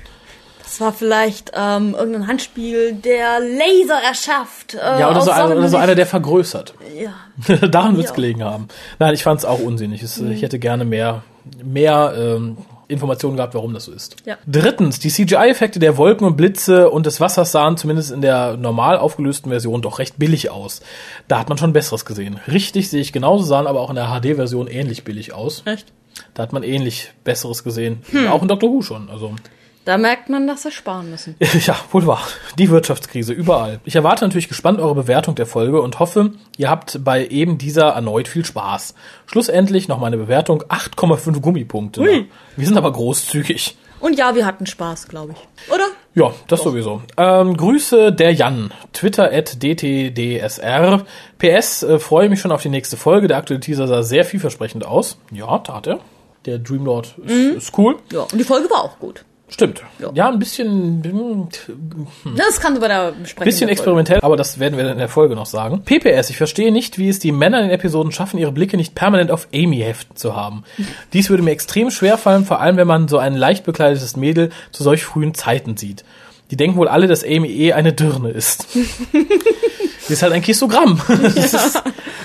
[0.64, 4.74] Das war vielleicht ähm, irgendein Handspiegel, der Laser erschafft.
[4.74, 6.74] Äh, ja, oder so, ein, oder so einer, der vergrößert.
[7.00, 7.58] Ja.
[7.68, 8.16] Daran wird's ja.
[8.16, 8.70] gelegen haben.
[8.98, 10.02] Nein, ich fand es auch unsinnig.
[10.02, 10.32] Es, mhm.
[10.32, 11.22] Ich hätte gerne mehr,
[11.64, 12.58] mehr ähm,
[12.88, 14.18] Informationen gehabt, warum das so ist.
[14.26, 14.38] Ja.
[14.48, 18.98] Drittens, die CGI-Effekte der Wolken und Blitze und des Wassers sahen zumindest in der normal
[18.98, 20.82] aufgelösten Version doch recht billig aus.
[21.28, 22.40] Da hat man schon Besseres gesehen.
[22.48, 25.64] Richtig sehe ich genauso, sahen aber auch in der HD-Version ähnlich billig aus.
[25.66, 25.92] Echt?
[26.34, 28.02] Da hat man ähnlich Besseres gesehen.
[28.12, 28.28] Hm.
[28.28, 29.10] Auch in Doctor Who schon.
[29.10, 29.34] Also
[29.86, 31.36] da merkt man, dass sie sparen müssen.
[31.66, 32.24] Ja, wohl wahr.
[32.58, 33.80] Die Wirtschaftskrise überall.
[33.86, 37.90] Ich erwarte natürlich gespannt eure Bewertung der Folge und hoffe, ihr habt bei eben dieser
[37.90, 38.96] erneut viel Spaß.
[39.26, 42.02] Schlussendlich noch meine Bewertung 8,5 Gummipunkte.
[42.02, 42.30] Ui.
[42.56, 43.78] Wir sind aber großzügig.
[44.00, 45.74] Und ja, wir hatten Spaß, glaube ich.
[45.74, 45.86] Oder?
[46.14, 46.72] Ja, das Doch.
[46.72, 47.02] sowieso.
[47.16, 48.74] Ähm, Grüße der Jan.
[48.92, 51.06] Twitter at dtdsr.
[51.38, 53.30] PS, äh, freue mich schon auf die nächste Folge.
[53.30, 55.18] Der aktuelle Teaser sah sehr vielversprechend aus.
[55.32, 56.00] Ja, tat er.
[56.46, 57.56] Der Dreamlord ist, mhm.
[57.56, 57.96] ist cool.
[58.12, 59.24] Ja, und die Folge war auch gut.
[59.54, 59.84] Stimmt.
[60.00, 60.10] Ja.
[60.16, 61.04] ja, ein bisschen.
[61.04, 61.48] Hm.
[62.36, 63.46] Das kann bei der Besprechung.
[63.46, 65.84] Bisschen experimentell, aber das werden wir in der Folge noch sagen.
[65.84, 68.96] PPS, ich verstehe nicht, wie es die Männer in den Episoden schaffen, ihre Blicke nicht
[68.96, 70.64] permanent auf Amy heften zu haben.
[71.14, 74.50] Dies würde mir extrem schwer fallen, vor allem wenn man so ein leicht bekleidetes Mädel
[74.72, 76.04] zu solch frühen Zeiten sieht.
[76.50, 78.68] Die denken wohl alle, dass Amy eh eine Dirne ist.
[80.10, 81.02] Ist halt ein Kistogramm.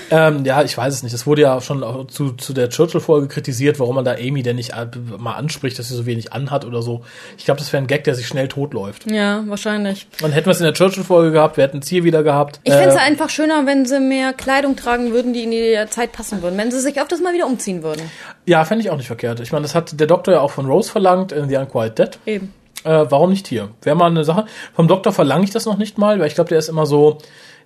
[0.09, 0.27] Ja.
[0.27, 1.13] ähm, ja, ich weiß es nicht.
[1.13, 4.71] Es wurde ja schon zu, zu der Churchill-Folge kritisiert, warum man da Amy denn nicht
[5.17, 7.03] mal anspricht, dass sie so wenig anhat oder so.
[7.37, 9.09] Ich glaube, das wäre ein Gag, der sich schnell totläuft.
[9.09, 10.07] Ja, wahrscheinlich.
[10.23, 12.59] Und hätten wir es in der Churchill-Folge gehabt, wir hätten es hier wieder gehabt.
[12.63, 15.77] Ich äh, fände es einfach schöner, wenn sie mehr Kleidung tragen würden, die in die
[15.89, 16.57] Zeit passen würden.
[16.57, 18.01] Wenn sie sich öfters mal wieder umziehen würden.
[18.45, 19.39] Ja, fände ich auch nicht verkehrt.
[19.41, 22.19] Ich meine, das hat der Doktor ja auch von Rose verlangt in The Unquiet Dead.
[22.25, 22.53] Eben.
[22.83, 23.69] Äh, warum nicht hier?
[23.81, 24.45] Wäre mal eine Sache.
[24.73, 27.17] Vom Doktor verlange ich das noch nicht mal, weil ich glaube, der ist immer so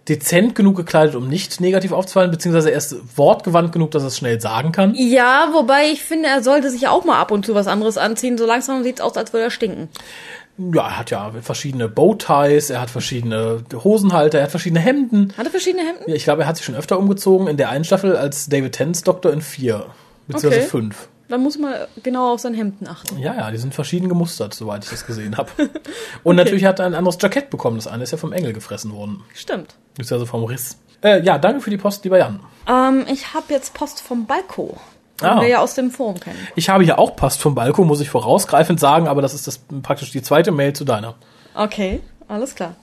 [0.10, 4.18] dezent genug gekleidet, um nicht negativ aufzufallen, beziehungsweise er ist wortgewandt genug, dass er es
[4.18, 4.94] schnell sagen kann.
[4.96, 8.38] Ja, wobei ich finde, er sollte sich auch mal ab und zu was anderes anziehen.
[8.38, 9.90] So langsam sieht es aus, als würde er stinken.
[10.58, 15.34] Ja, er hat ja verschiedene Bowties, er hat verschiedene Hosenhalter, er hat verschiedene Hemden.
[15.36, 16.04] Hat er verschiedene Hemden?
[16.08, 18.74] Ja, ich glaube, er hat sich schon öfter umgezogen in der einen Staffel als David
[18.74, 19.88] Tennants Doktor in vier,
[20.28, 20.70] beziehungsweise okay.
[20.70, 21.08] fünf.
[21.34, 21.74] Da muss man
[22.04, 23.18] genau auf seine Hemden achten.
[23.18, 25.50] Ja, ja, die sind verschieden gemustert, soweit ich das gesehen habe.
[25.58, 26.36] Und okay.
[26.36, 27.78] natürlich hat er ein anderes Jackett bekommen.
[27.78, 29.24] Das eine ist ja vom Engel gefressen worden.
[29.34, 29.74] Stimmt.
[29.98, 30.78] Ist ja so vom Riss.
[31.02, 32.40] Äh, ja, danke für die Post, lieber Jan.
[32.70, 34.78] Ähm, ich habe jetzt Post vom Balko.
[35.24, 35.42] Ah.
[35.42, 36.38] wir ja aus dem Forum kennen.
[36.56, 39.60] Ich habe hier auch Post vom Balko, muss ich vorausgreifend sagen, aber das ist das
[39.82, 41.16] praktisch die zweite Mail zu deiner.
[41.56, 42.76] Okay, alles klar.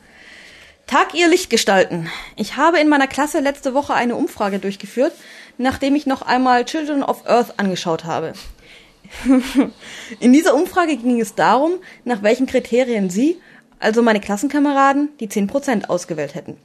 [0.88, 2.10] Tag ihr Lichtgestalten.
[2.34, 5.12] Ich habe in meiner Klasse letzte Woche eine Umfrage durchgeführt,
[5.60, 8.32] nachdem ich noch einmal Children of Earth angeschaut habe.
[10.20, 11.72] In dieser Umfrage ging es darum,
[12.04, 13.38] nach welchen Kriterien Sie,
[13.78, 16.56] also meine Klassenkameraden, die 10% ausgewählt hätten.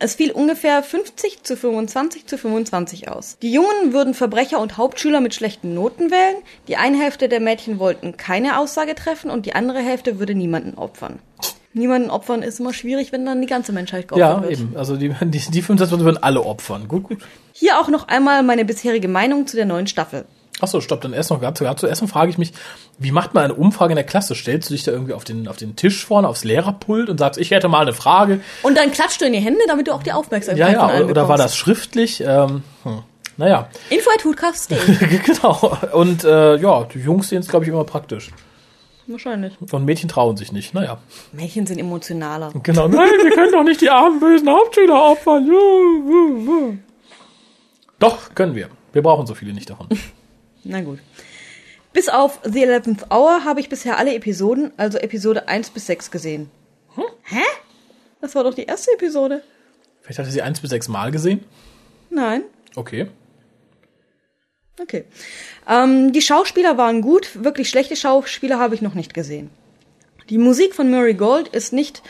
[0.00, 3.36] Es fiel ungefähr 50 zu 25 zu 25 aus.
[3.42, 6.36] Die Jungen würden Verbrecher und Hauptschüler mit schlechten Noten wählen,
[6.68, 10.78] die eine Hälfte der Mädchen wollten keine Aussage treffen und die andere Hälfte würde niemanden
[10.78, 11.18] opfern.
[11.74, 14.52] Niemanden opfern ist immer schwierig, wenn dann die ganze Menschheit geopfert ja, wird.
[14.52, 14.76] Ja, eben.
[14.76, 16.88] Also die, die, die 25 würden alle opfern.
[16.88, 17.18] Gut, gut.
[17.52, 20.24] Hier auch noch einmal meine bisherige Meinung zu der neuen Staffel.
[20.60, 22.52] Achso, stopp, dann erst noch, dazu erst noch frage ich mich,
[22.98, 24.34] wie macht man eine Umfrage in der Klasse?
[24.34, 27.38] Stellst du dich da irgendwie auf den, auf den Tisch vorne, aufs Lehrerpult und sagst,
[27.38, 28.40] ich hätte mal eine Frage?
[28.62, 31.28] Und dann klatscht du in die Hände, damit du auch die Aufmerksamkeit Ja, ja, oder
[31.28, 32.22] war das schriftlich?
[32.26, 33.02] Ähm, hm.
[33.36, 33.68] Naja.
[33.88, 34.24] Info at
[35.24, 35.78] Genau.
[35.92, 38.30] Und äh, ja, die Jungs sehen es, glaube ich, immer praktisch.
[39.08, 39.54] Wahrscheinlich.
[39.72, 40.98] Und Mädchen trauen sich nicht, naja.
[41.32, 42.52] Mädchen sind emotionaler.
[42.62, 42.88] Genau.
[42.88, 45.50] Nein, wir können doch nicht die armen, bösen Hauptschüler opfern.
[47.98, 48.68] Doch, können wir.
[48.92, 49.88] Wir brauchen so viele nicht davon.
[50.64, 50.98] Na gut.
[51.94, 56.10] Bis auf The Eleventh Hour habe ich bisher alle Episoden, also Episode 1 bis 6
[56.10, 56.50] gesehen.
[56.94, 57.04] Hm?
[57.22, 57.42] Hä?
[58.20, 59.42] Das war doch die erste Episode.
[60.02, 61.44] Vielleicht hat er sie 1 bis 6 Mal gesehen?
[62.10, 62.42] Nein.
[62.76, 63.08] Okay.
[64.80, 65.04] Okay.
[65.68, 69.50] Ähm, die Schauspieler waren gut, wirklich schlechte Schauspieler habe ich noch nicht gesehen.
[70.30, 72.02] Die Musik von Murray Gold ist nicht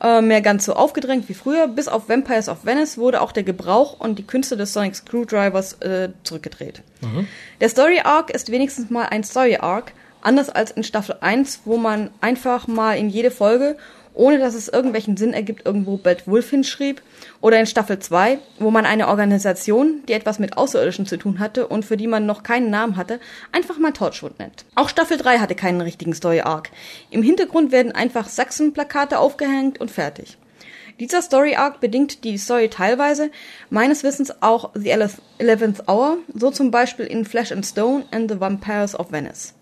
[0.00, 1.68] äh, mehr ganz so aufgedrängt wie früher.
[1.68, 5.74] Bis auf Vampires of Venice wurde auch der Gebrauch und die Künste des Sonic Screwdrivers
[5.74, 6.82] äh, zurückgedreht.
[7.00, 7.28] Mhm.
[7.60, 9.92] Der Story Arc ist wenigstens mal ein Story Arc,
[10.22, 13.76] anders als in Staffel 1, wo man einfach mal in jede Folge
[14.14, 17.02] ohne dass es irgendwelchen Sinn ergibt, irgendwo Bad Wolf hinschrieb.
[17.40, 21.66] Oder in Staffel 2, wo man eine Organisation, die etwas mit Außerirdischen zu tun hatte
[21.66, 23.20] und für die man noch keinen Namen hatte,
[23.52, 24.64] einfach mal Torchwood nennt.
[24.74, 26.70] Auch Staffel 3 hatte keinen richtigen Story-Arc.
[27.10, 30.38] Im Hintergrund werden einfach Sachsen-Plakate aufgehängt und fertig.
[31.00, 33.30] Dieser Story Arc bedingt die Story teilweise,
[33.70, 34.90] meines Wissens auch The
[35.38, 39.54] Eleventh Hour, so zum Beispiel in Flesh and Stone and the Vampires of Venice.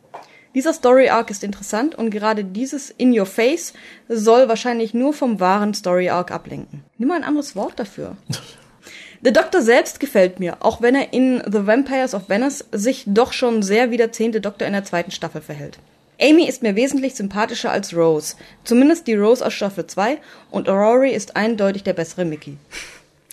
[0.58, 3.74] Dieser Story Arc ist interessant und gerade dieses In Your Face
[4.08, 6.82] soll wahrscheinlich nur vom wahren Story Arc ablenken.
[6.96, 8.16] Nimm mal ein anderes Wort dafür.
[9.20, 13.32] Der Doktor selbst gefällt mir, auch wenn er in The Vampires of Venice sich doch
[13.32, 15.78] schon sehr wie der zehnte Doktor in der zweiten Staffel verhält.
[16.20, 18.34] Amy ist mir wesentlich sympathischer als Rose,
[18.64, 20.18] zumindest die Rose aus Staffel 2
[20.50, 22.56] und Rory ist eindeutig der bessere Mickey.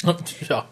[0.48, 0.68] Ja.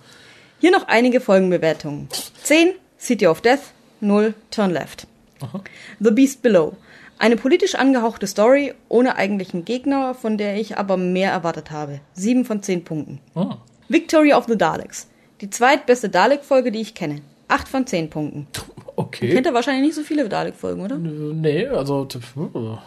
[0.59, 2.09] Hier noch einige Folgenbewertungen.
[2.43, 5.07] 10 City of Death, 0 Turn Left.
[5.43, 5.63] Aha.
[5.99, 6.77] The Beast Below.
[7.19, 11.99] Eine politisch angehauchte Story ohne eigentlichen Gegner, von der ich aber mehr erwartet habe.
[12.13, 13.19] Sieben von zehn Punkten.
[13.35, 13.53] Oh.
[13.87, 15.07] Victory of the Daleks.
[15.41, 17.21] Die zweitbeste Dalek-Folge, die ich kenne.
[17.47, 18.47] Acht von zehn Punkten.
[18.95, 19.33] Okay.
[19.33, 20.97] Kennt ja wahrscheinlich nicht so viele Dalek-Folgen, oder?
[20.97, 22.77] Nee, also uh,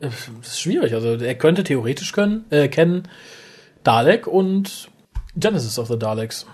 [0.00, 0.94] das ist schwierig.
[0.94, 3.08] Also er könnte theoretisch können, äh, kennen
[3.84, 4.88] Dalek und
[5.36, 6.46] Genesis of the Daleks.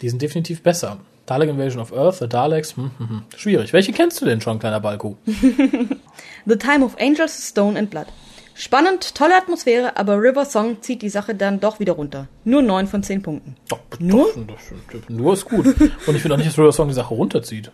[0.00, 0.98] Die sind definitiv besser.
[1.26, 3.22] Dalek Invasion of Earth, The Daleks, hm, hm, hm.
[3.36, 3.72] schwierig.
[3.72, 5.16] Welche kennst du denn schon, kleiner Balko?
[6.46, 8.06] The Time of Angels, Stone and Blood.
[8.54, 12.28] Spannend, tolle Atmosphäre, aber River Song zieht die Sache dann doch wieder runter.
[12.44, 13.56] Nur 9 von 10 Punkten.
[13.68, 14.28] Doch, nur?
[14.34, 15.66] Doch, nur ist gut.
[16.06, 17.70] Und ich finde auch nicht, dass River Song die Sache runterzieht.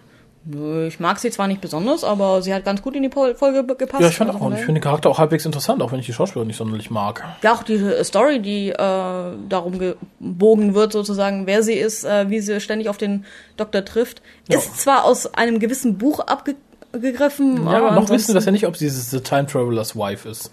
[0.49, 4.01] Ich mag sie zwar nicht besonders, aber sie hat ganz gut in die Folge gepasst.
[4.01, 4.51] Ja, ich fand also auch.
[4.53, 7.24] Ich finde den Charakter auch halbwegs interessant, auch wenn ich die Schauspielerin nicht sonderlich mag.
[7.42, 12.38] Ja, auch die Story, die äh, darum gebogen wird, sozusagen, wer sie ist, äh, wie
[12.38, 13.24] sie ständig auf den
[13.57, 14.59] Doktor trifft, ja.
[14.59, 17.66] ist zwar aus einem gewissen Buch abgegriffen.
[17.66, 20.53] Ja, aber noch wissen wir das ja nicht, ob sie The Time Traveler's Wife ist.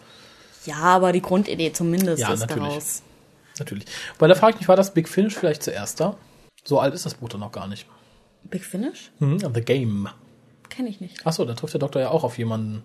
[0.65, 2.67] Ja, aber die Grundidee zumindest ja, ist natürlich.
[2.67, 3.03] daraus.
[3.59, 3.85] Natürlich.
[4.17, 6.15] Weil da frage ich mich, war das Big Finish vielleicht zuerst da?
[6.63, 7.85] So alt ist das Buch dann noch gar nicht.
[8.49, 9.11] Big Finish?
[9.19, 10.09] Mhm, The Game.
[10.69, 11.25] Kenne ich nicht.
[11.25, 12.83] Achso, da trifft der Doktor ja auch auf jemanden.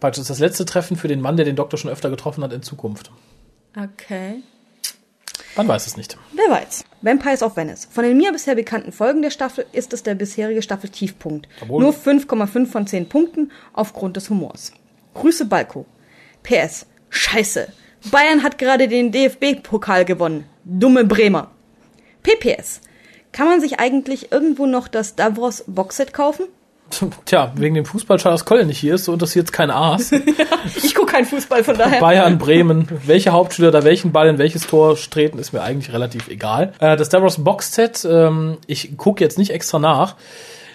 [0.00, 2.52] Praktisch ist das letzte Treffen für den Mann, der den Doktor schon öfter getroffen hat
[2.52, 3.10] in Zukunft.
[3.76, 4.42] Okay.
[5.56, 6.18] Man weiß es nicht.
[6.32, 6.84] Wer weiß.
[7.02, 7.86] Vampires of Venice.
[7.90, 11.48] Von den mir bisher bekannten Folgen der Staffel ist es der bisherige Staffel-Tiefpunkt.
[11.68, 14.72] Nur 5,5 von 10 Punkten aufgrund des Humors.
[15.14, 15.86] Grüße Balko.
[16.42, 16.86] PS.
[17.08, 17.68] Scheiße.
[18.10, 20.44] Bayern hat gerade den DFB-Pokal gewonnen.
[20.64, 21.50] Dumme Bremer.
[22.22, 22.80] PPS.
[23.34, 26.46] Kann man sich eigentlich irgendwo noch das Davros Boxset kaufen?
[27.24, 30.12] Tja, wegen dem Fußball Charles Kolle nicht hier ist, so interessiert es kein Aas.
[30.84, 31.98] ich gucke keinen Fußball, von daher.
[31.98, 36.28] Bayern, Bremen, welche Hauptspieler da welchen Ball in welches Tor treten, ist mir eigentlich relativ
[36.28, 36.74] egal.
[36.78, 40.14] Äh, das Davros Boxset, ähm, ich gucke jetzt nicht extra nach,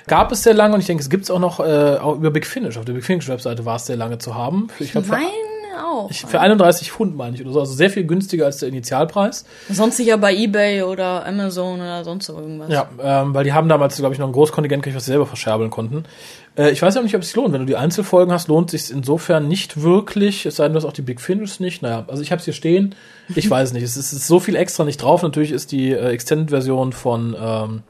[0.08, 2.32] gab es sehr lange und ich denke, es gibt es auch noch äh, auch über
[2.32, 2.78] Big Finish.
[2.78, 4.68] Auf der Big Finish Webseite war es sehr lange zu haben.
[4.80, 5.28] Ich, ich meine
[5.80, 6.10] auch.
[6.12, 9.46] Ich, für 31 Pfund meine ich oder so, also sehr viel günstiger als der Initialpreis.
[9.70, 12.70] Sonst sicher bei eBay oder Amazon oder sonst irgendwas.
[12.70, 15.70] Ja, ähm, weil die haben damals, glaube ich, noch ein Großkontingent, was sie selber verscherbeln
[15.70, 16.06] konnten.
[16.58, 17.54] Äh, ich weiß auch nicht, ob es sich lohnt.
[17.54, 20.46] Wenn du die Einzelfolgen hast, lohnt sich insofern nicht wirklich.
[20.46, 21.82] Es sei denn, du hast auch die Big Finish nicht.
[21.82, 22.96] Naja, also ich habe es hier stehen.
[23.36, 23.84] Ich weiß nicht.
[23.84, 25.24] Es ist, es ist, so viel extra nicht drauf.
[25.24, 27.84] Natürlich ist die äh, Extended-Version von ähm,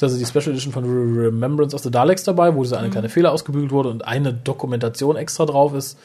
[0.00, 2.92] also die Special Edition von Remembrance of the Daleks dabei, wo diese eine mhm.
[2.92, 5.98] kleine Fehler ausgebügelt wurde und eine Dokumentation extra drauf ist.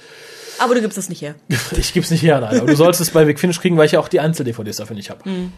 [0.60, 1.36] Aber du gibst es nicht her.
[1.78, 2.60] ich gib's nicht her, nein.
[2.60, 4.95] Aber du sollst es bei Big Finish kriegen, weil ich ja auch die Einzel-DVDs dafür
[4.95, 5.28] nicht habe.
[5.28, 5.54] Mhm.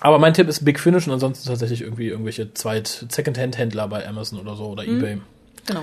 [0.00, 4.40] Aber mein Tipp ist Big Finish und ansonsten tatsächlich irgendwie irgendwelche Zweit Second-Hand-Händler bei Amazon
[4.40, 4.98] oder so oder mhm.
[4.98, 5.18] Ebay.
[5.66, 5.82] Genau.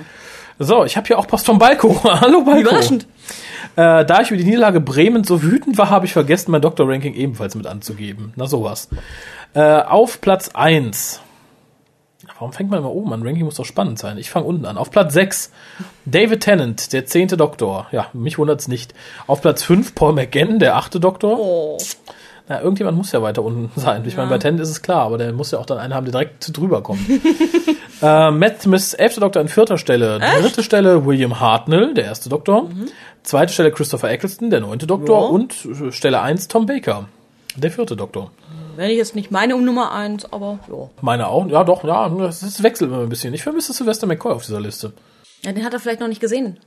[0.59, 2.03] So, ich habe hier auch Post vom Balko.
[2.21, 2.69] Hallo Balko.
[2.69, 3.07] Überraschend.
[3.77, 7.13] Äh, da ich über die Niederlage Bremen so wütend war, habe ich vergessen, mein Doktor-Ranking
[7.13, 8.33] ebenfalls mit anzugeben.
[8.35, 8.89] Na sowas.
[9.53, 11.21] Äh, auf Platz eins
[12.39, 13.21] Warum fängt man immer oben an?
[13.21, 14.17] Ranking muss doch spannend sein.
[14.17, 14.77] Ich fange unten an.
[14.77, 15.51] Auf Platz 6
[16.05, 17.87] David Tennant, der zehnte Doktor.
[17.91, 18.93] Ja, mich wundert's nicht.
[19.27, 21.37] Auf Platz 5 Paul McGann, der achte Doktor.
[21.37, 21.77] Oh.
[22.47, 24.03] Na, irgendjemand muss ja weiter unten sein.
[24.05, 24.19] Ich ja.
[24.19, 26.13] meine, bei Tennant ist es klar, aber der muss ja auch dann einen haben, der
[26.13, 27.01] direkt drüber kommt.
[28.01, 30.21] äh, Matt Smith, elfte Doktor an vierter Stelle.
[30.21, 30.43] Echt?
[30.43, 32.63] Dritte Stelle William Hartnell, der erste Doktor.
[32.63, 32.87] Mhm.
[33.23, 35.23] Zweite Stelle Christopher Eccleston, der neunte Doktor.
[35.23, 35.27] Ja.
[35.27, 35.55] Und
[35.91, 37.09] Stelle 1 Tom Baker,
[37.57, 38.31] der vierte Doktor.
[38.79, 40.89] Wenn ich jetzt nicht meine um Nummer eins, aber ja.
[41.01, 43.33] Meine auch, ja doch, ja, es wechselt immer ein bisschen.
[43.33, 44.93] Ich vermisse Sylvester McCoy auf dieser Liste.
[45.43, 46.61] Ja, den hat er vielleicht noch nicht gesehen.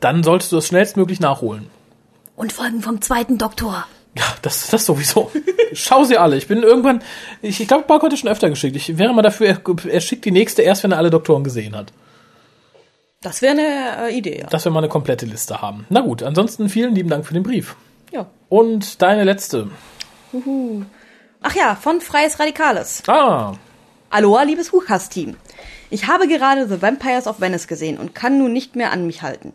[0.00, 1.70] Dann solltest du das schnellstmöglich nachholen.
[2.36, 3.86] Und Folgen vom zweiten Doktor.
[4.18, 5.32] Ja, das, das sowieso.
[5.72, 6.36] Schau sie alle.
[6.36, 7.00] Ich bin irgendwann,
[7.40, 8.76] ich, ich glaube, Bark hat schon öfter geschickt.
[8.76, 11.74] Ich wäre mal dafür, er, er schickt die nächste erst, wenn er alle Doktoren gesehen
[11.74, 11.90] hat.
[13.22, 14.46] Das wäre eine äh, Idee, ja.
[14.48, 15.86] Dass wir mal eine komplette Liste haben.
[15.88, 17.76] Na gut, ansonsten vielen lieben Dank für den Brief.
[18.12, 18.26] ja.
[18.50, 19.70] Und deine letzte.
[20.34, 20.84] Uhu.
[21.48, 23.04] Ach ja, von Freies Radikales.
[23.06, 23.52] Ah,
[24.10, 25.36] Aloha, liebes Huchas-Team.
[25.90, 29.22] Ich habe gerade The Vampires of Venice gesehen und kann nun nicht mehr an mich
[29.22, 29.52] halten.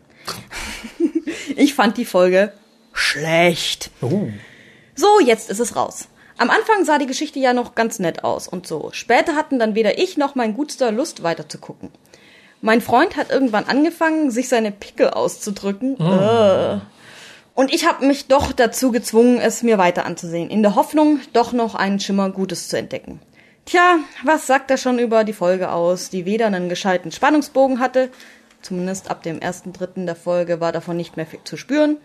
[1.56, 2.54] ich fand die Folge
[2.94, 3.90] schlecht.
[4.00, 4.30] uh,
[4.94, 6.08] So, jetzt ist es raus.
[6.38, 8.88] Am Anfang sah die Geschichte ja noch ganz nett aus und so.
[8.92, 11.90] Später hatten dann weder ich noch mein Gutster Lust weiterzugucken.
[12.62, 16.00] Mein Freund hat irgendwann angefangen, sich seine Pickel auszudrücken.
[16.00, 16.80] Äh.
[17.54, 21.52] Und ich habe mich doch dazu gezwungen, es mir weiter anzusehen, in der Hoffnung, doch
[21.52, 23.20] noch einen Schimmer Gutes zu entdecken.
[23.66, 28.08] Tja, was sagt er schon über die Folge aus, die weder einen gescheiten Spannungsbogen hatte,
[28.62, 31.98] zumindest ab dem ersten Dritten der Folge war davon nicht mehr viel zu spüren,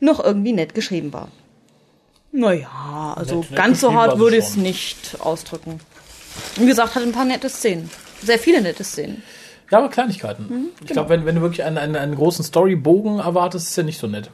[0.00, 1.28] noch irgendwie nett geschrieben war.
[2.32, 5.80] Naja, also Nett- nett ganz so hart würde ich es nicht ausdrücken.
[6.56, 7.90] Wie gesagt, hat ein paar nette Szenen.
[8.22, 9.22] Sehr viele nette Szenen.
[9.74, 10.46] Ja, aber Kleinigkeiten.
[10.48, 10.92] Mhm, Ich genau.
[10.92, 14.06] glaube, wenn, wenn du wirklich einen, einen, einen großen Storybogen erwartest, ist ja nicht so
[14.06, 14.30] nett.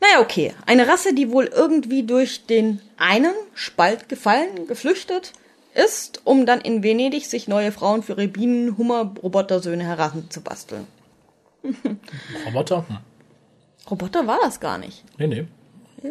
[0.00, 0.54] Naja, okay.
[0.66, 5.32] Eine Rasse, die wohl irgendwie durch den einen Spalt gefallen, geflüchtet
[5.74, 10.86] ist, um dann in Venedig sich neue Frauen für ihre Bienen, Hummer, Robotersöhne heranzubasteln.
[12.46, 12.84] Roboter?
[12.88, 12.98] Hm.
[13.90, 15.02] Roboter war das gar nicht.
[15.18, 15.46] Nee, nee.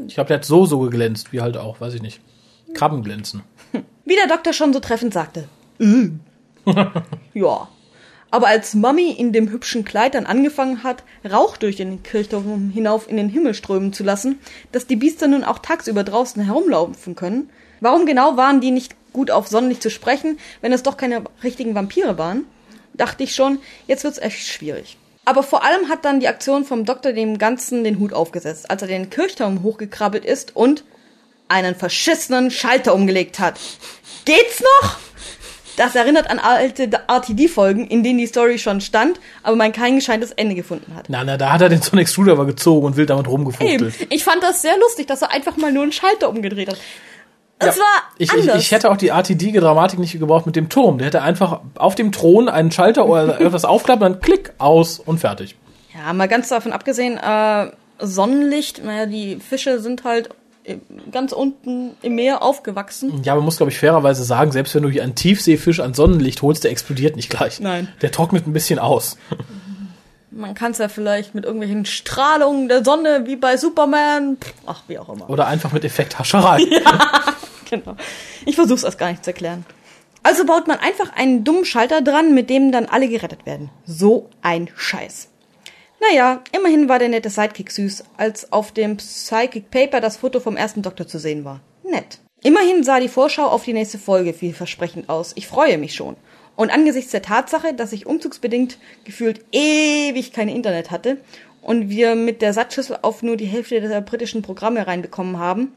[0.08, 2.20] Ich glaube, der hat so, so geglänzt, wie halt auch, weiß ich nicht.
[2.74, 3.44] Krabben glänzen.
[4.06, 5.48] Wie der Doktor schon so treffend sagte.
[7.34, 7.68] Ja.
[8.32, 13.08] Aber als Mami in dem hübschen Kleid dann angefangen hat, Rauch durch den Kirchturm hinauf
[13.08, 14.40] in den Himmel strömen zu lassen,
[14.72, 19.30] dass die Biester nun auch tagsüber draußen herumlaufen können, warum genau waren die nicht gut
[19.30, 22.46] auf Sonnenlicht zu sprechen, wenn es doch keine richtigen Vampire waren?
[22.96, 24.98] Dachte ich schon, jetzt wird's echt schwierig.
[25.26, 28.82] Aber vor allem hat dann die Aktion vom Doktor dem Ganzen den Hut aufgesetzt, als
[28.82, 30.84] er den Kirchturm hochgekrabbelt ist und
[31.48, 33.60] einen verschissenen Schalter umgelegt hat.
[34.26, 34.98] Geht's noch?
[35.78, 40.32] Das erinnert an alte RTD-Folgen, in denen die Story schon stand, aber man kein gescheites
[40.32, 41.06] Ende gefunden hat.
[41.10, 43.32] Na, na, da hat er den Sonic Screwdriver gezogen und wild damit Eben.
[43.32, 44.08] rumgefuchtelt.
[44.12, 46.78] Ich fand das sehr lustig, dass er einfach mal nur einen Schalter umgedreht hat.
[47.60, 48.62] Das Ja, war ich, ich, anders.
[48.62, 50.98] ich hätte auch die RTD-Dramatik nicht gebraucht mit dem Turm.
[50.98, 55.20] Der hätte einfach auf dem Thron einen Schalter oder etwas aufklappen, dann klick, aus und
[55.20, 55.56] fertig.
[55.96, 60.30] ja, mal ganz davon abgesehen, äh, Sonnenlicht, naja, die Fische sind halt
[61.12, 63.22] ganz unten im Meer aufgewachsen.
[63.24, 66.42] Ja, man muss, glaube ich, fairerweise sagen, selbst wenn du hier einen Tiefseefisch an Sonnenlicht
[66.42, 67.60] holst, der explodiert nicht gleich.
[67.60, 67.88] Nein.
[68.02, 69.18] Der trocknet ein bisschen aus.
[70.32, 74.98] Man kann es ja vielleicht mit irgendwelchen Strahlungen der Sonne, wie bei Superman, ach, wie
[74.98, 75.30] auch immer.
[75.30, 76.62] Oder einfach mit Effekthascherei.
[77.70, 77.96] Genau.
[78.46, 79.66] Ich versuch's erst gar nicht zu erklären.
[80.22, 83.72] Also baut man einfach einen dummen Schalter dran, mit dem dann alle gerettet werden.
[83.86, 85.30] So ein Scheiß.
[86.10, 90.58] Naja, immerhin war der nette Sidekick süß, als auf dem Psychic Paper das Foto vom
[90.58, 91.62] ersten Doktor zu sehen war.
[91.84, 92.20] Nett.
[92.44, 95.32] Immerhin sah die Vorschau auf die nächste Folge vielversprechend aus.
[95.36, 96.18] Ich freue mich schon.
[96.58, 101.18] Und angesichts der Tatsache, dass ich umzugsbedingt gefühlt ewig kein Internet hatte
[101.62, 105.72] und wir mit der Satzschüssel auf nur die Hälfte der britischen Programme reinbekommen haben,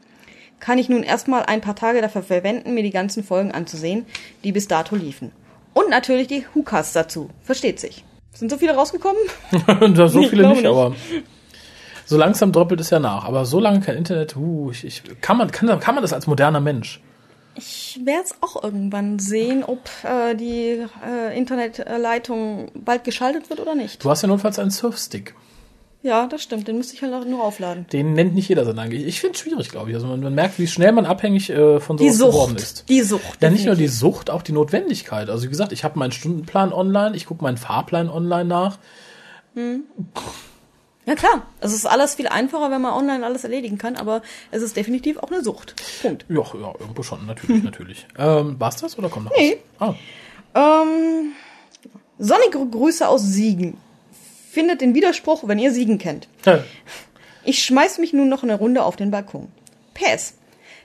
[0.59, 4.05] kann ich nun erstmal ein paar Tage dafür verwenden, mir die ganzen Folgen anzusehen,
[4.43, 5.31] die bis dato liefen.
[5.73, 7.29] Und natürlich die Hukas dazu.
[7.43, 8.03] Versteht sich.
[8.37, 9.21] Sind so viele rausgekommen?
[9.95, 10.67] da so viele nicht, nicht.
[10.67, 10.93] aber
[12.05, 13.25] so langsam doppelt es ja nach.
[13.25, 16.27] Aber so lange kein Internet, uh, ich, ich, kann, man, kann, kann man das als
[16.27, 17.01] moderner Mensch?
[17.55, 23.73] Ich werde es auch irgendwann sehen, ob äh, die äh, Internetleitung bald geschaltet wird oder
[23.73, 24.03] nicht.
[24.03, 25.33] Du hast ja notfalls einen Surfstick.
[26.07, 26.69] Ja, das stimmt.
[26.69, 27.85] Den müsste ich halt auch nur aufladen.
[27.91, 29.05] Den nennt nicht jeder sein eigentlich.
[29.05, 29.95] Ich finde es schwierig, glaube ich.
[29.95, 32.85] Also man, man merkt, wie schnell man abhängig äh, von sowas geworden ist.
[32.87, 33.41] Die Sucht.
[33.41, 33.89] Ja, nicht nur die.
[33.89, 35.29] Sucht, auch die Notwendigkeit.
[35.29, 38.77] Also wie gesagt, ich habe meinen Stundenplan online, ich gucke meinen Fahrplan online nach.
[41.05, 44.61] Ja klar, es ist alles viel einfacher, wenn man online alles erledigen kann, aber es
[44.61, 45.75] ist definitiv auch eine Sucht.
[46.01, 46.25] Punkt.
[46.29, 48.07] Ja, ja irgendwo schon, natürlich, natürlich.
[48.17, 49.57] Ähm, war's das oder kommt noch Nee.
[49.79, 49.95] was?
[50.53, 50.83] Ah.
[50.83, 51.31] Ähm,
[52.17, 53.77] sonnige Grüße aus Siegen.
[54.49, 56.27] Findet den Widerspruch, wenn ihr Siegen kennt.
[56.45, 56.63] Ja.
[57.43, 59.49] Ich schmeiß mich nun noch eine Runde auf den Balkon.
[59.93, 60.33] PS.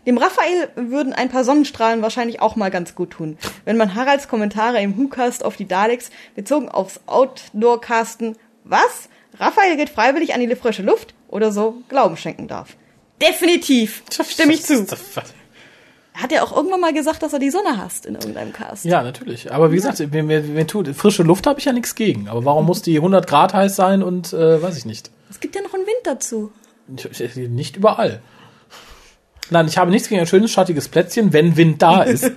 [0.06, 4.26] Dem Raphael würden ein paar Sonnenstrahlen wahrscheinlich auch mal ganz gut tun, wenn man Haralds
[4.26, 9.08] Kommentare im WhoCast auf die Daleks bezogen aufs Outdoor-Casten was?
[9.38, 12.76] Raphael geht freiwillig an die frische Luft oder so Glauben schenken darf.
[13.20, 14.02] Definitiv.
[14.28, 14.86] Stimme ich zu.
[16.14, 18.84] Hat ja auch irgendwann mal gesagt, dass er die Sonne hasst in irgendeinem Cast.
[18.84, 19.50] Ja, natürlich.
[19.52, 22.28] Aber wie gesagt, mir, mir, mir tut, frische Luft habe ich ja nichts gegen.
[22.28, 25.10] Aber warum muss die 100 Grad heiß sein und äh, weiß ich nicht.
[25.30, 26.52] Es gibt ja noch einen Wind dazu.
[26.96, 28.20] Ich- ich- Nicht überall.
[29.50, 32.30] Nein, ich habe nichts gegen ein schönes, schattiges Plätzchen, wenn Wind da ist.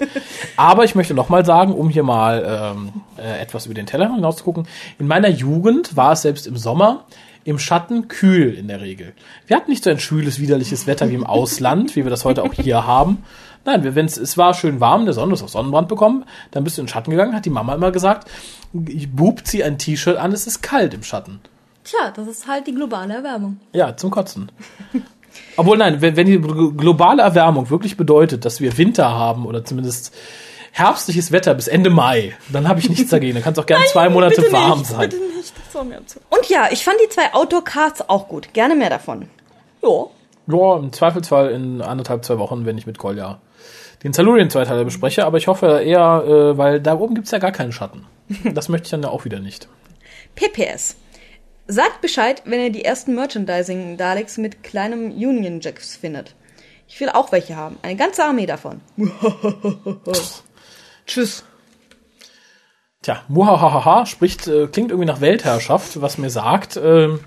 [0.58, 4.14] Aber ich möchte noch mal sagen, um hier mal ähm, äh, etwas über den Teller
[4.14, 4.68] hinaus zu gucken.
[5.00, 7.06] In meiner Jugend war es selbst im Sommer
[7.44, 9.14] im Schatten kühl in der Regel.
[9.46, 12.42] Wir hatten nicht so ein schwüles, widerliches Wetter wie im Ausland, wie wir das heute
[12.42, 13.24] auch hier haben.
[13.66, 16.82] Nein, wenn es war schön warm, der Sonne ist auf Sonnenbrand bekommen, dann bist du
[16.82, 18.30] in den Schatten gegangen, hat die Mama immer gesagt,
[18.74, 21.40] Bub, zieh ein T-Shirt an, es ist kalt im Schatten.
[21.84, 23.60] Tja, das ist halt die globale Erwärmung.
[23.74, 24.52] Ja, zum Kotzen.
[25.58, 30.14] Obwohl, nein, wenn, wenn die globale Erwärmung wirklich bedeutet, dass wir Winter haben oder zumindest
[30.72, 33.34] herbstliches Wetter bis Ende Mai, dann habe ich nichts dagegen.
[33.34, 35.10] Dann kann es auch gerne zwei Monate bitte warm nicht, sein.
[35.10, 36.20] Bitte nicht, das war mir zu.
[36.30, 38.54] Und ja, ich fand die zwei Outdoor-Cards auch gut.
[38.54, 39.28] Gerne mehr davon.
[39.82, 40.06] Ja.
[40.48, 43.40] Ja, im Zweifelsfall in anderthalb, zwei Wochen, wenn ich mit Kolja
[44.06, 47.72] den Salurien-Zweiteiler bespreche, aber ich hoffe eher, äh, weil da oben gibt's ja gar keinen
[47.72, 48.06] Schatten.
[48.54, 49.68] Das möchte ich dann ja auch wieder nicht.
[50.36, 50.96] PPS.
[51.68, 56.36] Sagt Bescheid, wenn ihr die ersten Merchandising-Daleks mit kleinem Union Jacks findet.
[56.88, 57.78] Ich will auch welche haben.
[57.82, 58.82] Eine ganze Armee davon.
[61.08, 61.44] Tschüss.
[63.02, 67.22] Tja, muhahaha spricht, äh, klingt irgendwie nach Weltherrschaft, was mir sagt, ähm,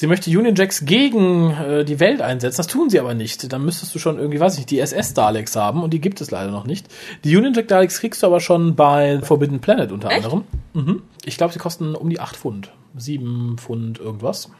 [0.00, 2.56] sie möchte Union Jacks gegen äh, die Welt einsetzen.
[2.56, 3.52] Das tun sie aber nicht.
[3.52, 6.30] Dann müsstest du schon irgendwie, weiß ich nicht, die SS-Daleks haben und die gibt es
[6.30, 6.86] leider noch nicht.
[7.22, 10.24] Die Union Jack Daleks kriegst du aber schon bei Forbidden Planet unter Echt?
[10.24, 10.44] anderem.
[10.72, 11.02] Mhm.
[11.26, 12.70] Ich glaube, sie kosten um die 8 Pfund.
[12.96, 14.50] 7 Pfund irgendwas.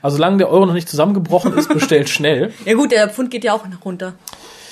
[0.00, 2.52] Also solange der Euro noch nicht zusammengebrochen ist, bestellt schnell.
[2.64, 4.14] Ja gut, der Pfund geht ja auch nach runter.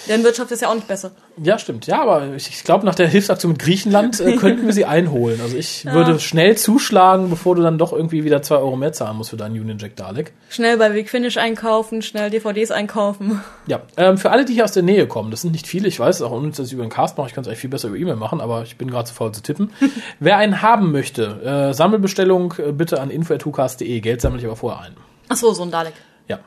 [0.09, 1.13] Deren Wirtschaft ist ja auch nicht besser.
[1.43, 1.87] Ja, stimmt.
[1.87, 5.41] Ja, aber ich, ich glaube, nach der Hilfsaktion mit Griechenland äh, könnten wir sie einholen.
[5.41, 9.17] Also ich würde schnell zuschlagen, bevor du dann doch irgendwie wieder zwei Euro mehr zahlen
[9.17, 10.33] musst für deinen Union Jack Dalek.
[10.49, 13.41] Schnell bei Big Finish einkaufen, schnell DVDs einkaufen.
[13.67, 16.01] Ja, ähm, für alle, die hier aus der Nähe kommen, das sind nicht viele, ich
[16.01, 17.71] weiß, es auch unnütz, dass ich über den Cast mache, ich kann es eigentlich viel
[17.71, 19.73] besser über E-Mail machen, aber ich bin gerade zu faul zu tippen.
[20.21, 24.81] Wer einen haben möchte, äh, Sammelbestellung äh, bitte an info.tucast.de, Geld sammle ich aber vorher
[24.81, 24.97] ein.
[25.29, 25.95] Ach so, so ein Dalek.
[26.27, 26.41] Ja,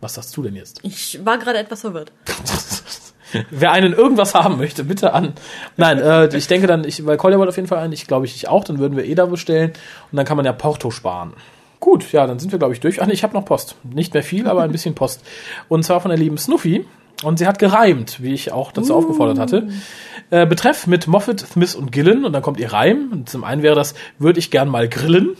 [0.00, 0.80] was sagst du denn jetzt?
[0.82, 2.12] Ich war gerade etwas verwirrt.
[3.50, 5.34] Wer einen irgendwas haben möchte, bitte an.
[5.76, 8.26] Nein, äh, ich denke dann, ich, weil Kolja wollte auf jeden Fall einen, ich glaube
[8.26, 9.72] ich, ich auch, dann würden wir eh da bestellen
[10.10, 11.32] und dann kann man ja Porto sparen.
[11.80, 13.00] Gut, ja, dann sind wir, glaube ich, durch.
[13.00, 13.76] Ach nee, ich habe noch Post.
[13.82, 15.24] Nicht mehr viel, aber ein bisschen Post.
[15.68, 16.84] Und zwar von der lieben Snuffy.
[17.22, 19.68] Und sie hat gereimt, wie ich auch dazu aufgefordert hatte.
[20.30, 22.24] Äh, Betreff mit Moffat, Smith und Gillen.
[22.24, 23.10] Und dann kommt ihr Reim.
[23.12, 25.36] Und zum einen wäre das, würde ich gern mal grillen.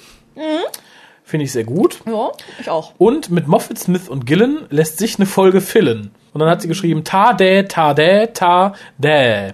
[1.24, 2.00] Finde ich sehr gut.
[2.06, 2.94] Ja, ich auch.
[2.98, 6.10] Und mit Moffat, Smith und Gillen lässt sich eine Folge fillen.
[6.32, 8.74] Und dann hat sie geschrieben, ta dä, ta dä, ta.
[9.02, 9.52] Aber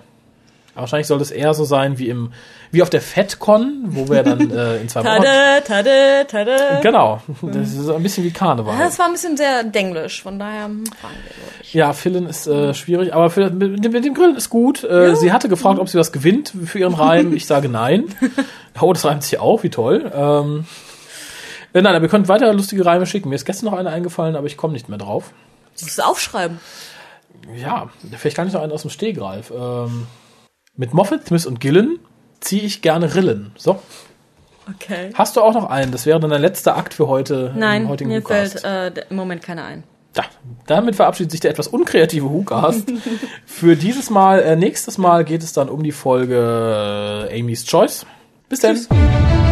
[0.82, 2.32] Wahrscheinlich soll das eher so sein wie im,
[2.70, 5.22] wie auf der FedCon, wo wir dann äh, in zwei Wochen.
[5.22, 6.80] Tada, tada, tada.
[6.82, 7.22] Genau.
[7.40, 8.76] Das ist ein bisschen wie Karneval.
[8.78, 11.72] Das war ein bisschen sehr denglisch, von daher fahren wir durch.
[11.72, 14.84] Ja, Fillen ist äh, schwierig, aber für, mit, dem- mit dem Grillen ist gut.
[14.84, 17.32] Äh, Sie hatte gefragt, ob sie was gewinnt für ihren Reim.
[17.34, 18.04] Ich sage nein.
[18.78, 20.12] Oh, das reimt sich auch, wie toll.
[20.14, 20.66] Ähm,
[21.72, 23.30] äh, nein, aber ihr könnt weiter lustige Reime schicken.
[23.30, 25.30] Mir ist gestern noch eine eingefallen, aber ich komme nicht mehr drauf.
[25.78, 26.58] Du musst es aufschreiben.
[27.56, 29.52] Ja, vielleicht kann ich noch einen aus dem Stehgreif.
[29.56, 30.06] Ähm,
[30.74, 31.98] mit Moffat, Smith und Gillen
[32.40, 33.52] ziehe ich gerne Rillen.
[33.56, 33.80] So,
[34.68, 35.10] Okay.
[35.14, 35.92] hast du auch noch einen?
[35.92, 38.60] Das wäre dann der letzte Akt für heute Nein, heutigen mir WhoCast.
[38.62, 39.84] fällt äh, im Moment keiner ein.
[40.16, 40.24] Ja,
[40.66, 42.90] damit verabschiedet sich der etwas unkreative WhoCast.
[43.46, 48.06] Für dieses Mal, äh, nächstes Mal geht es dann um die Folge äh, Amy's Choice.
[48.48, 49.45] Bis dann.